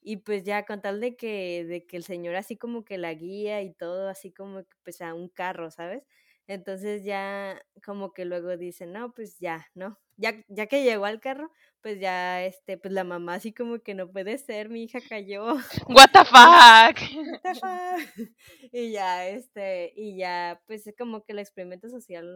Y 0.00 0.18
pues 0.18 0.44
ya 0.44 0.64
con 0.64 0.80
tal 0.80 1.00
de 1.00 1.16
que, 1.16 1.64
de 1.64 1.84
que 1.84 1.96
el 1.96 2.04
señor 2.04 2.36
así 2.36 2.56
como 2.56 2.84
que 2.84 2.96
la 2.96 3.12
guía 3.14 3.60
y 3.62 3.74
todo, 3.74 4.08
así 4.08 4.32
como 4.32 4.60
que 4.62 4.76
pues 4.84 5.00
a 5.02 5.14
un 5.14 5.28
carro, 5.28 5.72
¿sabes? 5.72 6.04
Entonces 6.46 7.02
ya 7.02 7.60
como 7.84 8.12
que 8.12 8.24
luego 8.24 8.56
dice, 8.56 8.86
no, 8.86 9.12
pues 9.14 9.40
ya, 9.40 9.66
¿no? 9.74 9.98
Ya, 10.16 10.44
ya 10.46 10.66
que 10.68 10.84
llegó 10.84 11.06
al 11.06 11.18
carro, 11.18 11.50
pues 11.80 11.98
ya, 11.98 12.44
este, 12.44 12.78
pues 12.78 12.94
la 12.94 13.02
mamá 13.02 13.34
así 13.34 13.52
como 13.52 13.80
que 13.80 13.94
no 13.94 14.12
puede 14.12 14.38
ser, 14.38 14.68
mi 14.68 14.84
hija 14.84 15.00
cayó. 15.08 15.54
What 15.88 16.10
the 16.12 16.24
fuck? 16.24 16.98
What 17.32 17.40
the 17.42 17.54
fuck? 17.56 18.28
Y 18.72 18.92
ya, 18.92 19.26
este, 19.28 19.92
y 19.96 20.16
ya, 20.16 20.62
pues 20.68 20.86
es 20.86 20.94
como 20.96 21.24
que 21.24 21.32
el 21.32 21.40
experimento 21.40 21.88
social 21.88 22.26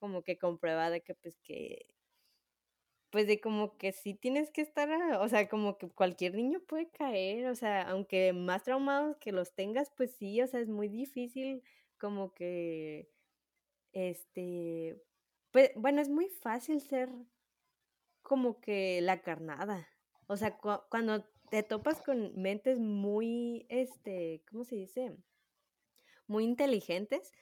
como 0.00 0.24
que 0.24 0.36
comprueba 0.36 0.90
de 0.90 1.02
que 1.02 1.14
pues 1.14 1.38
que 1.44 1.93
pues 3.14 3.28
de 3.28 3.40
como 3.40 3.78
que 3.78 3.92
sí 3.92 4.14
tienes 4.14 4.50
que 4.50 4.60
estar, 4.60 4.90
o 5.20 5.28
sea, 5.28 5.48
como 5.48 5.78
que 5.78 5.88
cualquier 5.88 6.34
niño 6.34 6.58
puede 6.66 6.88
caer, 6.90 7.46
o 7.46 7.54
sea, 7.54 7.82
aunque 7.82 8.32
más 8.32 8.64
traumados 8.64 9.16
que 9.18 9.30
los 9.30 9.54
tengas, 9.54 9.92
pues 9.96 10.16
sí, 10.16 10.42
o 10.42 10.48
sea, 10.48 10.58
es 10.58 10.68
muy 10.68 10.88
difícil 10.88 11.62
como 11.96 12.34
que, 12.34 13.08
este, 13.92 15.00
pues, 15.52 15.70
bueno, 15.76 16.02
es 16.02 16.08
muy 16.08 16.26
fácil 16.26 16.80
ser 16.80 17.08
como 18.22 18.60
que 18.60 19.00
la 19.00 19.22
carnada, 19.22 19.88
o 20.26 20.36
sea, 20.36 20.58
cuando 20.58 21.24
te 21.50 21.62
topas 21.62 22.02
con 22.02 22.34
mentes 22.34 22.80
muy, 22.80 23.64
este, 23.68 24.42
¿cómo 24.50 24.64
se 24.64 24.74
dice? 24.74 25.16
Muy 26.26 26.42
inteligentes, 26.42 27.32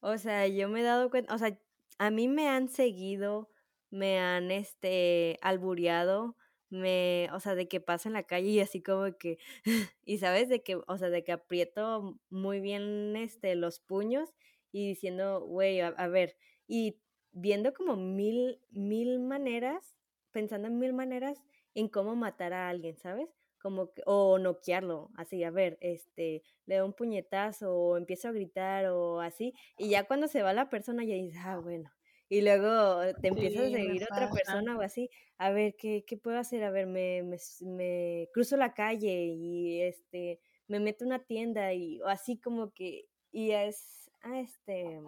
o 0.00 0.18
sea, 0.18 0.46
yo 0.46 0.68
me 0.68 0.80
he 0.80 0.84
dado 0.84 1.08
cuenta, 1.08 1.34
o 1.34 1.38
sea, 1.38 1.58
a 1.96 2.10
mí 2.10 2.28
me 2.28 2.48
han 2.48 2.68
seguido 2.68 3.49
me 3.90 4.18
han, 4.18 4.50
este, 4.50 5.38
albureado, 5.42 6.36
me, 6.70 7.28
o 7.32 7.40
sea, 7.40 7.54
de 7.54 7.68
que 7.68 7.80
paso 7.80 8.08
en 8.08 8.14
la 8.14 8.22
calle 8.22 8.48
y 8.48 8.60
así 8.60 8.82
como 8.82 9.16
que, 9.18 9.38
y 10.04 10.18
sabes, 10.18 10.48
de 10.48 10.62
que, 10.62 10.76
o 10.76 10.98
sea, 10.98 11.10
de 11.10 11.24
que 11.24 11.32
aprieto 11.32 12.18
muy 12.30 12.60
bien, 12.60 13.16
este, 13.16 13.54
los 13.56 13.80
puños 13.80 14.30
y 14.72 14.88
diciendo, 14.88 15.40
güey, 15.40 15.80
a, 15.80 16.08
ver, 16.08 16.36
y 16.68 17.00
viendo 17.32 17.74
como 17.74 17.96
mil, 17.96 18.60
mil 18.70 19.18
maneras, 19.18 19.96
pensando 20.30 20.68
en 20.68 20.78
mil 20.78 20.92
maneras 20.92 21.42
en 21.74 21.88
cómo 21.88 22.16
matar 22.16 22.52
a 22.52 22.68
alguien, 22.68 22.96
¿sabes? 22.96 23.28
Como 23.60 23.92
que, 23.92 24.02
o 24.06 24.38
noquearlo, 24.38 25.10
así, 25.16 25.42
a 25.44 25.50
ver, 25.50 25.76
este, 25.80 26.42
le 26.66 26.76
doy 26.76 26.86
un 26.86 26.94
puñetazo 26.94 27.74
o 27.74 27.96
empiezo 27.96 28.28
a 28.28 28.32
gritar 28.32 28.86
o 28.86 29.20
así, 29.20 29.54
y 29.76 29.90
ya 29.90 30.06
cuando 30.06 30.28
se 30.28 30.42
va 30.42 30.52
la 30.52 30.70
persona 30.70 31.04
ya 31.04 31.14
dices, 31.14 31.40
ah, 31.44 31.58
bueno, 31.58 31.90
y 32.30 32.42
luego 32.42 33.00
te 33.20 33.28
empiezas 33.28 33.66
a 33.66 33.70
seguir 33.70 34.04
otra 34.04 34.30
persona 34.30 34.78
o 34.78 34.82
así, 34.82 35.10
a 35.36 35.50
ver, 35.50 35.74
¿qué, 35.76 36.04
¿qué, 36.06 36.16
puedo 36.16 36.38
hacer? 36.38 36.62
A 36.62 36.70
ver, 36.70 36.86
me, 36.86 37.24
me, 37.24 37.38
me, 37.62 38.28
cruzo 38.32 38.56
la 38.56 38.72
calle 38.72 39.34
y 39.36 39.82
este, 39.82 40.40
me 40.68 40.78
meto 40.78 41.04
a 41.04 41.08
una 41.08 41.18
tienda 41.18 41.74
y 41.74 42.00
o 42.00 42.06
así 42.06 42.38
como 42.38 42.70
que, 42.70 43.06
y 43.32 43.50
es, 43.50 44.12
ah, 44.22 44.38
este, 44.38 45.00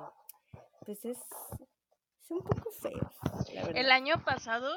pues 0.84 1.04
es, 1.04 1.18
es 1.18 2.30
un 2.30 2.40
poco 2.42 2.72
feo. 2.72 3.12
El 3.72 3.92
año 3.92 4.24
pasado, 4.24 4.68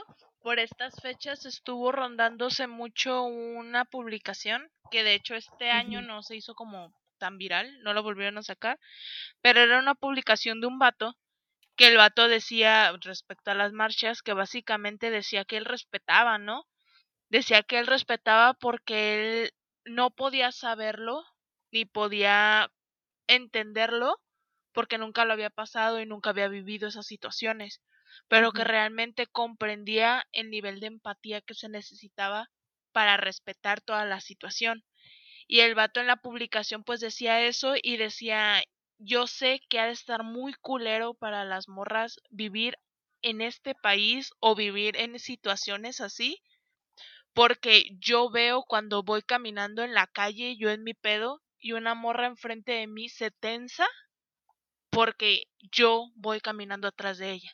por 0.43 0.59
estas 0.59 1.01
fechas, 1.01 1.47
estuvo 1.47 1.91
rondándose 1.91 2.67
mucho 2.67 3.23
una 3.23 3.85
publicación 3.85 4.69
que 4.91 5.03
de 5.03 5.15
hecho 5.15 5.33
este 5.33 5.71
año 5.71 6.03
no 6.03 6.21
se 6.21 6.35
hizo 6.35 6.53
como 6.53 6.93
tan 7.17 7.39
viral, 7.39 7.81
no 7.81 7.93
lo 7.93 8.03
volvieron 8.03 8.37
a 8.37 8.43
sacar, 8.43 8.79
pero 9.41 9.61
era 9.61 9.79
una 9.79 9.95
publicación 9.95 10.61
de 10.61 10.67
un 10.67 10.77
vato 10.77 11.15
que 11.75 11.87
el 11.87 11.97
vato 11.97 12.27
decía 12.27 12.93
respecto 13.01 13.51
a 13.51 13.55
las 13.55 13.73
marchas, 13.73 14.21
que 14.21 14.33
básicamente 14.33 15.09
decía 15.09 15.45
que 15.45 15.57
él 15.57 15.65
respetaba, 15.65 16.37
¿no? 16.37 16.67
Decía 17.29 17.63
que 17.63 17.79
él 17.79 17.87
respetaba 17.87 18.53
porque 18.53 19.43
él 19.43 19.53
no 19.85 20.11
podía 20.11 20.51
saberlo 20.51 21.23
ni 21.71 21.85
podía 21.85 22.71
entenderlo 23.27 24.21
porque 24.71 24.97
nunca 24.97 25.25
lo 25.25 25.33
había 25.33 25.49
pasado 25.49 25.99
y 25.99 26.05
nunca 26.05 26.31
había 26.31 26.47
vivido 26.47 26.87
esas 26.87 27.07
situaciones, 27.07 27.81
pero 28.27 28.51
que 28.51 28.63
realmente 28.63 29.27
comprendía 29.27 30.27
el 30.33 30.49
nivel 30.49 30.79
de 30.79 30.87
empatía 30.87 31.41
que 31.41 31.53
se 31.53 31.69
necesitaba 31.69 32.49
para 32.91 33.17
respetar 33.17 33.81
toda 33.81 34.05
la 34.05 34.21
situación. 34.21 34.83
Y 35.47 35.61
el 35.61 35.75
vato 35.75 35.99
en 35.99 36.07
la 36.07 36.17
publicación 36.17 36.83
pues 36.83 36.99
decía 36.99 37.41
eso 37.41 37.75
y 37.81 37.97
decía, 37.97 38.63
yo 38.97 39.27
sé 39.27 39.61
que 39.69 39.79
ha 39.79 39.85
de 39.85 39.91
estar 39.93 40.23
muy 40.23 40.53
culero 40.53 41.13
para 41.13 41.45
las 41.45 41.67
morras 41.69 42.19
vivir 42.29 42.77
en 43.21 43.41
este 43.41 43.75
país 43.75 44.31
o 44.39 44.55
vivir 44.55 44.95
en 44.97 45.19
situaciones 45.19 46.01
así, 46.01 46.41
porque 47.33 47.85
yo 47.99 48.29
veo 48.31 48.63
cuando 48.63 49.03
voy 49.03 49.21
caminando 49.21 49.83
en 49.83 49.93
la 49.93 50.07
calle, 50.07 50.57
yo 50.57 50.71
en 50.71 50.83
mi 50.83 50.93
pedo, 50.93 51.41
y 51.59 51.73
una 51.73 51.93
morra 51.95 52.27
enfrente 52.27 52.71
de 52.73 52.87
mí 52.87 53.09
se 53.09 53.31
tensa 53.31 53.87
porque 54.89 55.43
yo 55.71 56.09
voy 56.15 56.41
caminando 56.41 56.87
atrás 56.87 57.19
de 57.19 57.31
ella. 57.33 57.51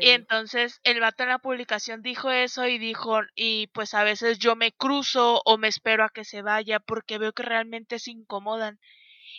Y 0.00 0.08
entonces 0.10 0.80
el 0.82 0.98
vato 0.98 1.22
en 1.22 1.28
la 1.28 1.38
publicación 1.38 2.02
dijo 2.02 2.30
eso 2.32 2.66
y 2.66 2.78
dijo, 2.78 3.20
y 3.36 3.68
pues 3.68 3.94
a 3.94 4.02
veces 4.02 4.38
yo 4.40 4.56
me 4.56 4.72
cruzo 4.72 5.40
o 5.44 5.56
me 5.56 5.68
espero 5.68 6.02
a 6.04 6.08
que 6.10 6.24
se 6.24 6.42
vaya 6.42 6.80
porque 6.80 7.16
veo 7.18 7.32
que 7.32 7.44
realmente 7.44 8.00
se 8.00 8.10
incomodan. 8.10 8.80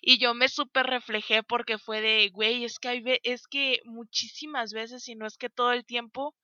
Y 0.02 0.18
yo 0.18 0.34
me 0.34 0.50
súper 0.50 0.88
reflejé 0.88 1.44
porque 1.44 1.78
fue 1.78 2.02
de, 2.02 2.30
güey, 2.30 2.66
es 2.66 2.80
que 2.80 2.88
hay 2.90 3.04
es 3.24 3.48
que 3.48 3.82
muchísimas 3.86 4.74
veces, 4.74 5.08
y 5.08 5.16
no 5.16 5.26
es 5.26 5.38
que 5.38 5.50
todo 5.50 5.74
el 5.74 5.86
tiempo, 5.86 6.36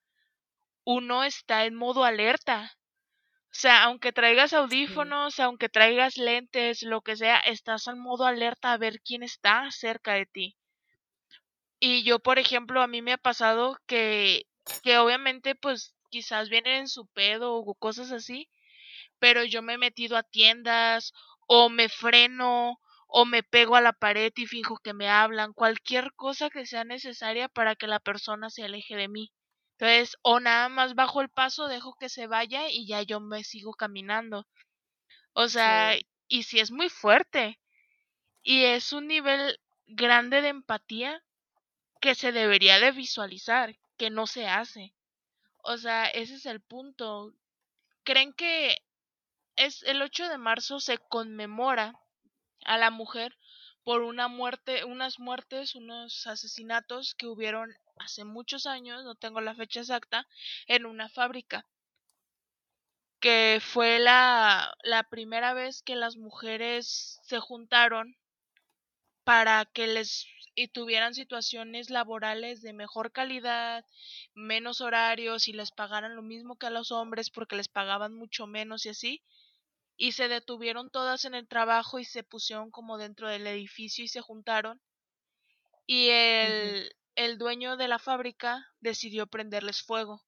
uno 0.84 1.24
está 1.24 1.64
en 1.64 1.74
modo 1.74 2.04
alerta. 2.04 2.72
O 3.56 3.58
sea, 3.58 3.84
aunque 3.84 4.12
traigas 4.12 4.52
audífonos, 4.52 5.40
aunque 5.40 5.68
traigas 5.68 6.18
lentes, 6.18 6.82
lo 6.82 7.00
que 7.00 7.16
sea, 7.16 7.38
estás 7.38 7.86
en 7.86 7.98
modo 7.98 8.26
alerta 8.26 8.72
a 8.72 8.76
ver 8.76 9.00
quién 9.00 9.22
está 9.22 9.70
cerca 9.70 10.14
de 10.14 10.26
ti. 10.26 10.56
Y 11.80 12.02
yo, 12.04 12.18
por 12.18 12.38
ejemplo, 12.38 12.82
a 12.82 12.86
mí 12.86 13.00
me 13.02 13.14
ha 13.14 13.18
pasado 13.18 13.78
que, 13.86 14.46
que 14.82 14.98
obviamente, 14.98 15.54
pues, 15.54 15.94
quizás 16.10 16.48
vienen 16.50 16.80
en 16.80 16.88
su 16.88 17.06
pedo 17.06 17.54
o 17.54 17.74
cosas 17.74 18.12
así, 18.12 18.50
pero 19.18 19.44
yo 19.44 19.62
me 19.62 19.74
he 19.74 19.78
metido 19.78 20.16
a 20.16 20.22
tiendas 20.22 21.12
o 21.46 21.68
me 21.70 21.88
freno 21.88 22.78
o 23.18 23.24
me 23.24 23.42
pego 23.42 23.76
a 23.76 23.80
la 23.80 23.94
pared 23.94 24.30
y 24.36 24.44
finjo 24.44 24.76
que 24.76 24.92
me 24.92 25.08
hablan, 25.08 25.54
cualquier 25.54 26.12
cosa 26.16 26.50
que 26.50 26.66
sea 26.66 26.84
necesaria 26.84 27.48
para 27.48 27.74
que 27.74 27.86
la 27.86 27.98
persona 27.98 28.50
se 28.50 28.64
aleje 28.64 28.94
de 28.94 29.08
mí. 29.08 29.32
Entonces, 29.78 30.18
o 30.20 30.38
nada 30.38 30.68
más 30.68 30.94
bajo 30.94 31.22
el 31.22 31.30
paso, 31.30 31.66
dejo 31.66 31.96
que 31.98 32.10
se 32.10 32.26
vaya 32.26 32.68
y 32.68 32.86
ya 32.86 33.00
yo 33.00 33.20
me 33.20 33.42
sigo 33.42 33.72
caminando. 33.72 34.46
O 35.32 35.48
sea, 35.48 35.96
y 36.28 36.42
si 36.42 36.60
es 36.60 36.70
muy 36.70 36.90
fuerte. 36.90 37.58
Y 38.42 38.64
es 38.64 38.92
un 38.92 39.06
nivel 39.06 39.58
grande 39.86 40.42
de 40.42 40.48
empatía 40.48 41.24
que 42.02 42.14
se 42.14 42.32
debería 42.32 42.78
de 42.80 42.92
visualizar, 42.92 43.78
que 43.96 44.10
no 44.10 44.26
se 44.26 44.46
hace. 44.46 44.92
O 45.62 45.78
sea, 45.78 46.04
ese 46.04 46.34
es 46.34 46.44
el 46.44 46.60
punto. 46.60 47.32
¿Creen 48.04 48.34
que 48.34 48.76
es 49.56 49.82
el 49.84 50.02
8 50.02 50.28
de 50.28 50.36
marzo 50.36 50.80
se 50.80 50.98
conmemora 50.98 51.98
a 52.66 52.78
la 52.78 52.90
mujer 52.90 53.36
por 53.84 54.02
una 54.02 54.28
muerte, 54.28 54.84
unas 54.84 55.18
muertes, 55.18 55.74
unos 55.74 56.26
asesinatos 56.26 57.14
que 57.14 57.26
hubieron 57.26 57.74
hace 57.98 58.24
muchos 58.24 58.66
años, 58.66 59.04
no 59.04 59.14
tengo 59.14 59.40
la 59.40 59.54
fecha 59.54 59.80
exacta, 59.80 60.26
en 60.66 60.86
una 60.86 61.08
fábrica. 61.08 61.66
Que 63.20 63.58
fue 63.60 63.98
la, 63.98 64.74
la 64.82 65.02
primera 65.04 65.52
vez 65.52 65.82
que 65.82 65.96
las 65.96 66.16
mujeres 66.16 67.20
se 67.24 67.38
juntaron 67.40 68.16
para 69.24 69.66
que 69.66 69.86
les 69.86 70.26
y 70.54 70.68
tuvieran 70.68 71.14
situaciones 71.14 71.90
laborales 71.90 72.62
de 72.62 72.72
mejor 72.72 73.12
calidad, 73.12 73.84
menos 74.34 74.80
horarios 74.80 75.48
y 75.48 75.52
les 75.52 75.70
pagaran 75.70 76.16
lo 76.16 76.22
mismo 76.22 76.56
que 76.56 76.66
a 76.66 76.70
los 76.70 76.92
hombres 76.92 77.28
porque 77.28 77.56
les 77.56 77.68
pagaban 77.68 78.14
mucho 78.14 78.46
menos 78.46 78.86
y 78.86 78.88
así. 78.88 79.22
Y 79.96 80.12
se 80.12 80.28
detuvieron 80.28 80.90
todas 80.90 81.24
en 81.24 81.34
el 81.34 81.48
trabajo 81.48 81.98
y 81.98 82.04
se 82.04 82.22
pusieron 82.22 82.70
como 82.70 82.98
dentro 82.98 83.28
del 83.28 83.46
edificio 83.46 84.04
y 84.04 84.08
se 84.08 84.20
juntaron. 84.20 84.80
Y 85.86 86.08
el, 86.10 86.94
el 87.14 87.38
dueño 87.38 87.76
de 87.76 87.88
la 87.88 87.98
fábrica 87.98 88.66
decidió 88.80 89.26
prenderles 89.26 89.82
fuego. 89.82 90.22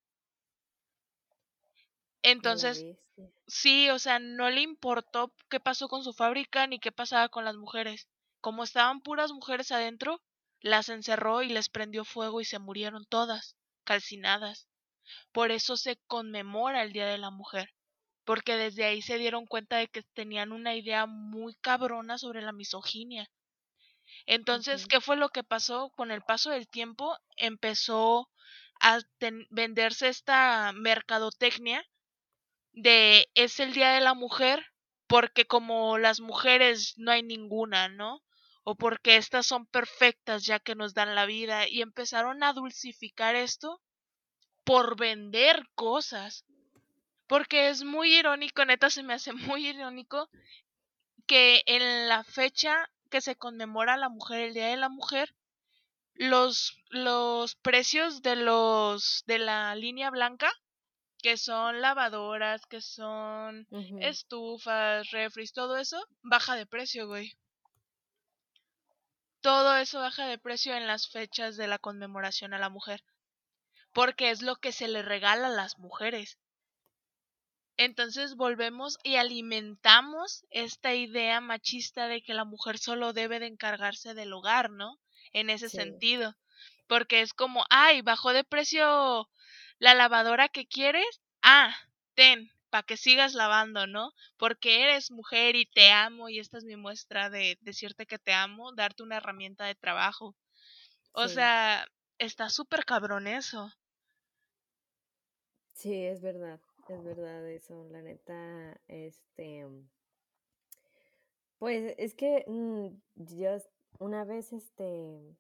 Entonces, 2.23 2.85
sí, 3.47 3.91
o 3.91 3.99
sea, 3.99 4.19
no 4.19 4.51
le 4.51 4.63
importó 4.63 5.33
qué 5.49 5.61
pasó 5.61 5.89
con 5.89 6.03
su 6.03 6.13
fábrica 6.13 6.67
ni 6.67 6.79
qué 6.79 6.93
pasaba 6.93 7.29
con 7.29 7.45
las 7.45 7.57
mujeres. 7.57 8.09
Como 8.41 8.65
estaban 8.65 9.03
puras 9.03 9.33
mujeres 9.33 9.73
adentro, 9.73 10.23
las 10.61 10.89
encerró 10.89 11.43
y 11.43 11.49
les 11.49 11.69
prendió 11.69 12.05
fuego 12.05 12.41
y 12.41 12.45
se 12.45 12.59
murieron 12.59 13.05
todas, 13.07 13.57
calcinadas. 13.85 14.69
Por 15.33 15.51
eso 15.51 15.77
se 15.77 15.97
conmemora 16.07 16.83
el 16.83 16.93
Día 16.93 17.07
de 17.07 17.19
la 17.19 17.31
Mujer, 17.31 17.75
porque 18.29 18.59
desde 18.59 18.85
ahí 18.85 19.01
se 19.01 19.17
dieron 19.17 19.47
cuenta 19.47 19.79
de 19.79 19.89
que 19.89 20.03
tenían 20.03 20.53
una 20.53 20.75
idea 20.75 21.07
muy 21.07 21.55
cabrona 21.55 22.19
sobre 22.19 22.43
la 22.43 22.53
misoginia. 22.53 23.31
Entonces, 24.27 24.87
¿qué 24.87 25.01
fue 25.01 25.17
lo 25.17 25.31
que 25.31 25.45
pasó? 25.45 25.89
Con 25.97 26.11
el 26.11 26.21
paso 26.21 26.51
del 26.51 26.69
tiempo 26.69 27.17
empezó 27.39 28.29
a 28.83 28.99
venderse 29.49 30.09
esta 30.09 30.73
mercadotecnia 30.75 31.83
de 32.73 33.31
es 33.35 33.61
el 33.61 33.73
Día 33.73 33.93
de 33.93 34.03
la 34.03 34.13
Mujer 34.13 34.63
porque 35.07 35.47
como 35.47 35.97
las 35.97 36.21
mujeres 36.21 36.99
no 36.99 37.11
hay 37.11 37.23
ninguna, 37.23 37.89
¿no? 37.89 38.23
O 38.63 38.75
porque 38.75 39.17
estas 39.17 39.47
son 39.47 39.65
perfectas 39.65 40.45
ya 40.45 40.61
que 40.61 40.75
nos 40.75 40.93
dan 40.93 41.15
la 41.15 41.25
vida 41.25 41.67
y 41.67 41.81
empezaron 41.81 42.43
a 42.43 42.53
dulcificar 42.53 43.37
esto 43.37 43.81
por 44.65 44.99
vender 44.99 45.67
cosas. 45.75 46.45
Porque 47.29 47.69
es 47.69 47.85
muy 47.85 48.17
irónico, 48.17 48.65
neta 48.65 48.91
se 48.91 49.03
me 49.03 49.15
hace 49.15 49.33
muy 49.33 49.69
irónico 49.69 50.29
que 51.27 51.63
en 51.67 52.09
la 52.09 52.25
fecha 52.25 52.91
que 53.11 53.21
se 53.21 53.37
conmemora 53.37 53.97
la 53.97 54.09
mujer, 54.09 54.41
el 54.41 54.55
Día 54.55 54.69
de 54.69 54.77
la 54.77 54.89
Mujer, 54.89 55.35
los, 56.15 56.77
los 56.89 57.55
precios 57.55 58.23
de 58.23 58.35
los 58.35 59.23
de 59.27 59.39
la 59.39 59.75
línea 59.77 60.11
blanca 60.11 60.51
que 61.23 61.37
son 61.37 61.81
lavadoras, 61.81 62.65
que 62.67 62.81
son 62.81 63.67
estufas, 64.01 65.11
refris, 65.11 65.53
todo 65.53 65.77
eso, 65.77 66.07
baja 66.23 66.55
de 66.55 66.67
precio, 66.67 67.09
güey. 67.09 67.37
Todo 69.41 69.77
eso 69.77 70.01
baja 70.01 70.27
de 70.27 70.39
precio 70.39 70.75
en 70.75 70.87
las 70.87 71.09
fechas 71.09 71.57
de 71.57 71.67
la 71.67 71.79
conmemoración 71.79 72.55
a 72.55 72.59
la 72.59 72.69
mujer. 72.69 73.05
Porque 73.93 74.31
es 74.31 74.43
lo 74.43 74.57
que 74.57 74.73
se 74.73 74.89
le 74.89 75.03
regala 75.03 75.49
a 75.49 75.51
las 75.51 75.79
mujeres. 75.79 76.39
Entonces 77.79 78.35
volvemos 78.35 78.99
y 79.05 79.17
alimentamos 79.17 80.45
esta 80.51 80.95
idea 80.97 81.41
machista 81.41 82.09
de 82.09 82.23
que 82.23 82.35
la 82.35 82.45
mujer 82.45 82.77
solo 82.77 83.13
debe 83.13 83.39
de 83.39 83.47
encargarse 83.47 84.15
del 84.15 84.33
hogar, 84.33 84.69
¿no? 84.69 84.99
En 85.33 85.49
ese 85.49 85.69
sentido. 85.69 86.37
Porque 86.89 87.21
es 87.21 87.33
como, 87.33 87.65
ay, 87.71 88.03
bajó 88.03 88.33
de 88.33 88.43
precio 88.43 89.31
la 89.79 89.95
lavadora 89.95 90.49
que 90.49 90.67
quieres, 90.67 91.23
ah, 91.43 91.73
ten, 92.15 92.51
para 92.69 92.83
que 92.83 92.97
sigas 92.97 93.35
lavando, 93.35 93.87
¿no? 93.87 94.13
Porque 94.39 94.83
eres 94.83 95.13
mujer 95.13 95.55
y 95.55 95.65
te 95.65 95.93
amo 95.93 96.29
y 96.29 96.41
esta 96.41 96.59
es 96.59 96.65
mi 96.65 96.75
muestra 96.75 97.31
de 97.31 97.59
decirte 97.61 98.07
que 98.07 98.19
te 98.19 98.33
amo, 98.33 98.73
darte 98.73 99.05
una 99.05 99.19
herramienta 99.19 99.67
de 99.67 99.77
trabajo. 99.77 100.35
O 101.13 101.29
sea, 101.29 101.87
está 102.19 102.51
súper 102.51 102.85
cabrón 102.85 103.29
eso. 103.29 103.73
Sí, 105.75 105.95
es 106.07 106.21
verdad, 106.21 106.61
es 106.95 107.05
verdad 107.05 107.47
eso, 107.49 107.85
la 107.91 108.03
neta, 108.03 108.81
este, 108.89 109.67
pues 111.59 111.95
es 111.99 112.15
que 112.15 112.45
mm, 112.47 112.89
yo 113.17 113.57
una 113.99 114.25
vez, 114.25 114.53
este, 114.53 115.37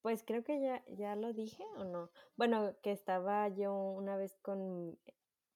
pues 0.00 0.24
creo 0.24 0.42
que 0.44 0.60
ya, 0.60 0.84
ya 0.88 1.14
lo 1.16 1.32
dije 1.32 1.64
o 1.76 1.84
no. 1.84 2.10
Bueno, 2.36 2.74
que 2.82 2.92
estaba 2.92 3.48
yo 3.48 3.74
una 3.74 4.16
vez 4.16 4.36
con 4.42 4.98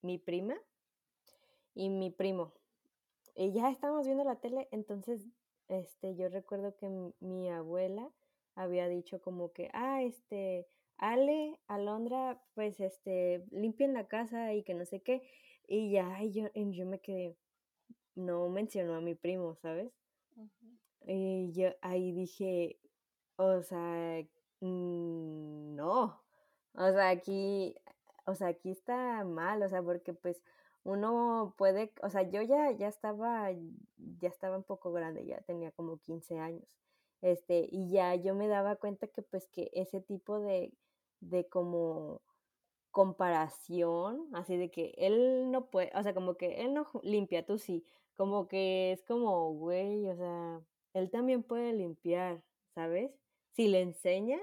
mi 0.03 0.19
prima 0.19 0.57
y 1.75 1.91
mi 1.91 2.11
primo. 2.11 2.53
Y 3.35 3.53
ya 3.53 3.71
estábamos 3.71 4.07
viendo 4.07 4.25
la 4.25 4.37
tele, 4.37 4.69
entonces 4.71 5.27
este, 5.69 6.15
yo 6.15 6.29
recuerdo 6.29 6.77
que 6.77 6.89
mi 7.21 7.51
abuela 7.51 8.11
había 8.55 8.89
dicho 8.89 9.21
como 9.21 9.53
que, 9.53 9.71
ah, 9.73 10.03
este, 10.03 10.67
Ale, 10.99 11.59
Alondra, 11.67 12.41
pues 12.55 12.81
este, 12.81 13.45
limpien 13.51 13.93
la 13.93 14.09
casa 14.09 14.55
y 14.55 14.63
que 14.63 14.75
no 14.75 14.85
sé 14.85 15.01
qué. 15.01 15.23
Y 15.69 15.91
ya 15.91 16.23
yo, 16.25 16.49
yo 16.55 16.87
me 16.87 17.01
quedé, 17.01 17.37
no 18.15 18.49
mencionó 18.49 18.95
a 18.95 19.01
mi 19.01 19.15
primo, 19.15 19.57
¿sabes? 19.57 19.93
Y 21.07 21.53
yo 21.53 21.71
ahí 21.83 22.13
dije, 22.13 22.79
o 23.37 23.63
sea, 23.63 24.25
Mm, 24.61 25.75
no, 25.77 26.23
o 26.75 26.93
sea, 26.93 27.11
aquí, 27.11 27.75
o 28.27 28.35
sea, 28.35 28.49
aquí 28.49 28.71
está 28.71 29.25
mal, 29.25 29.63
o 29.63 29.69
sea, 29.69 29.83
porque 29.83 30.15
pues 30.15 30.43
uno 30.85 31.55
puede, 31.59 31.93
o 32.03 32.09
sea, 32.11 32.23
yo 32.23 32.43
ya, 32.43 32.71
ya 32.73 32.89
estaba, 32.89 33.51
ya 34.21 34.29
estaba 34.29 34.57
un 34.57 34.63
poco 34.65 34.93
grande, 34.93 35.27
ya 35.27 35.41
tenía 35.43 35.73
como 35.73 35.99
15 35.99 36.39
años, 36.39 36.67
este, 37.23 37.69
y 37.71 37.91
ya 37.91 38.15
yo 38.15 38.35
me 38.35 38.49
daba 38.49 38.77
cuenta 38.77 39.09
que 39.09 39.23
pues 39.23 39.47
que 39.49 39.71
ese 39.75 40.01
tipo 40.01 40.41
de, 40.41 40.73
de 41.21 41.49
como 41.49 42.23
comparación, 42.91 44.29
así 44.35 44.57
de 44.57 44.71
que 44.71 44.95
él 44.99 45.51
no 45.51 45.71
puede, 45.71 45.93
o 45.95 46.03
sea, 46.03 46.15
como 46.15 46.37
que 46.37 46.63
él 46.63 46.75
no 46.75 46.87
limpia, 47.03 47.45
tú 47.47 47.59
sí, 47.59 47.85
como 48.17 48.49
que 48.49 48.93
es 48.93 49.05
como, 49.05 49.53
güey, 49.55 50.09
o 50.09 50.17
sea, 50.17 50.63
él 50.95 51.11
también 51.11 51.43
puede 51.43 51.73
limpiar, 51.75 52.43
¿sabes? 52.75 53.13
si 53.57 53.69
le 53.69 53.81
enseñas, 53.81 54.43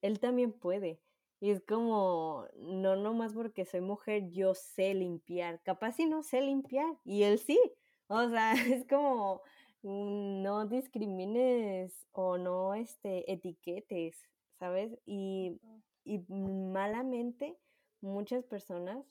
él 0.00 0.18
también 0.18 0.52
puede. 0.52 1.00
Y 1.40 1.50
es 1.50 1.62
como, 1.62 2.46
no 2.56 2.96
nomás 2.96 3.34
porque 3.34 3.66
soy 3.66 3.82
mujer, 3.82 4.30
yo 4.30 4.54
sé 4.54 4.94
limpiar. 4.94 5.60
Capaz 5.62 5.92
si 5.92 6.06
no 6.06 6.22
sé 6.22 6.40
limpiar. 6.40 6.96
Y 7.04 7.24
él 7.24 7.38
sí. 7.38 7.60
O 8.08 8.28
sea, 8.28 8.52
es 8.80 8.86
como, 8.88 9.42
no 9.82 10.66
discrimines 10.66 12.06
o 12.12 12.38
no 12.38 12.74
este, 12.74 13.30
etiquetes, 13.30 14.16
¿sabes? 14.62 14.96
Y, 15.06 15.60
y 16.04 16.20
malamente 16.28 17.58
muchas 18.00 18.44
personas, 18.44 19.04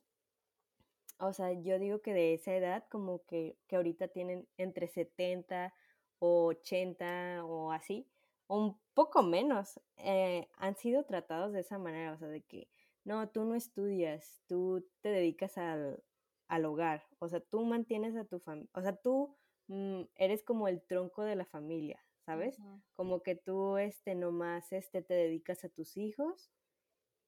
o 1.19 1.33
sea, 1.33 1.51
yo 1.51 1.77
digo 1.77 2.01
que 2.01 2.13
de 2.13 2.33
esa 2.33 2.55
edad, 2.55 2.85
como 2.89 3.25
que, 3.25 3.57
que 3.67 3.75
ahorita 3.75 4.07
tienen 4.07 4.47
entre 4.55 4.87
70 4.87 5.73
o 6.19 6.45
80 6.45 7.43
o 7.43 7.73
así, 7.73 8.07
un 8.47 8.79
poco 8.93 9.23
menos, 9.23 9.77
eh, 9.97 10.47
han 10.55 10.77
sido 10.77 11.03
tratados 11.03 11.51
de 11.51 11.59
esa 11.59 11.77
manera, 11.77 12.13
o 12.13 12.17
sea, 12.17 12.29
de 12.29 12.43
que, 12.43 12.69
no, 13.03 13.27
tú 13.27 13.43
no 13.43 13.55
estudias, 13.55 14.41
tú 14.47 14.87
te 15.01 15.09
dedicas 15.09 15.57
al, 15.57 16.01
al 16.47 16.63
hogar, 16.63 17.03
o 17.19 17.27
sea, 17.27 17.41
tú 17.41 17.65
mantienes 17.65 18.15
a 18.15 18.23
tu 18.23 18.39
familia, 18.39 18.69
o 18.73 18.81
sea, 18.81 18.95
tú 18.95 19.35
mm, 19.67 20.03
eres 20.15 20.43
como 20.43 20.69
el 20.69 20.81
tronco 20.81 21.23
de 21.23 21.35
la 21.35 21.45
familia, 21.45 22.01
¿sabes? 22.31 22.57
Como 22.95 23.23
que 23.23 23.35
tú, 23.35 23.77
este, 23.77 24.15
nomás, 24.15 24.71
este, 24.71 25.01
te 25.01 25.13
dedicas 25.13 25.65
a 25.65 25.69
tus 25.69 25.97
hijos 25.97 26.49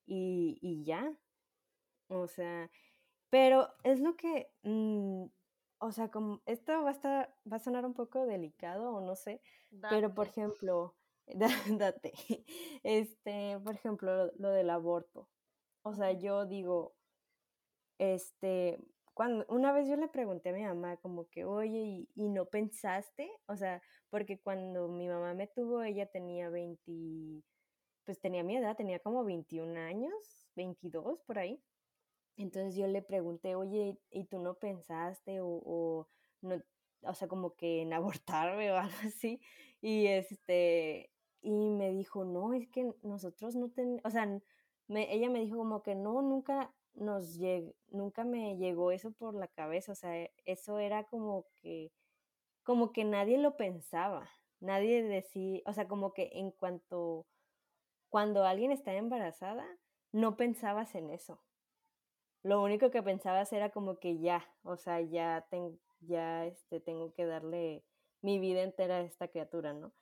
y, 0.06 0.58
y 0.62 0.86
ya, 0.86 1.14
o 2.08 2.28
sea, 2.28 2.70
pero 3.30 3.68
es 3.84 4.00
lo 4.00 4.16
que, 4.16 4.50
mm, 4.64 5.26
o 5.80 5.92
sea, 5.92 6.10
como, 6.10 6.42
esto 6.46 6.84
va 6.84 6.90
a 6.90 6.94
estar, 6.94 7.36
va 7.52 7.58
a 7.58 7.60
sonar 7.60 7.86
un 7.86 7.94
poco 7.94 8.26
delicado 8.26 8.94
o 8.94 9.02
no 9.02 9.16
sé, 9.16 9.42
pero 9.90 10.14
por 10.14 10.28
ejemplo, 10.28 10.96
date. 11.82 12.14
Este, 12.84 13.60
por 13.64 13.76
ejemplo, 13.76 14.32
lo, 14.38 14.50
del 14.50 14.70
aborto. 14.70 15.30
O 15.82 15.94
sea, 15.94 16.14
yo 16.14 16.46
digo, 16.46 16.96
este, 17.98 18.80
cuando 19.14 19.46
una 19.50 19.74
vez 19.74 19.88
yo 19.88 19.96
le 19.98 20.08
pregunté 20.08 20.50
a 20.50 20.54
mi 20.54 20.64
mamá 20.64 20.98
como 20.98 21.28
que, 21.30 21.44
oye, 21.46 22.08
¿y, 22.16 22.30
no 22.30 22.46
pensaste? 22.46 23.32
O 23.48 23.58
sea, 23.58 23.82
porque 24.14 24.38
cuando 24.38 24.88
mi 24.90 25.08
mamá 25.08 25.34
me 25.34 25.48
tuvo, 25.48 25.82
ella 25.82 26.06
tenía 26.06 26.48
20, 26.48 27.42
pues 28.04 28.20
tenía 28.20 28.44
mi 28.44 28.56
edad, 28.56 28.76
tenía 28.76 29.00
como 29.00 29.24
21 29.24 29.76
años, 29.76 30.14
22 30.56 31.20
por 31.22 31.40
ahí. 31.40 31.60
Entonces 32.38 32.76
yo 32.76 32.86
le 32.86 33.02
pregunté, 33.02 33.56
oye, 33.56 33.98
¿y 34.12 34.26
tú 34.26 34.38
no 34.38 34.54
pensaste 34.60 35.42
o, 35.42 35.48
o 35.48 36.08
no, 36.42 36.62
o 37.02 37.14
sea, 37.16 37.28
como 37.28 37.56
que 37.56 37.82
en 37.82 37.92
abortarme 37.92 38.72
o 38.72 38.78
algo 38.78 38.96
así? 39.04 39.42
Y 39.82 40.06
este, 40.06 41.10
y 41.42 41.72
me 41.72 41.92
dijo, 41.92 42.24
no, 42.24 42.54
es 42.54 42.68
que 42.68 42.94
nosotros 43.02 43.56
no 43.56 43.72
tenemos, 43.72 44.02
o 44.06 44.12
sea, 44.12 44.30
ella 44.90 45.30
me 45.32 45.40
dijo 45.40 45.58
como 45.58 45.82
que 45.82 45.96
no, 45.96 46.22
nunca 46.22 46.72
nos 46.94 47.36
llegó, 47.40 47.74
nunca 47.90 48.26
me 48.26 48.58
llegó 48.58 48.92
eso 48.92 49.12
por 49.12 49.34
la 49.34 49.48
cabeza, 49.48 49.94
o 49.94 49.96
sea, 49.96 50.30
eso 50.46 50.78
era 50.78 51.04
como 51.06 51.48
que, 51.56 51.92
como 52.64 52.92
que 52.92 53.04
nadie 53.04 53.38
lo 53.38 53.56
pensaba, 53.58 54.30
nadie 54.60 55.04
decía, 55.04 55.62
o 55.66 55.74
sea, 55.74 55.88
como 55.88 56.14
que 56.14 56.30
en 56.34 56.52
cuanto, 56.52 57.26
cuando 58.10 58.46
alguien 58.46 58.72
está 58.72 58.94
embarazada, 58.94 59.66
no 60.12 60.38
pensabas 60.38 60.96
en 60.96 61.10
eso. 61.10 61.42
Lo 62.44 62.62
único 62.62 62.92
que 62.92 63.02
pensabas 63.04 63.52
era 63.54 63.70
como 63.70 64.00
que 64.00 64.20
ya, 64.20 64.46
o 64.64 64.78
sea, 64.78 65.02
ya, 65.02 65.48
ya 66.02 66.46
este, 66.46 66.80
tengo 66.80 67.14
que 67.14 67.26
darle 67.26 67.84
mi 68.22 68.40
vida 68.40 68.62
entera 68.62 68.98
a 68.98 69.02
esta 69.02 69.28
criatura, 69.28 69.74
¿no? 69.74 69.94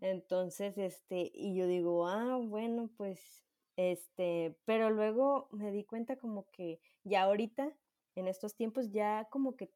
Entonces, 0.00 0.76
este, 0.78 1.30
y 1.34 1.54
yo 1.56 1.66
digo, 1.66 2.06
ah, 2.06 2.38
bueno, 2.40 2.90
pues, 2.96 3.44
este, 3.76 4.56
pero 4.64 4.90
luego 4.90 5.48
me 5.50 5.72
di 5.72 5.84
cuenta 5.84 6.16
como 6.16 6.48
que 6.50 6.80
ya 7.04 7.22
ahorita, 7.22 7.72
en 8.14 8.28
estos 8.28 8.54
tiempos, 8.54 8.90
ya 8.90 9.26
como 9.30 9.56
que 9.56 9.70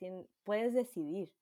puedes 0.45 0.75
decidir. 0.75 1.33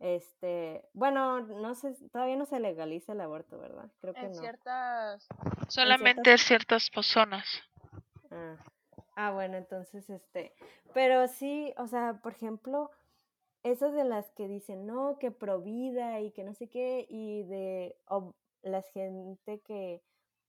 Este, 0.00 0.82
bueno, 0.94 1.42
no 1.42 1.74
sé, 1.74 1.94
todavía 2.10 2.36
no 2.36 2.46
se 2.46 2.58
legaliza 2.58 3.12
el 3.12 3.20
aborto, 3.20 3.58
¿verdad? 3.58 3.90
Creo 4.00 4.14
que 4.14 4.20
en 4.20 4.34
Ciertas, 4.34 5.28
solamente 5.68 6.38
ciertas, 6.38 6.40
ciertas 6.46 6.90
personas. 6.90 7.46
Ah, 8.30 8.56
ah, 9.14 9.30
bueno, 9.32 9.58
entonces, 9.58 10.08
este, 10.08 10.54
pero 10.94 11.28
sí, 11.28 11.74
o 11.76 11.86
sea, 11.86 12.18
por 12.22 12.32
ejemplo, 12.32 12.90
esas 13.62 13.92
de 13.92 14.04
las 14.04 14.30
que 14.30 14.48
dicen, 14.48 14.86
no, 14.86 15.18
que 15.18 15.30
pro 15.30 15.60
vida 15.60 16.20
y 16.20 16.30
que 16.30 16.44
no 16.44 16.54
sé 16.54 16.70
qué, 16.70 17.06
y 17.10 17.42
de 17.42 17.94
la 18.62 18.80
gente 18.80 19.60
que, 19.60 20.02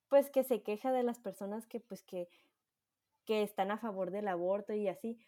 pues, 0.08 0.30
que 0.30 0.44
se 0.44 0.62
queja 0.62 0.92
de 0.92 1.02
las 1.02 1.18
personas 1.18 1.66
que, 1.66 1.78
pues, 1.78 2.02
que, 2.02 2.30
que 3.26 3.42
están 3.42 3.70
a 3.70 3.76
favor 3.76 4.12
del 4.12 4.28
aborto 4.28 4.72
y 4.72 4.88
así, 4.88 5.18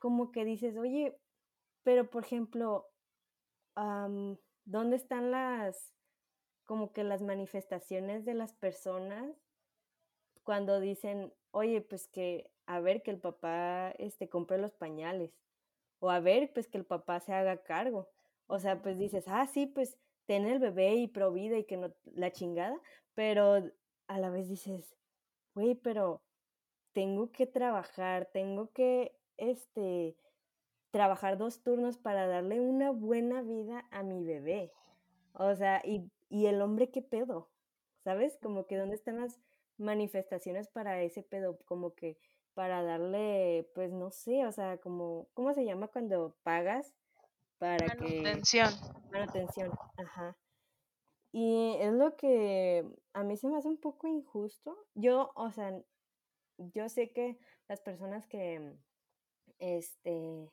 como 0.00 0.32
que 0.32 0.44
dices, 0.44 0.76
oye, 0.76 1.16
pero 1.84 2.10
por 2.10 2.24
ejemplo, 2.24 2.91
¿dónde 3.74 4.96
están 4.96 5.30
las, 5.30 5.94
como 6.64 6.92
que 6.92 7.04
las 7.04 7.22
manifestaciones 7.22 8.24
de 8.24 8.34
las 8.34 8.52
personas 8.54 9.36
cuando 10.42 10.80
dicen, 10.80 11.32
oye, 11.50 11.80
pues 11.80 12.08
que, 12.08 12.50
a 12.66 12.80
ver, 12.80 13.02
que 13.02 13.10
el 13.10 13.18
papá, 13.18 13.92
este, 13.98 14.28
compre 14.28 14.58
los 14.58 14.72
pañales? 14.72 15.32
o 16.02 16.10
a 16.10 16.18
ver, 16.18 16.52
pues 16.52 16.66
que 16.66 16.78
el 16.78 16.84
papá 16.84 17.20
se 17.20 17.32
haga 17.32 17.62
cargo. 17.62 18.08
O 18.48 18.58
sea, 18.58 18.82
pues 18.82 18.98
dices, 18.98 19.24
ah, 19.28 19.46
sí, 19.46 19.66
pues 19.66 19.96
ten 20.26 20.46
el 20.46 20.58
bebé 20.58 20.96
y 20.96 21.06
provida 21.06 21.56
y 21.56 21.64
que 21.64 21.76
no 21.76 21.94
la 22.06 22.32
chingada, 22.32 22.76
pero 23.14 23.70
a 24.08 24.18
la 24.18 24.28
vez 24.28 24.48
dices, 24.48 24.96
güey, 25.54 25.76
pero 25.76 26.20
tengo 26.92 27.30
que 27.30 27.46
trabajar, 27.46 28.28
tengo 28.32 28.72
que, 28.72 29.16
este, 29.36 30.16
trabajar 30.92 31.38
dos 31.38 31.62
turnos 31.62 31.98
para 31.98 32.28
darle 32.28 32.60
una 32.60 32.90
buena 32.90 33.42
vida 33.42 33.86
a 33.90 34.04
mi 34.04 34.22
bebé. 34.22 34.72
O 35.32 35.54
sea, 35.56 35.82
y, 35.84 36.08
y 36.28 36.46
el 36.46 36.62
hombre, 36.62 36.90
¿qué 36.90 37.02
pedo? 37.02 37.48
¿Sabes? 38.04 38.38
Como 38.40 38.66
que 38.66 38.76
dónde 38.76 38.94
están 38.94 39.18
las 39.18 39.40
manifestaciones 39.78 40.68
para 40.68 41.02
ese 41.02 41.22
pedo, 41.22 41.58
como 41.64 41.94
que 41.94 42.18
para 42.54 42.82
darle, 42.82 43.68
pues 43.74 43.90
no 43.92 44.10
sé, 44.10 44.46
o 44.46 44.52
sea, 44.52 44.76
como, 44.78 45.26
¿cómo 45.34 45.54
se 45.54 45.64
llama 45.64 45.88
cuando 45.88 46.36
pagas 46.42 46.94
para 47.58 47.86
Manutención. 47.86 48.68
que... 48.68 49.18
Manutención. 49.18 49.70
ajá. 49.96 50.36
Y 51.32 51.76
es 51.80 51.92
lo 51.94 52.14
que 52.16 52.86
a 53.14 53.22
mí 53.22 53.38
se 53.38 53.48
me 53.48 53.56
hace 53.56 53.68
un 53.68 53.78
poco 53.78 54.06
injusto. 54.06 54.76
Yo, 54.94 55.32
o 55.34 55.50
sea, 55.50 55.80
yo 56.58 56.90
sé 56.90 57.10
que 57.10 57.38
las 57.68 57.80
personas 57.80 58.26
que, 58.26 58.76
este, 59.58 60.50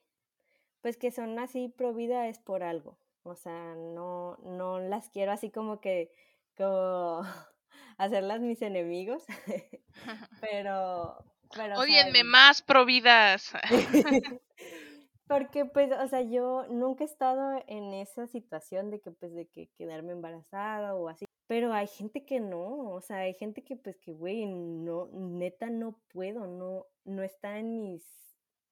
pues 0.82 0.98
que 0.98 1.12
son 1.12 1.40
así 1.40 1.70
pro 1.70 1.94
vida 1.94 2.28
es 2.28 2.40
por 2.40 2.64
algo. 2.64 2.98
O 3.24 3.36
sea, 3.36 3.76
no, 3.76 4.38
no 4.44 4.80
las 4.80 5.10
quiero 5.10 5.32
así 5.32 5.52
como 5.52 5.82
que, 5.82 6.12
como 6.58 7.22
hacerlas 7.98 8.42
mis 8.42 8.62
enemigos. 8.62 9.24
pero, 10.42 11.24
Óyenme 11.78 12.24
más 12.24 12.62
providas. 12.62 13.54
Porque 15.28 15.66
pues, 15.66 15.92
o 15.92 16.08
sea, 16.08 16.22
yo 16.22 16.66
nunca 16.70 17.04
he 17.04 17.08
estado 17.08 17.64
en 17.68 17.94
esa 17.94 18.26
situación 18.28 18.90
de 18.90 19.00
que 19.00 19.12
pues 19.12 19.34
de 19.36 19.48
que 19.48 19.70
quedarme 19.78 20.14
embarazada 20.14 20.96
o 20.96 21.08
así. 21.08 21.26
Pero 21.46 21.74
hay 21.74 21.88
gente 21.88 22.26
que 22.26 22.40
no, 22.40 22.92
o 22.92 23.02
sea, 23.02 23.18
hay 23.18 23.34
gente 23.34 23.64
que 23.64 23.76
pues 23.76 23.98
que, 23.98 24.14
güey, 24.14 24.46
no, 24.46 25.08
neta 25.12 25.70
no 25.70 26.00
puedo, 26.12 26.48
no, 26.48 26.86
no 27.06 27.24
está 27.24 27.58
en 27.58 27.82
mis, 27.82 28.06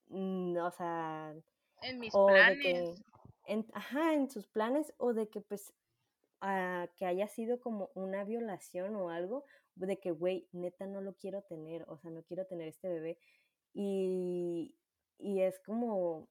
mm, 0.10 0.58
o 0.58 0.72
sea... 0.72 1.36
En 1.82 2.00
mis 2.00 2.14
planes. 2.14 3.02
ajá, 3.74 4.14
en 4.14 4.30
sus 4.30 4.48
planes 4.48 4.94
o 4.98 5.14
de 5.14 5.30
que 5.30 5.42
pues 5.42 5.74
que 6.96 7.06
haya 7.06 7.28
sido 7.28 7.60
como 7.60 7.90
una 7.96 8.24
violación 8.24 8.96
o 8.96 9.10
algo, 9.10 9.44
de 9.76 10.00
que, 10.00 10.12
güey, 10.12 10.48
neta 10.52 10.86
no 10.86 11.02
lo 11.02 11.14
quiero 11.14 11.42
tener, 11.44 11.84
o 11.88 11.98
sea, 11.98 12.12
no 12.12 12.24
quiero 12.24 12.46
tener 12.46 12.68
este 12.68 12.90
bebé. 12.90 13.18
Y, 13.74 14.76
y 15.18 15.42
es 15.42 15.60
como, 15.60 16.28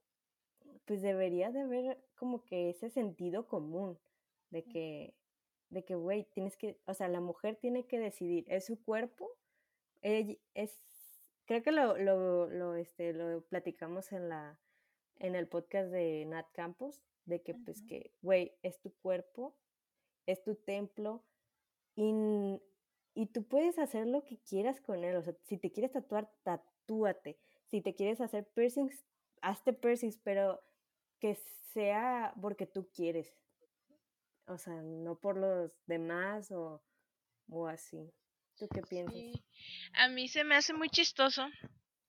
pues 0.85 1.03
debería 1.03 1.51
de 1.51 1.61
haber 1.61 2.05
como 2.17 2.45
que 2.45 2.71
ese 2.71 2.91
sentido 2.91 3.47
común 3.47 3.99
de 4.51 4.65
que, 4.65 5.15
de 5.71 5.85
que, 5.85 5.95
güey, 5.95 6.25
tienes 6.25 6.57
que, 6.57 6.79
o 6.87 6.95
sea, 6.95 7.09
la 7.09 7.21
mujer 7.21 7.57
tiene 7.57 7.87
que 7.87 7.99
decidir, 7.99 8.45
es 8.49 8.67
su 8.67 8.83
cuerpo, 8.83 9.31
es, 10.03 10.39
creo 11.47 11.63
que 11.63 11.73
lo, 11.73 11.97
lo, 11.97 12.49
lo, 12.49 12.75
este, 12.75 13.13
lo 13.13 13.43
platicamos 13.43 14.13
en 14.13 14.29
la, 14.29 14.59
en 15.19 15.35
el 15.35 15.49
podcast 15.49 15.91
de 15.91 16.25
Nat 16.27 16.47
Campos, 16.53 17.03
de 17.25 17.43
que, 17.43 17.55
pues, 17.55 17.83
que, 17.83 18.13
güey, 18.23 18.53
es 18.63 18.81
tu 18.81 18.93
cuerpo, 18.95 19.57
es 20.27 20.43
tu 20.43 20.55
templo, 20.55 21.25
y 21.95 22.61
y 23.17 23.27
tú 23.29 23.43
puedes 23.45 23.79
hacer 23.79 24.07
lo 24.07 24.25
que 24.25 24.39
quieras 24.39 24.79
con 24.83 25.03
él. 25.03 25.17
O 25.17 25.23
sea, 25.23 25.35
si 25.45 25.57
te 25.57 25.73
quieres 25.73 25.91
tatuar, 25.91 26.31
tatúate. 26.43 27.39
Si 27.65 27.81
te 27.81 27.95
quieres 27.95 28.21
hacer 28.21 28.47
piercings, 28.53 29.07
hazte 29.41 29.73
piercings, 29.73 30.19
pero 30.19 30.63
que 31.19 31.35
sea 31.73 32.35
porque 32.41 32.67
tú 32.67 32.91
quieres. 32.95 33.35
O 34.47 34.59
sea, 34.59 34.83
no 34.83 35.19
por 35.19 35.39
los 35.39 35.75
demás 35.87 36.53
o, 36.53 36.83
o 37.49 37.67
así. 37.67 38.13
¿Tú 38.59 38.69
qué 38.69 38.83
piensas? 38.83 39.43
A 39.95 40.09
mí 40.09 40.29
se 40.29 40.45
me 40.45 40.55
hace 40.55 40.75
muy 40.75 40.91
chistoso 40.91 41.47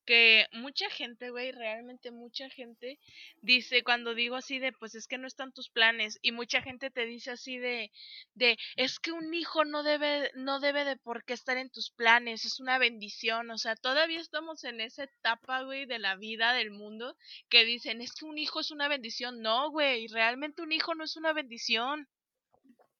que 0.07 0.47
mucha 0.53 0.89
gente, 0.89 1.29
güey, 1.31 1.51
realmente 1.51 2.11
mucha 2.11 2.49
gente 2.49 2.97
dice 3.41 3.83
cuando 3.83 4.15
digo 4.15 4.37
así 4.37 4.57
de, 4.57 4.71
pues 4.71 4.95
es 4.95 5.05
que 5.05 5.17
no 5.17 5.27
están 5.27 5.51
tus 5.51 5.69
planes 5.69 6.17
y 6.21 6.31
mucha 6.31 6.61
gente 6.61 6.89
te 6.89 7.05
dice 7.05 7.31
así 7.31 7.57
de, 7.57 7.91
de, 8.33 8.57
es 8.77 8.99
que 8.99 9.11
un 9.11 9.33
hijo 9.33 9.65
no 9.65 9.83
debe, 9.83 10.31
no 10.33 10.61
debe 10.61 10.85
de 10.85 10.95
por 10.95 11.25
qué 11.25 11.33
estar 11.33 11.57
en 11.57 11.69
tus 11.69 11.91
planes, 11.91 12.45
es 12.45 12.61
una 12.61 12.77
bendición, 12.79 13.51
o 13.51 13.57
sea, 13.57 13.75
todavía 13.75 14.21
estamos 14.21 14.63
en 14.63 14.79
esa 14.79 15.03
etapa, 15.03 15.63
güey, 15.63 15.85
de 15.85 15.99
la 15.99 16.15
vida, 16.15 16.53
del 16.53 16.71
mundo, 16.71 17.17
que 17.49 17.65
dicen, 17.65 18.01
es 18.01 18.13
que 18.13 18.25
un 18.25 18.37
hijo 18.37 18.61
es 18.61 18.71
una 18.71 18.87
bendición, 18.87 19.41
no, 19.41 19.69
güey, 19.71 20.07
realmente 20.07 20.61
un 20.61 20.71
hijo 20.71 20.95
no 20.95 21.03
es 21.03 21.17
una 21.17 21.33
bendición. 21.33 22.07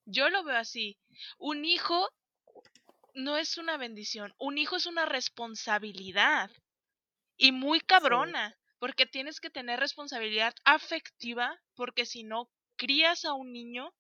Yo 0.05 0.30
lo 0.30 0.43
veo 0.43 0.58
así. 0.58 0.97
Un 1.38 1.64
hijo 1.64 2.10
no 3.14 3.38
es 3.38 3.58
una 3.58 3.78
bendición, 3.78 4.34
un 4.38 4.58
hijo 4.58 4.76
es 4.76 4.86
una 4.86 5.05
responsabilidad 5.05 6.51
y 7.38 7.52
muy 7.52 7.80
cabrona, 7.80 8.58
porque 8.80 9.06
tienes 9.06 9.40
que 9.40 9.50
tener 9.50 9.80
responsabilidad 9.80 10.54
afectiva, 10.66 11.60
porque 11.76 12.06
si 12.06 12.24
no, 12.24 12.50
crías 12.76 13.26
a 13.26 13.34
un 13.34 13.52
niño 13.54 13.94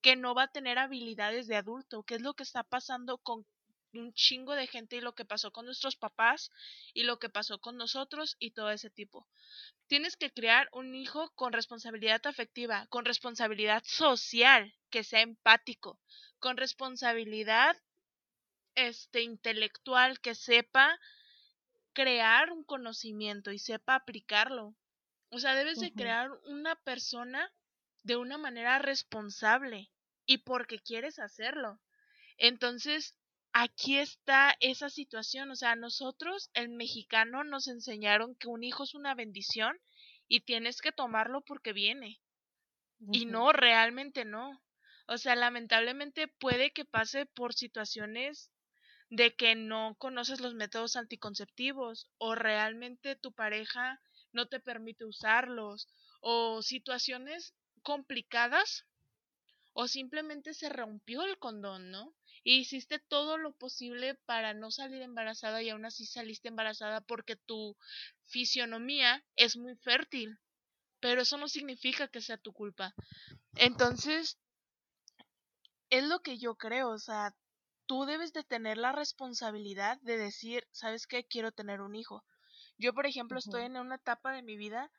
que 0.00 0.16
no 0.16 0.34
va 0.34 0.44
a 0.44 0.52
tener 0.52 0.78
habilidades 0.78 1.46
de 1.46 1.56
adulto, 1.56 2.02
que 2.02 2.16
es 2.16 2.22
lo 2.22 2.34
que 2.34 2.42
está 2.42 2.64
pasando 2.64 3.18
con 3.18 3.46
un 3.94 4.12
chingo 4.14 4.54
de 4.54 4.66
gente 4.66 4.96
y 4.96 5.00
lo 5.00 5.14
que 5.14 5.24
pasó 5.24 5.52
con 5.52 5.66
nuestros 5.66 5.96
papás 5.96 6.50
y 6.94 7.04
lo 7.04 7.18
que 7.18 7.28
pasó 7.28 7.60
con 7.60 7.76
nosotros 7.76 8.36
y 8.38 8.52
todo 8.52 8.70
ese 8.70 8.90
tipo. 8.90 9.28
Tienes 9.86 10.16
que 10.16 10.32
crear 10.32 10.68
un 10.72 10.94
hijo 10.94 11.30
con 11.34 11.52
responsabilidad 11.52 12.26
afectiva, 12.26 12.86
con 12.88 13.04
responsabilidad 13.04 13.82
social, 13.84 14.74
que 14.90 15.04
sea 15.04 15.20
empático, 15.20 16.00
con 16.38 16.56
responsabilidad 16.56 17.76
este 18.74 19.22
intelectual, 19.22 20.20
que 20.20 20.34
sepa 20.34 20.98
crear 21.92 22.52
un 22.52 22.64
conocimiento 22.64 23.50
y 23.52 23.58
sepa 23.58 23.94
aplicarlo. 23.94 24.74
O 25.30 25.38
sea, 25.38 25.54
debes 25.54 25.80
de 25.80 25.92
crear 25.92 26.30
una 26.46 26.76
persona 26.76 27.52
de 28.02 28.16
una 28.16 28.36
manera 28.36 28.78
responsable 28.78 29.90
y 30.26 30.38
porque 30.38 30.78
quieres 30.78 31.18
hacerlo. 31.18 31.80
Entonces, 32.36 33.16
aquí 33.52 33.98
está 33.98 34.54
esa 34.60 34.90
situación. 34.90 35.50
O 35.50 35.56
sea, 35.56 35.74
nosotros, 35.74 36.50
el 36.54 36.68
mexicano, 36.68 37.44
nos 37.44 37.68
enseñaron 37.68 38.34
que 38.36 38.48
un 38.48 38.62
hijo 38.64 38.84
es 38.84 38.94
una 38.94 39.14
bendición 39.14 39.78
y 40.28 40.40
tienes 40.40 40.80
que 40.80 40.92
tomarlo 40.92 41.42
porque 41.42 41.72
viene. 41.72 42.20
Y 43.10 43.26
no, 43.26 43.52
realmente 43.52 44.24
no. 44.24 44.62
O 45.06 45.18
sea, 45.18 45.34
lamentablemente 45.34 46.28
puede 46.28 46.72
que 46.72 46.84
pase 46.84 47.26
por 47.26 47.52
situaciones 47.52 48.51
de 49.12 49.36
que 49.36 49.54
no 49.54 49.94
conoces 49.98 50.40
los 50.40 50.54
métodos 50.54 50.96
anticonceptivos 50.96 52.08
o 52.16 52.34
realmente 52.34 53.14
tu 53.14 53.30
pareja 53.30 54.00
no 54.32 54.46
te 54.46 54.58
permite 54.58 55.04
usarlos 55.04 55.86
o 56.22 56.62
situaciones 56.62 57.52
complicadas 57.82 58.86
o 59.74 59.86
simplemente 59.86 60.54
se 60.54 60.70
rompió 60.70 61.24
el 61.24 61.38
condón, 61.38 61.90
¿no? 61.90 62.14
Y 62.42 62.60
hiciste 62.60 63.00
todo 63.00 63.36
lo 63.36 63.52
posible 63.52 64.14
para 64.24 64.54
no 64.54 64.70
salir 64.70 65.02
embarazada 65.02 65.62
y 65.62 65.68
aún 65.68 65.84
así 65.84 66.06
saliste 66.06 66.48
embarazada 66.48 67.02
porque 67.02 67.36
tu 67.36 67.76
fisionomía 68.24 69.22
es 69.36 69.58
muy 69.58 69.76
fértil. 69.76 70.38
Pero 71.00 71.20
eso 71.20 71.36
no 71.36 71.48
significa 71.48 72.08
que 72.08 72.22
sea 72.22 72.38
tu 72.38 72.54
culpa. 72.54 72.94
Entonces, 73.56 74.38
es 75.90 76.04
lo 76.04 76.22
que 76.22 76.38
yo 76.38 76.54
creo, 76.54 76.88
o 76.88 76.98
sea, 76.98 77.34
tú 77.92 78.06
debes 78.06 78.32
de 78.32 78.42
tener 78.42 78.78
la 78.78 78.92
responsabilidad 78.92 79.98
de 80.00 80.16
decir, 80.16 80.66
¿sabes 80.72 81.06
qué? 81.06 81.24
Quiero 81.24 81.52
tener 81.52 81.82
un 81.82 81.94
hijo. 81.94 82.24
Yo, 82.78 82.94
por 82.94 83.04
ejemplo, 83.04 83.38
estoy 83.38 83.64
en 83.64 83.76
una 83.76 83.96
etapa 83.96 84.32
de 84.32 84.40
mi 84.40 84.56
vida 84.56 84.90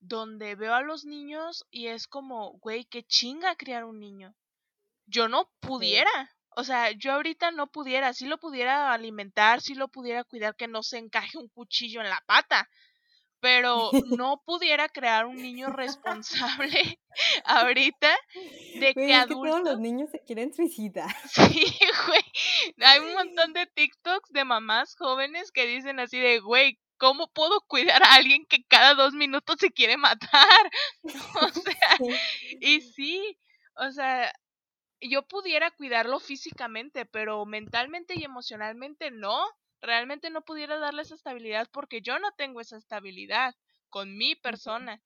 donde 0.00 0.56
veo 0.56 0.74
a 0.74 0.82
los 0.82 1.04
niños 1.04 1.64
y 1.70 1.86
es 1.86 2.08
como, 2.08 2.58
güey, 2.58 2.84
qué 2.86 3.04
chinga 3.04 3.54
criar 3.54 3.84
un 3.84 4.00
niño. 4.00 4.34
Yo 5.06 5.28
no 5.28 5.52
pudiera. 5.60 6.10
O 6.56 6.64
sea, 6.64 6.90
yo 6.90 7.12
ahorita 7.12 7.52
no 7.52 7.68
pudiera, 7.68 8.12
si 8.12 8.26
lo 8.26 8.38
pudiera 8.38 8.92
alimentar, 8.92 9.60
si 9.60 9.76
lo 9.76 9.86
pudiera 9.86 10.24
cuidar 10.24 10.56
que 10.56 10.66
no 10.66 10.82
se 10.82 10.98
encaje 10.98 11.38
un 11.38 11.46
cuchillo 11.46 12.00
en 12.00 12.10
la 12.10 12.24
pata, 12.26 12.68
pero 13.42 13.90
no 14.24 14.40
pudiera 14.46 14.88
crear 14.88 15.26
un 15.26 15.36
niño 15.36 15.68
responsable 15.70 16.98
ahorita 17.44 18.16
de 18.78 18.94
que 18.94 19.12
adultos. 19.12 19.50
todos 19.50 19.72
los 19.72 19.80
niños 19.80 20.10
se 20.10 20.20
quieren 20.20 20.54
suicidar. 20.54 21.14
Sí, 21.28 21.66
güey. 22.06 22.24
Hay 22.78 23.00
un 23.00 23.14
montón 23.14 23.52
de 23.52 23.66
TikToks 23.66 24.30
de 24.30 24.44
mamás 24.44 24.94
jóvenes 24.96 25.50
que 25.50 25.66
dicen 25.66 25.98
así 25.98 26.20
de, 26.20 26.38
güey, 26.38 26.78
¿cómo 26.98 27.32
puedo 27.32 27.60
cuidar 27.66 28.02
a 28.04 28.14
alguien 28.14 28.46
que 28.46 28.64
cada 28.64 28.94
dos 28.94 29.12
minutos 29.12 29.56
se 29.58 29.72
quiere 29.72 29.96
matar? 29.96 30.70
O 31.02 31.48
sea, 31.48 31.98
y 32.60 32.80
sí, 32.80 33.36
o 33.74 33.90
sea, 33.90 34.32
yo 35.00 35.26
pudiera 35.26 35.72
cuidarlo 35.72 36.20
físicamente, 36.20 37.06
pero 37.06 37.44
mentalmente 37.44 38.14
y 38.16 38.22
emocionalmente 38.22 39.10
no. 39.10 39.44
Realmente 39.82 40.30
no 40.30 40.42
pudiera 40.42 40.78
darle 40.78 41.02
esa 41.02 41.14
estabilidad 41.16 41.68
porque 41.72 42.00
yo 42.00 42.18
no 42.18 42.32
tengo 42.32 42.60
esa 42.60 42.78
estabilidad 42.78 43.54
con 43.90 44.16
mi 44.16 44.34
persona. 44.34 45.02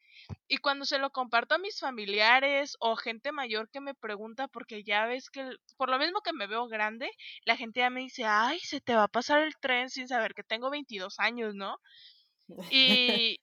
Y 0.46 0.58
cuando 0.58 0.84
se 0.84 0.98
lo 0.98 1.10
comparto 1.10 1.56
a 1.56 1.58
mis 1.58 1.80
familiares 1.80 2.76
o 2.78 2.94
gente 2.96 3.32
mayor 3.32 3.68
que 3.70 3.80
me 3.80 3.94
pregunta, 3.94 4.48
porque 4.48 4.84
ya 4.84 5.06
ves 5.06 5.28
que, 5.28 5.50
por 5.76 5.90
lo 5.90 5.98
mismo 5.98 6.20
que 6.22 6.32
me 6.32 6.46
veo 6.46 6.68
grande, 6.68 7.10
la 7.44 7.56
gente 7.56 7.80
ya 7.80 7.90
me 7.90 8.00
dice, 8.00 8.24
ay, 8.24 8.60
se 8.60 8.80
te 8.80 8.94
va 8.94 9.04
a 9.04 9.08
pasar 9.08 9.42
el 9.42 9.56
tren 9.60 9.90
sin 9.90 10.06
saber 10.08 10.34
que 10.34 10.44
tengo 10.44 10.70
22 10.70 11.18
años, 11.18 11.54
¿no? 11.54 11.78
Y, 12.70 13.38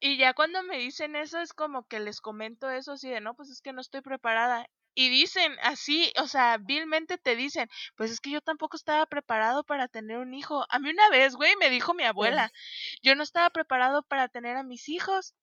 y 0.00 0.16
ya 0.18 0.34
cuando 0.34 0.62
me 0.64 0.78
dicen 0.78 1.16
eso 1.16 1.38
es 1.40 1.52
como 1.52 1.86
que 1.86 2.00
les 2.00 2.20
comento 2.20 2.70
eso 2.70 2.92
así 2.92 3.08
de, 3.08 3.20
no, 3.20 3.34
pues 3.34 3.50
es 3.50 3.62
que 3.62 3.72
no 3.72 3.80
estoy 3.80 4.00
preparada 4.02 4.66
y 4.94 5.08
dicen 5.08 5.56
así, 5.62 6.12
o 6.20 6.26
sea, 6.26 6.58
vilmente 6.58 7.18
te 7.18 7.36
dicen, 7.36 7.68
pues 7.96 8.10
es 8.10 8.20
que 8.20 8.30
yo 8.30 8.40
tampoco 8.40 8.76
estaba 8.76 9.06
preparado 9.06 9.64
para 9.64 9.88
tener 9.88 10.18
un 10.18 10.34
hijo. 10.34 10.66
A 10.68 10.78
mí 10.78 10.90
una 10.90 11.08
vez, 11.10 11.34
güey, 11.34 11.54
me 11.56 11.70
dijo 11.70 11.94
mi 11.94 12.04
abuela, 12.04 12.52
yo 13.02 13.14
no 13.14 13.22
estaba 13.22 13.50
preparado 13.50 14.02
para 14.02 14.28
tener 14.28 14.56
a 14.56 14.62
mis 14.62 14.88
hijos, 14.88 15.34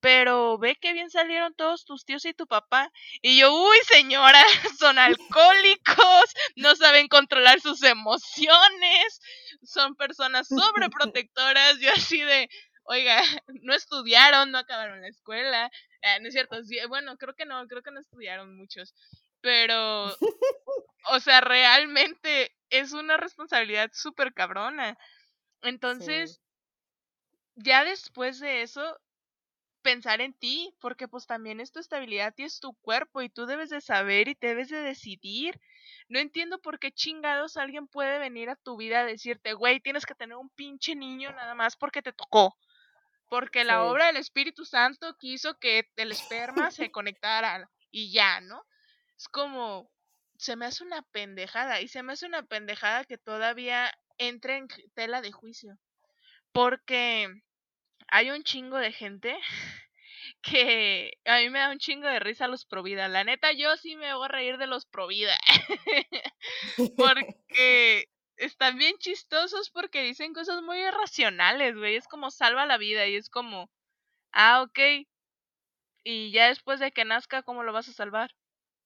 pero 0.00 0.58
ve 0.58 0.76
que 0.76 0.92
bien 0.92 1.08
salieron 1.10 1.54
todos 1.54 1.86
tus 1.86 2.04
tíos 2.04 2.26
y 2.26 2.34
tu 2.34 2.46
papá. 2.46 2.92
Y 3.22 3.38
yo, 3.38 3.54
uy, 3.54 3.76
señora, 3.88 4.42
son 4.78 4.98
alcohólicos, 4.98 6.34
no 6.56 6.76
saben 6.76 7.08
controlar 7.08 7.60
sus 7.60 7.82
emociones, 7.82 9.20
son 9.62 9.94
personas 9.96 10.48
sobreprotectoras. 10.48 11.78
Yo 11.80 11.90
así 11.92 12.20
de, 12.20 12.50
oiga, 12.84 13.20
no 13.62 13.74
estudiaron, 13.74 14.50
no 14.50 14.58
acabaron 14.58 15.00
la 15.00 15.08
escuela, 15.08 15.70
Ah, 16.04 16.18
no 16.20 16.28
es 16.28 16.34
cierto, 16.34 16.56
bueno, 16.88 17.16
creo 17.16 17.34
que 17.34 17.46
no, 17.46 17.66
creo 17.66 17.82
que 17.82 17.90
no 17.90 17.98
estudiaron 17.98 18.54
muchos, 18.54 18.94
pero, 19.40 20.14
o 21.10 21.20
sea, 21.20 21.40
realmente 21.40 22.54
es 22.68 22.92
una 22.92 23.16
responsabilidad 23.16 23.90
súper 23.94 24.34
cabrona. 24.34 24.98
Entonces, 25.62 26.42
ya 27.54 27.84
después 27.84 28.38
de 28.38 28.60
eso, 28.60 29.00
pensar 29.80 30.20
en 30.20 30.34
ti, 30.34 30.74
porque 30.78 31.08
pues 31.08 31.26
también 31.26 31.58
es 31.58 31.72
tu 31.72 31.78
estabilidad 31.78 32.34
y 32.36 32.42
es 32.42 32.60
tu 32.60 32.74
cuerpo 32.74 33.22
y 33.22 33.30
tú 33.30 33.46
debes 33.46 33.70
de 33.70 33.80
saber 33.80 34.28
y 34.28 34.36
debes 34.38 34.68
de 34.68 34.80
decidir. 34.80 35.58
No 36.08 36.18
entiendo 36.18 36.60
por 36.60 36.78
qué 36.78 36.92
chingados 36.92 37.56
alguien 37.56 37.86
puede 37.86 38.18
venir 38.18 38.50
a 38.50 38.56
tu 38.56 38.76
vida 38.76 39.00
a 39.00 39.04
decirte, 39.06 39.54
güey, 39.54 39.80
tienes 39.80 40.04
que 40.04 40.14
tener 40.14 40.36
un 40.36 40.50
pinche 40.50 40.94
niño 40.94 41.32
nada 41.32 41.54
más 41.54 41.76
porque 41.76 42.02
te 42.02 42.12
tocó 42.12 42.58
porque 43.34 43.64
la 43.64 43.82
obra 43.82 44.06
del 44.06 44.16
Espíritu 44.18 44.64
Santo 44.64 45.16
quiso 45.18 45.58
que 45.58 45.90
el 45.96 46.12
esperma 46.12 46.70
se 46.70 46.92
conectara 46.92 47.68
y 47.90 48.12
ya, 48.12 48.40
¿no? 48.40 48.64
Es 49.18 49.26
como, 49.26 49.90
se 50.38 50.54
me 50.54 50.66
hace 50.66 50.84
una 50.84 51.02
pendejada 51.02 51.80
y 51.80 51.88
se 51.88 52.04
me 52.04 52.12
hace 52.12 52.26
una 52.26 52.44
pendejada 52.44 53.04
que 53.04 53.18
todavía 53.18 53.92
entre 54.18 54.58
en 54.58 54.68
tela 54.94 55.20
de 55.20 55.32
juicio, 55.32 55.76
porque 56.52 57.28
hay 58.06 58.30
un 58.30 58.44
chingo 58.44 58.78
de 58.78 58.92
gente 58.92 59.36
que 60.40 61.18
a 61.24 61.40
mí 61.40 61.50
me 61.50 61.58
da 61.58 61.72
un 61.72 61.78
chingo 61.78 62.06
de 62.06 62.20
risa 62.20 62.46
los 62.46 62.66
Provida. 62.66 63.08
La 63.08 63.24
neta, 63.24 63.50
yo 63.50 63.76
sí 63.76 63.96
me 63.96 64.14
voy 64.14 64.26
a 64.26 64.28
reír 64.28 64.58
de 64.58 64.68
los 64.68 64.86
Provida. 64.86 65.36
porque 66.96 68.13
están 68.36 68.78
bien 68.78 68.96
chistosos 68.98 69.70
porque 69.70 70.02
dicen 70.02 70.34
cosas 70.34 70.62
muy 70.62 70.78
irracionales, 70.78 71.76
güey. 71.76 71.96
Es 71.96 72.08
como 72.08 72.30
salva 72.30 72.66
la 72.66 72.78
vida 72.78 73.06
y 73.06 73.16
es 73.16 73.30
como, 73.30 73.70
ah, 74.32 74.62
ok. 74.62 75.06
Y 76.04 76.30
ya 76.32 76.48
después 76.48 76.80
de 76.80 76.92
que 76.92 77.04
nazca, 77.04 77.42
¿cómo 77.42 77.62
lo 77.62 77.72
vas 77.72 77.88
a 77.88 77.92
salvar? 77.92 78.34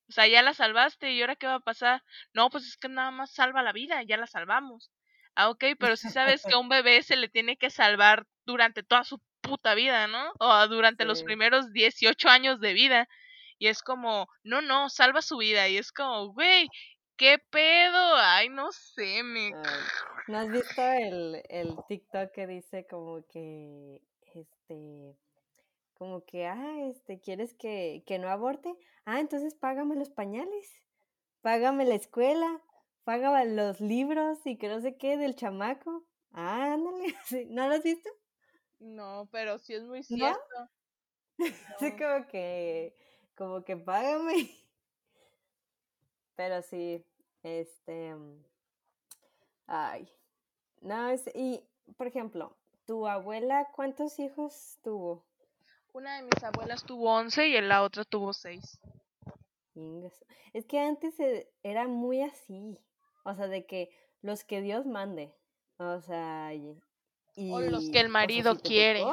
O 0.09 0.13
sea, 0.13 0.27
ya 0.27 0.43
la 0.43 0.55
salvaste 0.55 1.13
y 1.13 1.21
ahora 1.21 1.37
qué 1.37 1.47
va 1.47 1.57
a 1.57 1.61
pasar? 1.61 2.03
No, 2.33 2.51
pues 2.51 2.65
es 2.67 2.77
que 2.77 2.89
nada 2.89 3.11
más 3.11 3.33
salva 3.33 3.63
la 3.63 3.73
vida, 3.73 4.03
ya 4.03 4.17
la 4.17 4.27
salvamos. 4.27 4.91
Ah, 5.35 5.51
ok, 5.51 5.65
pero 5.79 5.97
si 5.97 6.11
sabes 6.11 6.43
que 6.45 6.55
a 6.55 6.59
un 6.59 6.69
bebé 6.69 7.03
se 7.03 7.17
le 7.17 7.29
tiene 7.29 7.57
que 7.57 7.71
salvar 7.71 8.27
durante 8.47 8.83
toda 8.83 9.05
su 9.05 9.21
puta 9.41 9.75
vida, 9.75 10.07
¿no? 10.07 10.33
O 10.39 10.69
durante 10.69 11.05
los 11.05 11.23
primeros 11.23 11.73
18 11.73 12.29
años 12.29 12.61
de 12.61 12.73
vida. 12.73 13.09
Y 13.59 13.69
es 13.69 13.83
como, 13.83 14.29
no, 14.43 14.63
no, 14.63 14.89
salva 14.89 15.23
su 15.23 15.37
vida. 15.39 15.69
Y 15.69 15.77
es 15.79 15.93
como, 15.93 16.33
güey, 16.33 16.69
¿Qué 17.19 17.39
pedo? 17.51 18.14
Ay, 18.14 18.49
no 18.49 18.71
sé, 18.71 19.25
me... 19.25 19.51
¿No 20.29 20.39
has 20.39 20.49
visto 20.51 20.81
el, 20.83 21.43
el 21.49 21.77
TikTok 21.89 22.31
que 22.31 22.47
dice 22.47 22.87
como 22.89 23.27
que, 23.27 24.01
este, 24.35 25.16
como 25.95 26.25
que, 26.25 26.47
ah, 26.47 26.77
este, 26.89 27.19
¿quieres 27.19 27.55
que, 27.55 28.05
que 28.07 28.21
no 28.21 28.29
aborte? 28.29 28.73
Ah, 29.05 29.19
entonces 29.19 29.57
págame 29.57 29.97
los 29.97 30.11
pañales, 30.11 30.71
págame 31.41 31.87
la 31.87 31.97
escuela, 31.97 32.62
págame 33.03 33.47
los 33.47 33.81
libros 33.81 34.39
y 34.45 34.57
que 34.57 34.69
no 34.69 34.81
sé 34.81 34.97
qué 34.97 35.16
del 35.16 35.35
chamaco. 35.35 36.05
Ah, 36.31 36.75
ándale, 36.75 37.14
¿no 37.51 37.66
lo 37.66 37.75
has 37.75 37.83
visto? 37.83 38.09
No, 38.79 39.29
pero 39.33 39.59
sí 39.59 39.75
es 39.75 39.83
muy 39.83 40.05
cierto. 40.05 40.39
Sí, 41.79 41.93
como 41.93 42.27
que, 42.27 42.95
como 43.37 43.64
que 43.64 43.77
págame. 43.77 44.51
Pero 46.39 46.62
sí, 46.62 47.05
este, 47.43 48.14
mm, 48.14 48.45
ay, 49.66 50.09
no, 50.80 51.09
es, 51.09 51.24
y, 51.34 51.62
por 51.97 52.07
ejemplo, 52.07 52.57
¿tu 52.86 53.07
abuela 53.07 53.68
cuántos 53.74 54.18
hijos 54.18 54.78
tuvo? 54.82 55.24
Una 55.93 56.16
de 56.16 56.22
mis 56.22 56.45
abuelas 56.45 56.84
tuvo 56.84 57.12
once 57.12 57.49
y 57.49 57.61
la 57.61 57.82
otra 57.82 58.05
tuvo 58.05 58.32
seis. 58.32 58.78
Es 60.53 60.66
que 60.66 60.80
antes 60.80 61.14
era 61.62 61.86
muy 61.86 62.22
así, 62.22 62.78
o 63.24 63.34
sea, 63.34 63.47
de 63.47 63.64
que 63.66 63.91
los 64.22 64.45
que 64.45 64.61
Dios 64.61 64.86
mande, 64.86 65.32
o 65.76 66.01
sea, 66.01 66.53
y, 66.55 66.80
o 67.51 67.61
los 67.61 67.89
que 67.91 68.01
el 68.01 68.09
marido 68.09 68.59
quiere. 68.59 69.05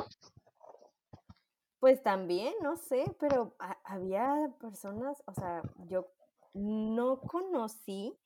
pues 1.80 2.02
también, 2.02 2.54
no 2.62 2.78
sé, 2.78 3.06
pero 3.20 3.56
había 3.84 4.52
personas, 4.60 5.22
o 5.28 5.34
sea, 5.34 5.62
yo 5.88 6.08
no 6.56 7.20
conocí, 7.20 8.18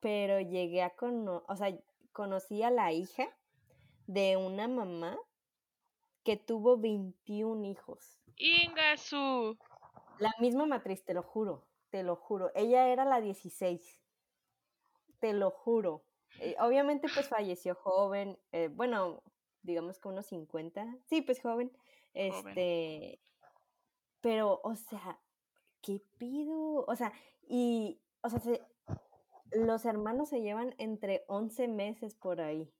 pero 0.00 0.40
llegué 0.40 0.82
a 0.82 0.90
conocer, 0.90 1.44
o 1.48 1.56
sea, 1.56 1.78
conocí 2.12 2.62
a 2.62 2.70
la 2.70 2.92
hija 2.92 3.28
de 4.06 4.36
una 4.36 4.68
mamá 4.68 5.18
que 6.24 6.36
tuvo 6.36 6.78
21 6.78 7.66
hijos. 7.66 8.18
Ingasu. 8.36 9.58
La 10.18 10.32
misma 10.40 10.64
matriz, 10.64 11.04
te 11.04 11.12
lo 11.12 11.22
juro, 11.22 11.66
te 11.90 12.02
lo 12.02 12.16
juro. 12.16 12.50
Ella 12.54 12.88
era 12.88 13.04
la 13.04 13.20
16. 13.20 14.00
Te 15.20 15.32
lo 15.34 15.50
juro. 15.50 16.04
Eh, 16.40 16.56
obviamente 16.60 17.08
pues 17.12 17.28
falleció 17.28 17.74
joven, 17.74 18.38
eh, 18.52 18.68
bueno, 18.72 19.22
digamos 19.62 19.98
que 19.98 20.08
unos 20.08 20.26
50. 20.26 20.96
Sí, 21.06 21.20
pues 21.20 21.40
joven. 21.40 21.70
Este, 22.14 23.20
pero, 24.20 24.60
o 24.64 24.74
sea, 24.74 25.20
¿qué 25.82 26.00
pido? 26.16 26.84
O 26.86 26.96
sea, 26.96 27.12
y, 27.48 28.00
o 28.22 28.28
sea, 28.30 28.40
los 29.52 29.84
hermanos 29.84 30.28
se 30.30 30.40
llevan 30.40 30.74
entre 30.78 31.24
11 31.28 31.68
meses 31.68 32.14
por 32.14 32.40
ahí. 32.40 32.70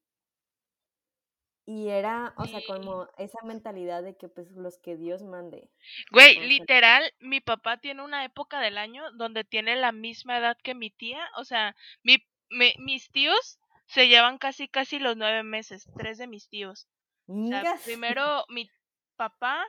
Y 1.66 1.88
era, 1.88 2.34
o 2.36 2.44
sea, 2.46 2.60
como 2.66 3.08
esa 3.16 3.38
mentalidad 3.42 4.02
de 4.02 4.16
que 4.16 4.28
pues 4.28 4.50
los 4.52 4.76
que 4.78 4.96
Dios 4.98 5.22
mande. 5.22 5.70
Güey, 6.10 6.34
literal, 6.48 7.10
mi 7.20 7.40
papá 7.40 7.78
tiene 7.78 8.02
una 8.02 8.22
época 8.24 8.60
del 8.60 8.76
año 8.76 9.10
donde 9.12 9.44
tiene 9.44 9.74
la 9.76 9.90
misma 9.90 10.36
edad 10.38 10.58
que 10.62 10.74
mi 10.74 10.90
tía. 10.90 11.26
O 11.38 11.44
sea, 11.44 11.74
mi, 12.02 12.18
mi- 12.50 12.74
mis 12.78 13.10
tíos 13.10 13.58
se 13.86 14.08
llevan 14.08 14.36
casi 14.36 14.68
casi 14.68 14.98
los 14.98 15.16
nueve 15.16 15.42
meses, 15.42 15.88
tres 15.96 16.18
de 16.18 16.26
mis 16.26 16.48
tíos. 16.50 16.86
O 17.26 17.32
sea, 17.48 17.62
primero 17.84 18.44
mi 18.50 18.70
papá, 19.16 19.64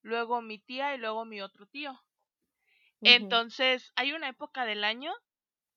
luego 0.00 0.40
mi 0.40 0.58
tía 0.58 0.94
y 0.94 0.98
luego 0.98 1.26
mi 1.26 1.42
otro 1.42 1.66
tío. 1.66 2.00
Entonces, 3.04 3.92
hay 3.96 4.12
una 4.12 4.28
época 4.28 4.64
del 4.64 4.84
año 4.84 5.12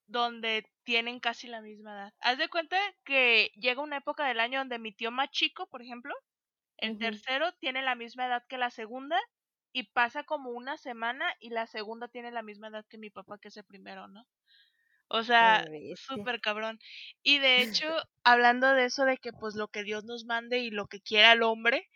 donde 0.07 0.65
tienen 0.83 1.19
casi 1.19 1.47
la 1.47 1.61
misma 1.61 1.93
edad. 1.93 2.13
Haz 2.21 2.37
de 2.37 2.49
cuenta 2.49 2.77
que 3.03 3.51
llega 3.55 3.81
una 3.81 3.97
época 3.97 4.27
del 4.27 4.39
año 4.39 4.59
donde 4.59 4.79
mi 4.79 4.93
tío 4.93 5.11
más 5.11 5.29
chico, 5.31 5.67
por 5.67 5.81
ejemplo, 5.81 6.13
el 6.77 6.97
tercero 6.97 7.53
tiene 7.59 7.81
la 7.81 7.95
misma 7.95 8.27
edad 8.27 8.43
que 8.47 8.57
la 8.57 8.69
segunda 8.69 9.19
y 9.73 9.83
pasa 9.83 10.23
como 10.23 10.51
una 10.51 10.77
semana 10.77 11.33
y 11.39 11.49
la 11.49 11.67
segunda 11.67 12.07
tiene 12.07 12.31
la 12.31 12.43
misma 12.43 12.69
edad 12.69 12.85
que 12.89 12.97
mi 12.97 13.09
papá, 13.09 13.37
que 13.39 13.49
es 13.49 13.57
el 13.57 13.65
primero, 13.65 14.07
¿no? 14.07 14.25
O 15.09 15.23
sea, 15.23 15.65
súper 15.95 16.41
cabrón. 16.41 16.79
Y 17.23 17.39
de 17.39 17.61
hecho, 17.61 17.87
hablando 18.23 18.73
de 18.73 18.85
eso 18.85 19.05
de 19.05 19.17
que 19.17 19.31
pues 19.33 19.55
lo 19.55 19.69
que 19.69 19.83
Dios 19.83 20.03
nos 20.05 20.25
mande 20.25 20.59
y 20.59 20.69
lo 20.69 20.87
que 20.87 21.01
quiera 21.01 21.33
el 21.33 21.43
hombre, 21.43 21.89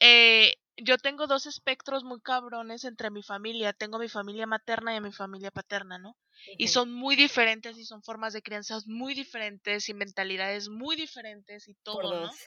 eh, 0.00 0.54
yo 0.76 0.98
tengo 0.98 1.26
dos 1.26 1.46
espectros 1.46 2.04
muy 2.04 2.20
cabrones 2.20 2.84
entre 2.84 3.10
mi 3.10 3.22
familia. 3.22 3.72
Tengo 3.72 3.98
mi 3.98 4.08
familia 4.08 4.46
materna 4.46 4.94
y 4.96 5.00
mi 5.00 5.12
familia 5.12 5.50
paterna, 5.50 5.98
¿no? 5.98 6.16
Y 6.56 6.68
son 6.68 6.92
muy 6.92 7.16
diferentes 7.16 7.78
y 7.78 7.84
son 7.84 8.02
formas 8.02 8.32
de 8.32 8.42
crianzas 8.42 8.86
muy 8.86 9.14
diferentes 9.14 9.88
y 9.88 9.94
mentalidades 9.94 10.68
muy 10.68 10.96
diferentes 10.96 11.68
y 11.68 11.74
todo, 11.74 12.14
¿no? 12.14 12.40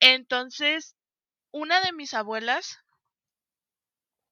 Entonces, 0.00 0.96
una 1.52 1.80
de 1.80 1.92
mis 1.92 2.14
abuelas, 2.14 2.78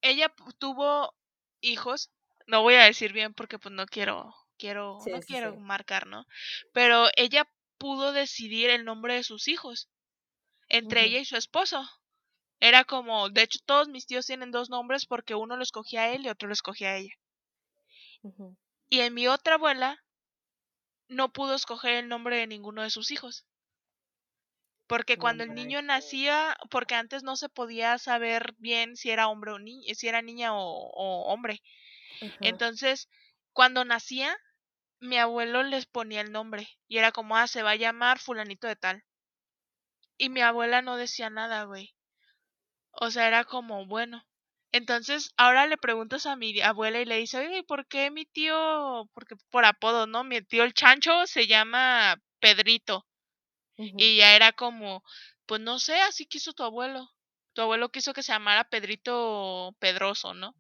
ella 0.01 0.33
tuvo 0.59 1.15
hijos, 1.61 2.11
no 2.47 2.63
voy 2.63 2.75
a 2.75 2.85
decir 2.85 3.13
bien 3.13 3.35
porque 3.35 3.59
pues 3.59 3.75
no 3.75 3.87
quiero, 3.87 4.35
quiero, 4.59 5.05
Sí, 5.05 5.11
no 5.11 5.23
sí, 5.23 5.27
quiero 5.27 5.55
sí. 5.55 5.59
marcar, 5.59 6.07
¿no? 6.07 6.25
Pero 6.73 7.09
ella 7.17 7.51
pudo 7.79 8.13
decidir 8.13 8.71
el 8.71 8.85
nombre 8.85 9.15
de 9.15 9.23
sus 9.25 9.49
hijos 9.49 9.91
entre 10.69 11.05
ella 11.05 11.21
y 11.21 11.25
su 11.27 11.37
esposo. 11.37 11.89
Era 12.61 12.85
como, 12.85 13.31
de 13.31 13.43
hecho 13.43 13.61
todos 13.65 13.89
mis 13.89 14.07
tíos 14.07 14.27
tienen 14.27 14.51
dos 14.51 14.69
nombres 14.69 15.07
porque 15.07 15.35
uno 15.35 15.57
lo 15.57 15.63
escogía 15.63 16.03
a 16.03 16.11
él 16.13 16.27
y 16.27 16.29
otro 16.29 16.49
lo 16.49 16.53
escogía 16.53 16.91
a 16.91 16.97
ella. 16.99 17.15
Y 18.89 18.99
en 18.99 19.15
mi 19.15 19.29
otra 19.29 19.55
abuela 19.55 20.03
no 21.09 21.33
pudo 21.33 21.57
escoger 21.57 21.95
el 21.95 22.07
nombre 22.09 22.37
de 22.37 22.47
ninguno 22.47 22.83
de 22.83 22.91
sus 22.91 23.11
hijos. 23.11 23.45
Porque 24.89 25.17
cuando 25.17 25.45
el 25.45 25.55
niño 25.55 25.81
nacía, 25.81 26.57
porque 26.71 26.97
antes 26.97 27.23
no 27.23 27.37
se 27.37 27.49
podía 27.49 27.99
saber 27.99 28.53
bien 28.59 28.97
si 28.97 29.11
era 29.11 29.29
hombre 29.29 29.53
o 29.53 29.61
niña, 29.61 29.95
si 29.95 30.09
era 30.09 30.23
niña 30.23 30.55
o, 30.55 30.61
o 30.61 31.33
hombre. 31.33 31.63
Entonces, 32.43 33.09
cuando 33.53 33.85
nacía, 33.85 34.37
mi 35.01 35.19
abuelo 35.19 35.63
les 35.65 35.87
ponía 35.87 36.23
el 36.23 36.33
nombre 36.33 36.69
y 36.89 36.99
era 36.99 37.13
como, 37.13 37.37
ah, 37.37 37.49
se 37.49 37.63
va 37.65 37.73
a 37.73 37.77
llamar 37.77 38.19
fulanito 38.21 38.69
de 38.69 38.77
tal. 38.77 39.05
Y 40.19 40.29
mi 40.29 40.43
abuela 40.43 40.83
no 40.83 40.99
decía 40.99 41.31
nada, 41.31 41.65
güey. 41.65 41.96
O 43.01 43.11
sea, 43.11 43.29
era 43.29 43.45
como, 43.45 43.87
bueno. 43.87 44.25
Entonces, 44.73 45.33
ahora 45.37 45.67
le 45.67 45.79
preguntas 45.79 46.27
a 46.27 46.37
mi 46.37 46.61
abuela 46.61 47.01
y 47.01 47.05
le 47.07 47.17
dice, 47.19 47.39
oye, 47.39 47.59
¿y 47.59 47.63
¿por 47.63 47.87
qué 47.87 48.11
mi 48.11 48.27
tío, 48.27 49.09
porque 49.15 49.37
por 49.51 49.65
apodo, 49.65 50.07
¿no? 50.07 50.25
Mi 50.25 50.43
tío 50.43 50.65
el 50.65 50.75
chancho 50.75 51.27
se 51.27 51.47
llama 51.47 52.17
Pedrito. 52.41 53.07
Y 53.97 54.17
ya 54.19 54.35
era 54.37 54.53
como, 54.53 55.03
pues 55.47 55.61
no 55.61 55.79
sé, 55.79 55.97
así 56.01 56.27
quiso 56.27 56.53
tu 56.55 56.63
abuelo. 56.63 57.11
Tu 57.55 57.63
abuelo 57.63 57.91
quiso 57.91 58.13
que 58.15 58.23
se 58.23 58.33
llamara 58.33 58.65
Pedrito 58.69 59.75
Pedroso, 59.79 60.35
¿no? 60.35 60.55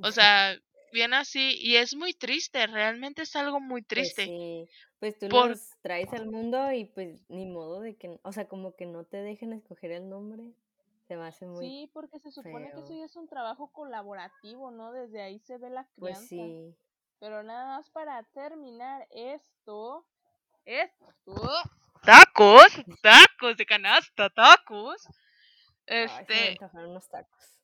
O 0.00 0.12
sea, 0.12 0.56
bien 0.92 1.14
así. 1.14 1.56
Y 1.60 1.76
es 1.76 1.94
muy 1.96 2.14
triste, 2.14 2.66
realmente 2.66 3.22
es 3.22 3.36
algo 3.36 3.60
muy 3.60 3.82
Pues 3.94 4.14
triste. 4.14 4.24
sí, 4.24 4.68
pues 4.98 5.18
tú 5.18 5.28
Por, 5.28 5.50
los 5.50 5.60
traes 5.82 6.12
al 6.12 6.26
mundo 6.26 6.72
y 6.72 6.84
pues 6.86 7.22
ni 7.28 7.46
modo 7.46 7.80
de 7.80 7.96
que, 7.96 8.18
o 8.22 8.32
sea, 8.32 8.48
como 8.48 8.74
que 8.76 8.86
no 8.86 9.04
te 9.04 9.18
dejen 9.18 9.52
escoger 9.52 9.92
el 9.92 10.08
nombre, 10.08 10.52
se 11.06 11.16
me 11.16 11.26
hace 11.26 11.46
muy 11.46 11.66
Sí, 11.66 11.90
porque 11.92 12.18
se 12.18 12.30
supone 12.30 12.72
que 12.72 12.80
eso 12.80 12.94
ya 12.94 13.04
es 13.04 13.16
un 13.16 13.28
trabajo 13.28 13.70
colaborativo, 13.72 14.70
¿no? 14.70 14.92
Desde 14.92 15.22
ahí 15.22 15.38
se 15.40 15.58
ve 15.58 15.70
la 15.70 15.84
Pues 15.98 16.18
crianza. 16.18 16.28
sí. 16.28 16.76
Pero 17.20 17.42
nada 17.42 17.76
más 17.76 17.90
para 17.90 18.22
terminar 18.34 19.06
esto, 19.10 20.06
esto, 20.64 21.34
tacos, 22.04 22.72
tacos 23.02 23.56
de 23.56 23.66
canasta, 23.66 24.30
tacos. 24.30 25.06
Ay, 25.98 26.26
me 26.30 26.42
Este, 26.42 26.44
antojaron 26.44 26.90
unos 26.90 27.08
tacos. 27.08 27.60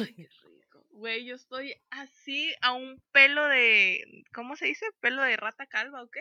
ay, 0.00 0.14
qué 0.14 0.28
rico. 0.44 0.84
Güey, 0.90 1.24
yo 1.26 1.34
estoy 1.34 1.74
así 1.90 2.52
a 2.62 2.72
un 2.72 3.02
pelo 3.12 3.46
de, 3.48 4.24
¿cómo 4.34 4.56
se 4.56 4.66
dice? 4.66 4.86
¿Pelo 5.00 5.22
de 5.22 5.36
rata 5.36 5.66
calva 5.66 6.02
o 6.02 6.08
qué? 6.10 6.20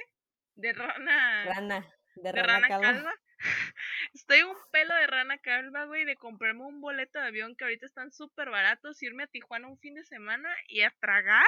De 0.55 0.73
rana, 0.73 1.45
Rana, 1.45 1.77
de 2.15 2.31
de 2.31 2.43
rana 2.43 2.61
rana 2.61 2.67
calva. 2.67 2.93
calva. 2.93 3.13
Estoy 4.13 4.43
un 4.43 4.55
pelo 4.71 4.95
de 4.95 5.07
rana 5.07 5.37
calva, 5.37 5.85
güey, 5.85 6.05
de 6.05 6.15
comprarme 6.15 6.63
un 6.65 6.81
boleto 6.81 7.19
de 7.19 7.27
avión 7.27 7.55
que 7.55 7.65
ahorita 7.65 7.85
están 7.85 8.11
súper 8.11 8.49
baratos, 8.49 9.01
irme 9.03 9.23
a 9.23 9.27
Tijuana 9.27 9.67
un 9.67 9.79
fin 9.79 9.95
de 9.95 10.03
semana 10.05 10.49
y 10.67 10.81
a 10.81 10.93
tragar. 10.99 11.45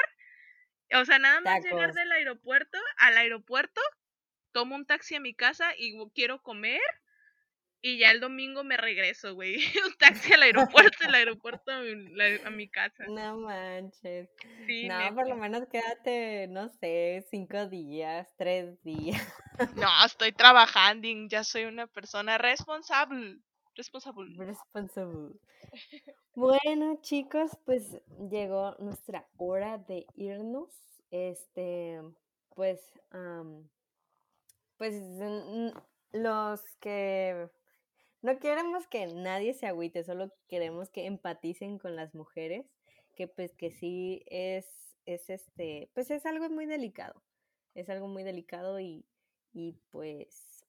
O 0.94 1.06
sea, 1.06 1.20
nada 1.20 1.42
más 1.42 1.64
llegar 1.64 1.94
del 1.94 2.12
aeropuerto 2.12 2.78
al 2.98 3.18
aeropuerto, 3.18 3.82
tomo 4.52 4.76
un 4.76 4.86
taxi 4.86 5.16
a 5.16 5.20
mi 5.20 5.34
casa 5.36 5.74
y 5.78 5.96
quiero 6.14 6.42
comer 6.42 6.82
y 7.82 7.98
ya 7.98 8.12
el 8.12 8.20
domingo 8.20 8.64
me 8.64 8.78
regreso, 8.78 9.34
güey. 9.36 9.56
un 9.86 9.94
taxi 9.98 10.34
al 10.34 10.44
aeropuerto, 10.44 10.98
el 11.08 11.16
aeropuerto 11.16 11.72
a 11.72 11.82
mi, 11.82 11.96
la- 12.16 12.48
a 12.48 12.50
mi 12.50 12.68
casa. 12.70 13.06
No 13.08 13.38
manches. 13.38 14.30
Sí, 14.66 14.88
No, 14.88 15.16
por 15.16 15.28
lo 15.28 15.36
menos 15.36 15.68
quédate, 15.68 16.48
no 16.50 16.70
sé, 16.70 17.26
cinco 17.30 17.68
días, 17.68 18.28
tres 18.38 18.82
días. 18.84 19.22
No, 19.76 19.88
estoy 20.06 20.32
trabajando, 20.32 21.08
y 21.08 21.28
ya 21.30 21.44
soy 21.44 21.66
una 21.66 21.88
persona 21.88 22.38
responsable. 22.38 23.40
Responsable. 23.76 24.36
Responsible. 24.38 25.36
Bueno, 26.36 27.00
chicos, 27.02 27.52
pues 27.66 27.98
llegó 28.30 28.76
nuestra 28.80 29.28
hora 29.38 29.78
de 29.78 30.06
irnos. 30.16 30.70
Este, 31.12 32.00
pues, 32.56 32.80
am, 33.12 33.68
pues 34.78 34.94
los 36.12 36.62
que 36.80 37.50
no 38.22 38.39
queremos 38.39 38.88
que 38.88 39.07
nadie 39.07 39.53
se 39.53 39.67
agüite, 39.67 40.03
solo 40.03 40.32
queremos 40.47 40.89
que 40.89 41.05
empaticen 41.05 41.78
con 41.80 41.95
las 41.95 42.13
mujeres, 42.15 42.65
que 43.15 43.28
pues 43.28 43.55
que 43.55 43.72
sí 43.72 44.24
es, 44.28 44.95
es 45.05 45.30
este, 45.30 45.89
pues 45.93 46.11
es 46.11 46.26
algo 46.26 46.49
muy 46.49 46.65
delicado, 46.65 47.22
es 47.76 47.89
algo 47.89 48.07
muy 48.07 48.24
delicado 48.24 48.80
y, 48.80 49.05
y 49.53 49.74
pues 49.91 50.65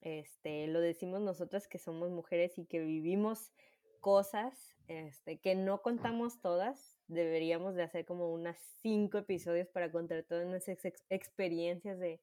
este, 0.00 0.66
lo 0.66 0.80
decimos 0.80 1.20
nosotras 1.20 1.66
que 1.68 1.78
somos 1.78 2.10
mujeres 2.10 2.58
y 2.58 2.66
que 2.66 2.80
vivimos 2.80 3.52
cosas 4.00 4.74
este, 4.86 5.38
que 5.38 5.54
no 5.54 5.80
contamos 5.80 6.40
todas, 6.42 7.00
deberíamos 7.08 7.74
de 7.74 7.84
hacer 7.84 8.04
como 8.04 8.32
unas 8.32 8.58
cinco 8.82 9.16
episodios 9.18 9.68
para 9.68 9.90
contar 9.90 10.24
todas 10.24 10.46
nuestras 10.46 10.84
ex- 10.84 11.04
experiencias 11.08 11.98
de, 11.98 12.20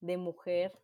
de 0.00 0.16
mujer 0.18 0.78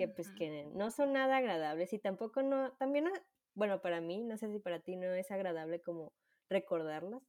que 0.00 0.08
pues 0.08 0.32
que 0.32 0.64
no 0.64 0.90
son 0.90 1.12
nada 1.12 1.36
agradables 1.38 1.92
y 1.92 1.98
tampoco 1.98 2.42
no, 2.42 2.72
también, 2.78 3.04
no- 3.04 3.12
bueno, 3.54 3.82
para 3.82 4.00
mí, 4.00 4.22
no 4.22 4.38
sé 4.38 4.50
si 4.50 4.58
para 4.58 4.80
ti 4.80 4.96
no 4.96 5.12
es 5.12 5.30
agradable 5.30 5.82
como 5.82 6.14
recordarlas. 6.48 7.22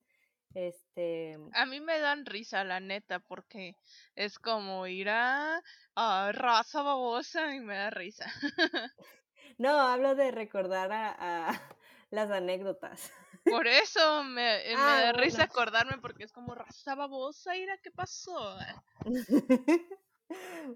Este, 0.53 1.38
A 1.53 1.65
mí 1.65 1.80
me 1.80 1.99
dan 1.99 2.26
risa, 2.26 2.63
la 2.63 2.80
neta, 2.80 3.19
porque 3.19 3.78
es 4.15 4.39
como 4.39 4.88
ir 4.88 5.09
a, 5.09 5.61
a 5.95 6.32
raza 6.34 6.82
babosa 6.82 7.55
y 7.55 7.59
me 7.61 7.76
da 7.78 7.89
risa. 7.89 8.26
no, 9.57 9.69
hablo 9.80 10.15
de 10.15 10.32
recordar 10.32 10.91
a, 10.91 11.49
a 11.49 11.61
las 12.11 12.32
anécdotas. 12.32 13.11
Por 13.47 13.67
eso 13.67 14.24
me, 14.24 14.78
me 14.78 14.91
Ah, 14.91 15.01
da 15.01 15.11
risa 15.11 15.43
acordarme 15.43 15.99
porque 15.99 16.24
es 16.24 16.32
como 16.32 16.55
raza 16.55 16.95
babosa, 16.95 17.55
ira, 17.55 17.78
¿qué 17.84 17.91
pasó? 17.91 18.57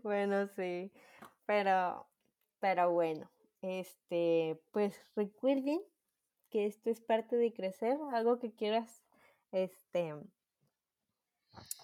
bueno, 0.04 0.48
sí, 0.48 0.92
pero, 1.46 2.08
pero 2.60 2.92
bueno, 2.92 3.32
este, 3.62 4.60
pues 4.72 4.96
recuerden 5.16 5.82
que 6.50 6.66
esto 6.66 6.90
es 6.90 7.02
parte 7.02 7.36
de 7.36 7.54
crecer, 7.54 7.98
algo 8.14 8.40
que 8.40 8.54
quieras, 8.54 9.04
este, 9.52 10.14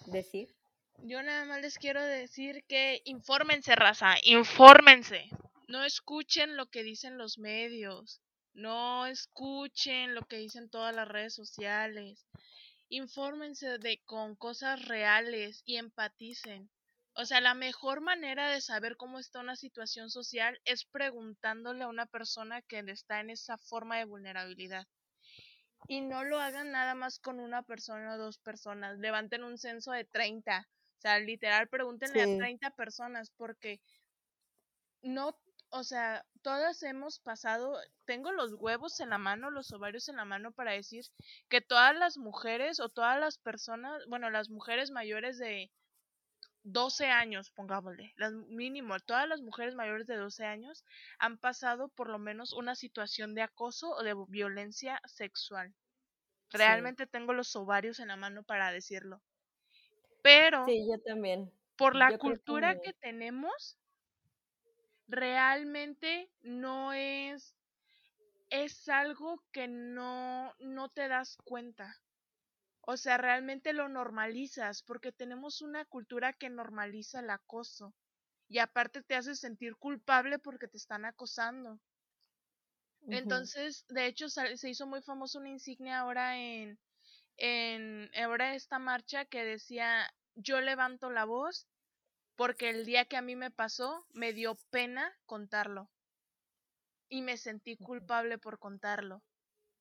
decir. 0.06 0.56
Yo 1.04 1.24
nada 1.24 1.46
más 1.46 1.62
les 1.62 1.80
quiero 1.80 2.04
decir 2.04 2.64
que 2.68 3.02
infórmense, 3.06 3.76
raza, 3.76 4.16
infórmense. 4.24 5.30
No 5.68 5.84
escuchen 5.84 6.58
lo 6.58 6.70
que 6.70 6.84
dicen 6.84 7.18
los 7.18 7.40
medios. 7.40 8.22
No 8.54 9.08
escuchen 9.08 10.14
lo 10.14 10.24
que 10.28 10.38
dicen 10.38 10.70
todas 10.70 10.94
las 10.94 11.08
redes 11.08 11.34
sociales. 11.34 12.28
Infórmense 12.90 13.78
de 13.78 14.02
con 14.06 14.36
cosas 14.36 14.86
reales 14.86 15.64
y 15.66 15.78
empaticen. 15.78 16.70
O 17.14 17.26
sea, 17.26 17.42
la 17.42 17.54
mejor 17.54 18.02
manera 18.02 18.50
de 18.50 18.62
saber 18.62 18.96
cómo 18.96 19.20
está 19.20 19.42
una 19.42 19.56
situación 19.56 20.10
social 20.10 20.60
es 20.66 20.86
preguntándole 20.86 21.84
a 21.84 21.90
una 21.90 22.06
persona 22.06 22.62
que 22.62 22.80
está 22.88 23.20
en 23.20 23.30
esa 23.30 23.58
forma 23.58 23.98
de 23.98 24.06
vulnerabilidad. 24.06 24.88
Y 25.88 26.02
no 26.02 26.24
lo 26.24 26.40
hagan 26.40 26.72
nada 26.72 26.96
más 26.96 27.20
con 27.20 27.40
una 27.40 27.64
persona 27.64 28.16
o 28.16 28.18
dos 28.18 28.38
personas. 28.38 28.98
Levanten 29.00 29.44
un 29.44 29.58
censo 29.58 29.92
de 29.92 30.06
30. 30.06 30.68
O 30.70 31.02
sea, 31.02 31.20
literal, 31.20 31.68
pregúntenle 31.68 32.22
a 32.22 32.38
30 32.38 32.72
personas 32.72 33.32
porque 33.32 33.82
no, 35.02 35.38
o 35.70 35.84
sea, 35.84 36.24
todas 36.44 36.84
hemos 36.84 37.20
pasado, 37.20 37.78
tengo 38.06 38.32
los 38.32 38.54
huevos 38.54 39.00
en 39.00 39.10
la 39.10 39.18
mano, 39.18 39.50
los 39.50 39.72
ovarios 39.74 40.08
en 40.10 40.18
la 40.18 40.26
mano 40.26 40.52
para 40.52 40.74
decir 40.74 41.06
que 41.50 41.60
todas 41.60 41.96
las 41.96 42.18
mujeres 42.18 42.80
o 42.80 42.90
todas 42.90 43.20
las 43.20 43.38
personas, 43.38 44.04
bueno, 44.08 44.30
las 44.30 44.50
mujeres 44.50 44.92
mayores 44.92 45.38
de 45.40 45.72
12 46.64 47.08
años, 47.08 47.52
pongámosle, 47.52 48.14
las 48.18 48.34
mínimo, 48.34 49.00
todas 49.00 49.28
las 49.28 49.42
mujeres 49.42 49.76
mayores 49.76 50.08
de 50.08 50.18
12 50.18 50.46
años 50.46 50.86
han 51.20 51.38
pasado 51.38 51.90
por 51.90 52.10
lo 52.10 52.20
menos 52.20 52.54
una 52.54 52.76
situación 52.76 53.36
de 53.36 53.44
acoso 53.44 53.92
o 53.92 54.04
de 54.04 54.16
violencia 54.28 55.00
sexual. 55.06 55.76
Realmente 56.52 57.08
tengo 57.08 57.34
los 57.34 57.56
ovarios 57.56 58.00
en 58.00 58.10
la 58.10 58.18
mano 58.18 58.44
para 58.44 58.72
decirlo. 58.72 59.22
Pero 60.26 60.62
Sí, 60.66 60.88
yo 60.88 61.00
también. 61.02 61.52
por 61.78 61.96
la 61.96 62.14
cultura 62.14 62.76
que 62.76 62.94
tenemos, 62.94 63.78
realmente 65.08 66.32
no 66.42 66.94
es 66.94 67.56
es 68.52 68.90
algo 68.90 69.44
que 69.54 69.68
no 69.70 70.54
no 70.60 70.90
te 70.90 71.08
das 71.08 71.38
cuenta. 71.46 72.02
O 72.82 72.98
sea, 72.98 73.18
realmente 73.18 73.74
lo 73.74 73.90
normalizas 73.90 74.84
porque 74.84 75.12
tenemos 75.12 75.62
una 75.62 75.86
cultura 75.86 76.34
que 76.34 76.50
normaliza 76.50 77.20
el 77.20 77.30
acoso 77.30 77.94
y 78.48 78.60
aparte 78.60 79.02
te 79.04 79.16
hace 79.16 79.36
sentir 79.36 79.76
culpable 79.78 80.40
porque 80.40 80.68
te 80.68 80.78
están 80.78 81.06
acosando. 81.06 81.80
Entonces, 83.10 83.86
de 83.90 84.06
hecho, 84.06 84.30
se 84.30 84.70
hizo 84.70 84.88
muy 84.88 85.02
famoso 85.02 85.40
una 85.40 85.50
insignia 85.50 86.00
ahora 86.00 86.38
en, 86.38 86.80
en 87.38 88.10
ahora 88.16 88.56
esta 88.56 88.80
marcha 88.80 89.26
que 89.26 89.44
decía 89.44 90.14
yo 90.36 90.62
levanto 90.62 91.10
la 91.10 91.26
voz 91.26 91.68
porque 92.36 92.70
el 92.70 92.86
día 92.86 93.06
que 93.06 93.18
a 93.18 93.22
mí 93.22 93.36
me 93.36 93.52
pasó 93.52 94.06
me 94.14 94.34
dio 94.34 94.56
pena 94.72 95.12
contarlo 95.26 95.90
y 97.10 97.22
me 97.22 97.38
sentí 97.38 97.78
culpable 97.78 98.38
por 98.38 98.58
contarlo. 98.60 99.22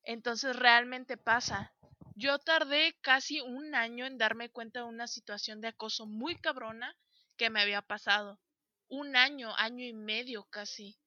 Entonces 0.02 0.56
realmente 0.56 1.16
pasa. 1.16 1.72
Yo 2.20 2.38
tardé 2.38 2.98
casi 3.00 3.40
un 3.40 3.74
año 3.74 4.04
en 4.04 4.18
darme 4.18 4.50
cuenta 4.50 4.80
de 4.80 4.84
una 4.84 5.06
situación 5.06 5.62
de 5.62 5.68
acoso 5.68 6.04
muy 6.04 6.36
cabrona 6.36 6.94
que 7.38 7.48
me 7.48 7.62
había 7.62 7.80
pasado. 7.80 8.38
Un 8.88 9.16
año, 9.16 9.56
año 9.56 9.86
y 9.86 9.94
medio 9.94 10.44
casi. 10.44 10.98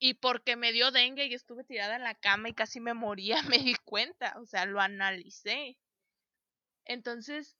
Y 0.00 0.14
porque 0.14 0.56
me 0.56 0.72
dio 0.72 0.90
dengue 0.90 1.26
y 1.26 1.34
estuve 1.34 1.62
tirada 1.62 1.94
en 1.94 2.02
la 2.02 2.16
cama 2.16 2.48
y 2.48 2.52
casi 2.52 2.80
me 2.80 2.94
moría, 2.94 3.40
me 3.48 3.58
di 3.58 3.76
cuenta, 3.84 4.34
o 4.40 4.44
sea, 4.44 4.66
lo 4.66 4.80
analicé. 4.80 5.78
Entonces, 6.84 7.56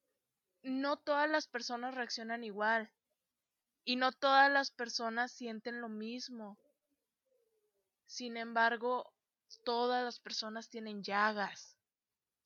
no 0.62 0.96
todas 0.96 1.30
las 1.30 1.46
personas 1.46 1.94
reaccionan 1.94 2.42
igual. 2.42 2.90
Y 3.84 3.94
no 3.94 4.10
todas 4.10 4.50
las 4.50 4.72
personas 4.72 5.30
sienten 5.30 5.80
lo 5.80 5.88
mismo. 5.88 6.58
Sin 8.06 8.36
embargo, 8.36 9.14
todas 9.62 10.02
las 10.02 10.18
personas 10.18 10.68
tienen 10.70 11.04
llagas 11.04 11.77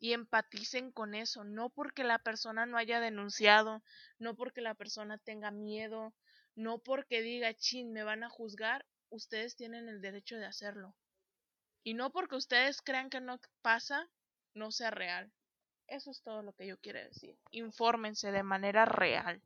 y 0.03 0.15
empaticen 0.15 0.91
con 0.91 1.15
eso, 1.15 1.45
no 1.45 1.71
porque 1.71 2.03
la 2.03 2.19
persona 2.19 2.67
no 2.67 2.77
haya 2.77 2.99
denunciado, 2.99 3.85
no 4.19 4.35
porque 4.35 4.61
la 4.61 4.75
persona 4.75 5.17
tenga 5.17 5.53
miedo, 5.53 6.13
no 6.57 6.81
porque 6.81 7.23
diga, 7.23 7.55
chin, 7.55 7.93
me 7.93 8.03
van 8.03 8.25
a 8.25 8.29
juzgar, 8.29 8.85
ustedes 9.11 9.55
tienen 9.55 9.89
el 9.89 10.01
derecho 10.01 10.39
de 10.39 10.47
hacerlo. 10.47 10.97
Y 11.85 11.95
no 11.95 12.11
porque 12.11 12.35
ustedes 12.35 12.83
crean 12.83 13.11
que 13.11 13.21
no 13.21 13.39
pasa, 13.63 14.11
no 14.55 14.73
sea 14.73 14.91
real. 14.91 15.33
Eso 15.87 16.11
es 16.11 16.21
todo 16.23 16.43
lo 16.43 16.53
que 16.53 16.67
yo 16.67 16.81
quiero 16.81 16.99
decir. 16.99 17.39
Infórmense 17.53 18.33
de 18.33 18.43
manera 18.43 18.85
real. 18.85 19.41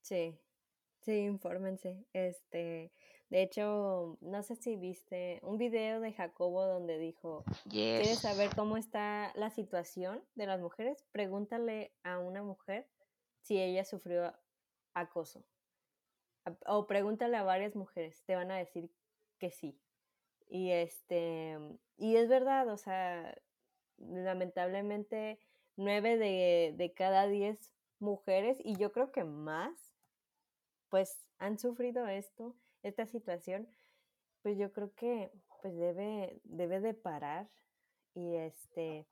Sí, 0.00 0.34
sí, 1.02 1.18
infórmense. 1.18 2.02
Este, 2.14 2.90
de 3.32 3.40
hecho, 3.40 4.18
no 4.20 4.42
sé 4.42 4.56
si 4.56 4.76
viste 4.76 5.40
un 5.42 5.56
video 5.56 6.00
de 6.00 6.12
Jacobo 6.12 6.66
donde 6.66 6.98
dijo, 6.98 7.44
¿quieres 7.70 8.18
saber 8.18 8.50
cómo 8.54 8.76
está 8.76 9.32
la 9.36 9.48
situación 9.48 10.22
de 10.34 10.44
las 10.44 10.60
mujeres? 10.60 11.02
Pregúntale 11.12 11.94
a 12.02 12.18
una 12.18 12.42
mujer 12.42 12.86
si 13.40 13.58
ella 13.58 13.86
sufrió 13.86 14.34
acoso. 14.92 15.46
O 16.66 16.86
pregúntale 16.86 17.38
a 17.38 17.42
varias 17.42 17.74
mujeres, 17.74 18.22
te 18.26 18.34
van 18.34 18.50
a 18.50 18.58
decir 18.58 18.92
que 19.38 19.50
sí. 19.50 19.80
Y 20.50 20.70
este, 20.72 21.56
y 21.96 22.16
es 22.16 22.28
verdad, 22.28 22.68
o 22.68 22.76
sea, 22.76 23.34
lamentablemente 23.96 25.38
nueve 25.76 26.18
de, 26.18 26.74
de 26.76 26.92
cada 26.92 27.26
diez 27.28 27.72
mujeres, 27.98 28.58
y 28.62 28.76
yo 28.76 28.92
creo 28.92 29.10
que 29.10 29.24
más, 29.24 29.94
pues 30.90 31.26
han 31.38 31.58
sufrido 31.58 32.06
esto 32.06 32.54
esta 32.82 33.06
situación, 33.06 33.68
pues 34.42 34.58
yo 34.58 34.72
creo 34.72 34.94
que 34.94 35.30
pues 35.62 35.76
debe, 35.76 36.40
debe 36.44 36.80
de 36.80 36.94
parar. 36.94 37.48
Y 38.14 38.34
este, 38.34 39.06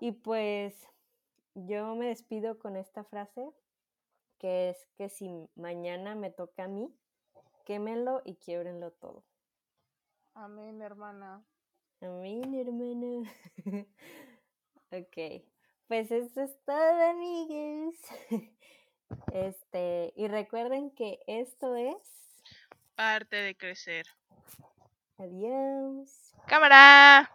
y 0.00 0.12
pues 0.12 0.88
yo 1.54 1.94
me 1.96 2.06
despido 2.06 2.58
con 2.58 2.76
esta 2.76 3.04
frase, 3.04 3.52
que 4.38 4.70
es 4.70 4.88
que 4.96 5.08
si 5.08 5.28
mañana 5.54 6.14
me 6.14 6.30
toca 6.30 6.64
a 6.64 6.68
mí, 6.68 6.94
quémenlo 7.64 8.22
y 8.24 8.36
quiebrenlo 8.36 8.92
todo. 8.92 9.24
Amén, 10.34 10.80
hermana. 10.80 11.44
Amén, 12.00 12.54
hermana. 12.54 13.30
ok, 14.90 15.44
pues 15.88 16.10
eso 16.10 16.40
es 16.40 16.58
todo, 16.64 17.10
amigues. 17.10 18.00
Este, 19.34 20.14
y 20.16 20.26
recuerden 20.26 20.90
que 20.90 21.20
esto 21.26 21.76
es 21.76 22.31
parte 23.02 23.34
de 23.34 23.56
crecer. 23.56 24.06
Adiós. 25.18 26.36
Cámara. 26.46 27.28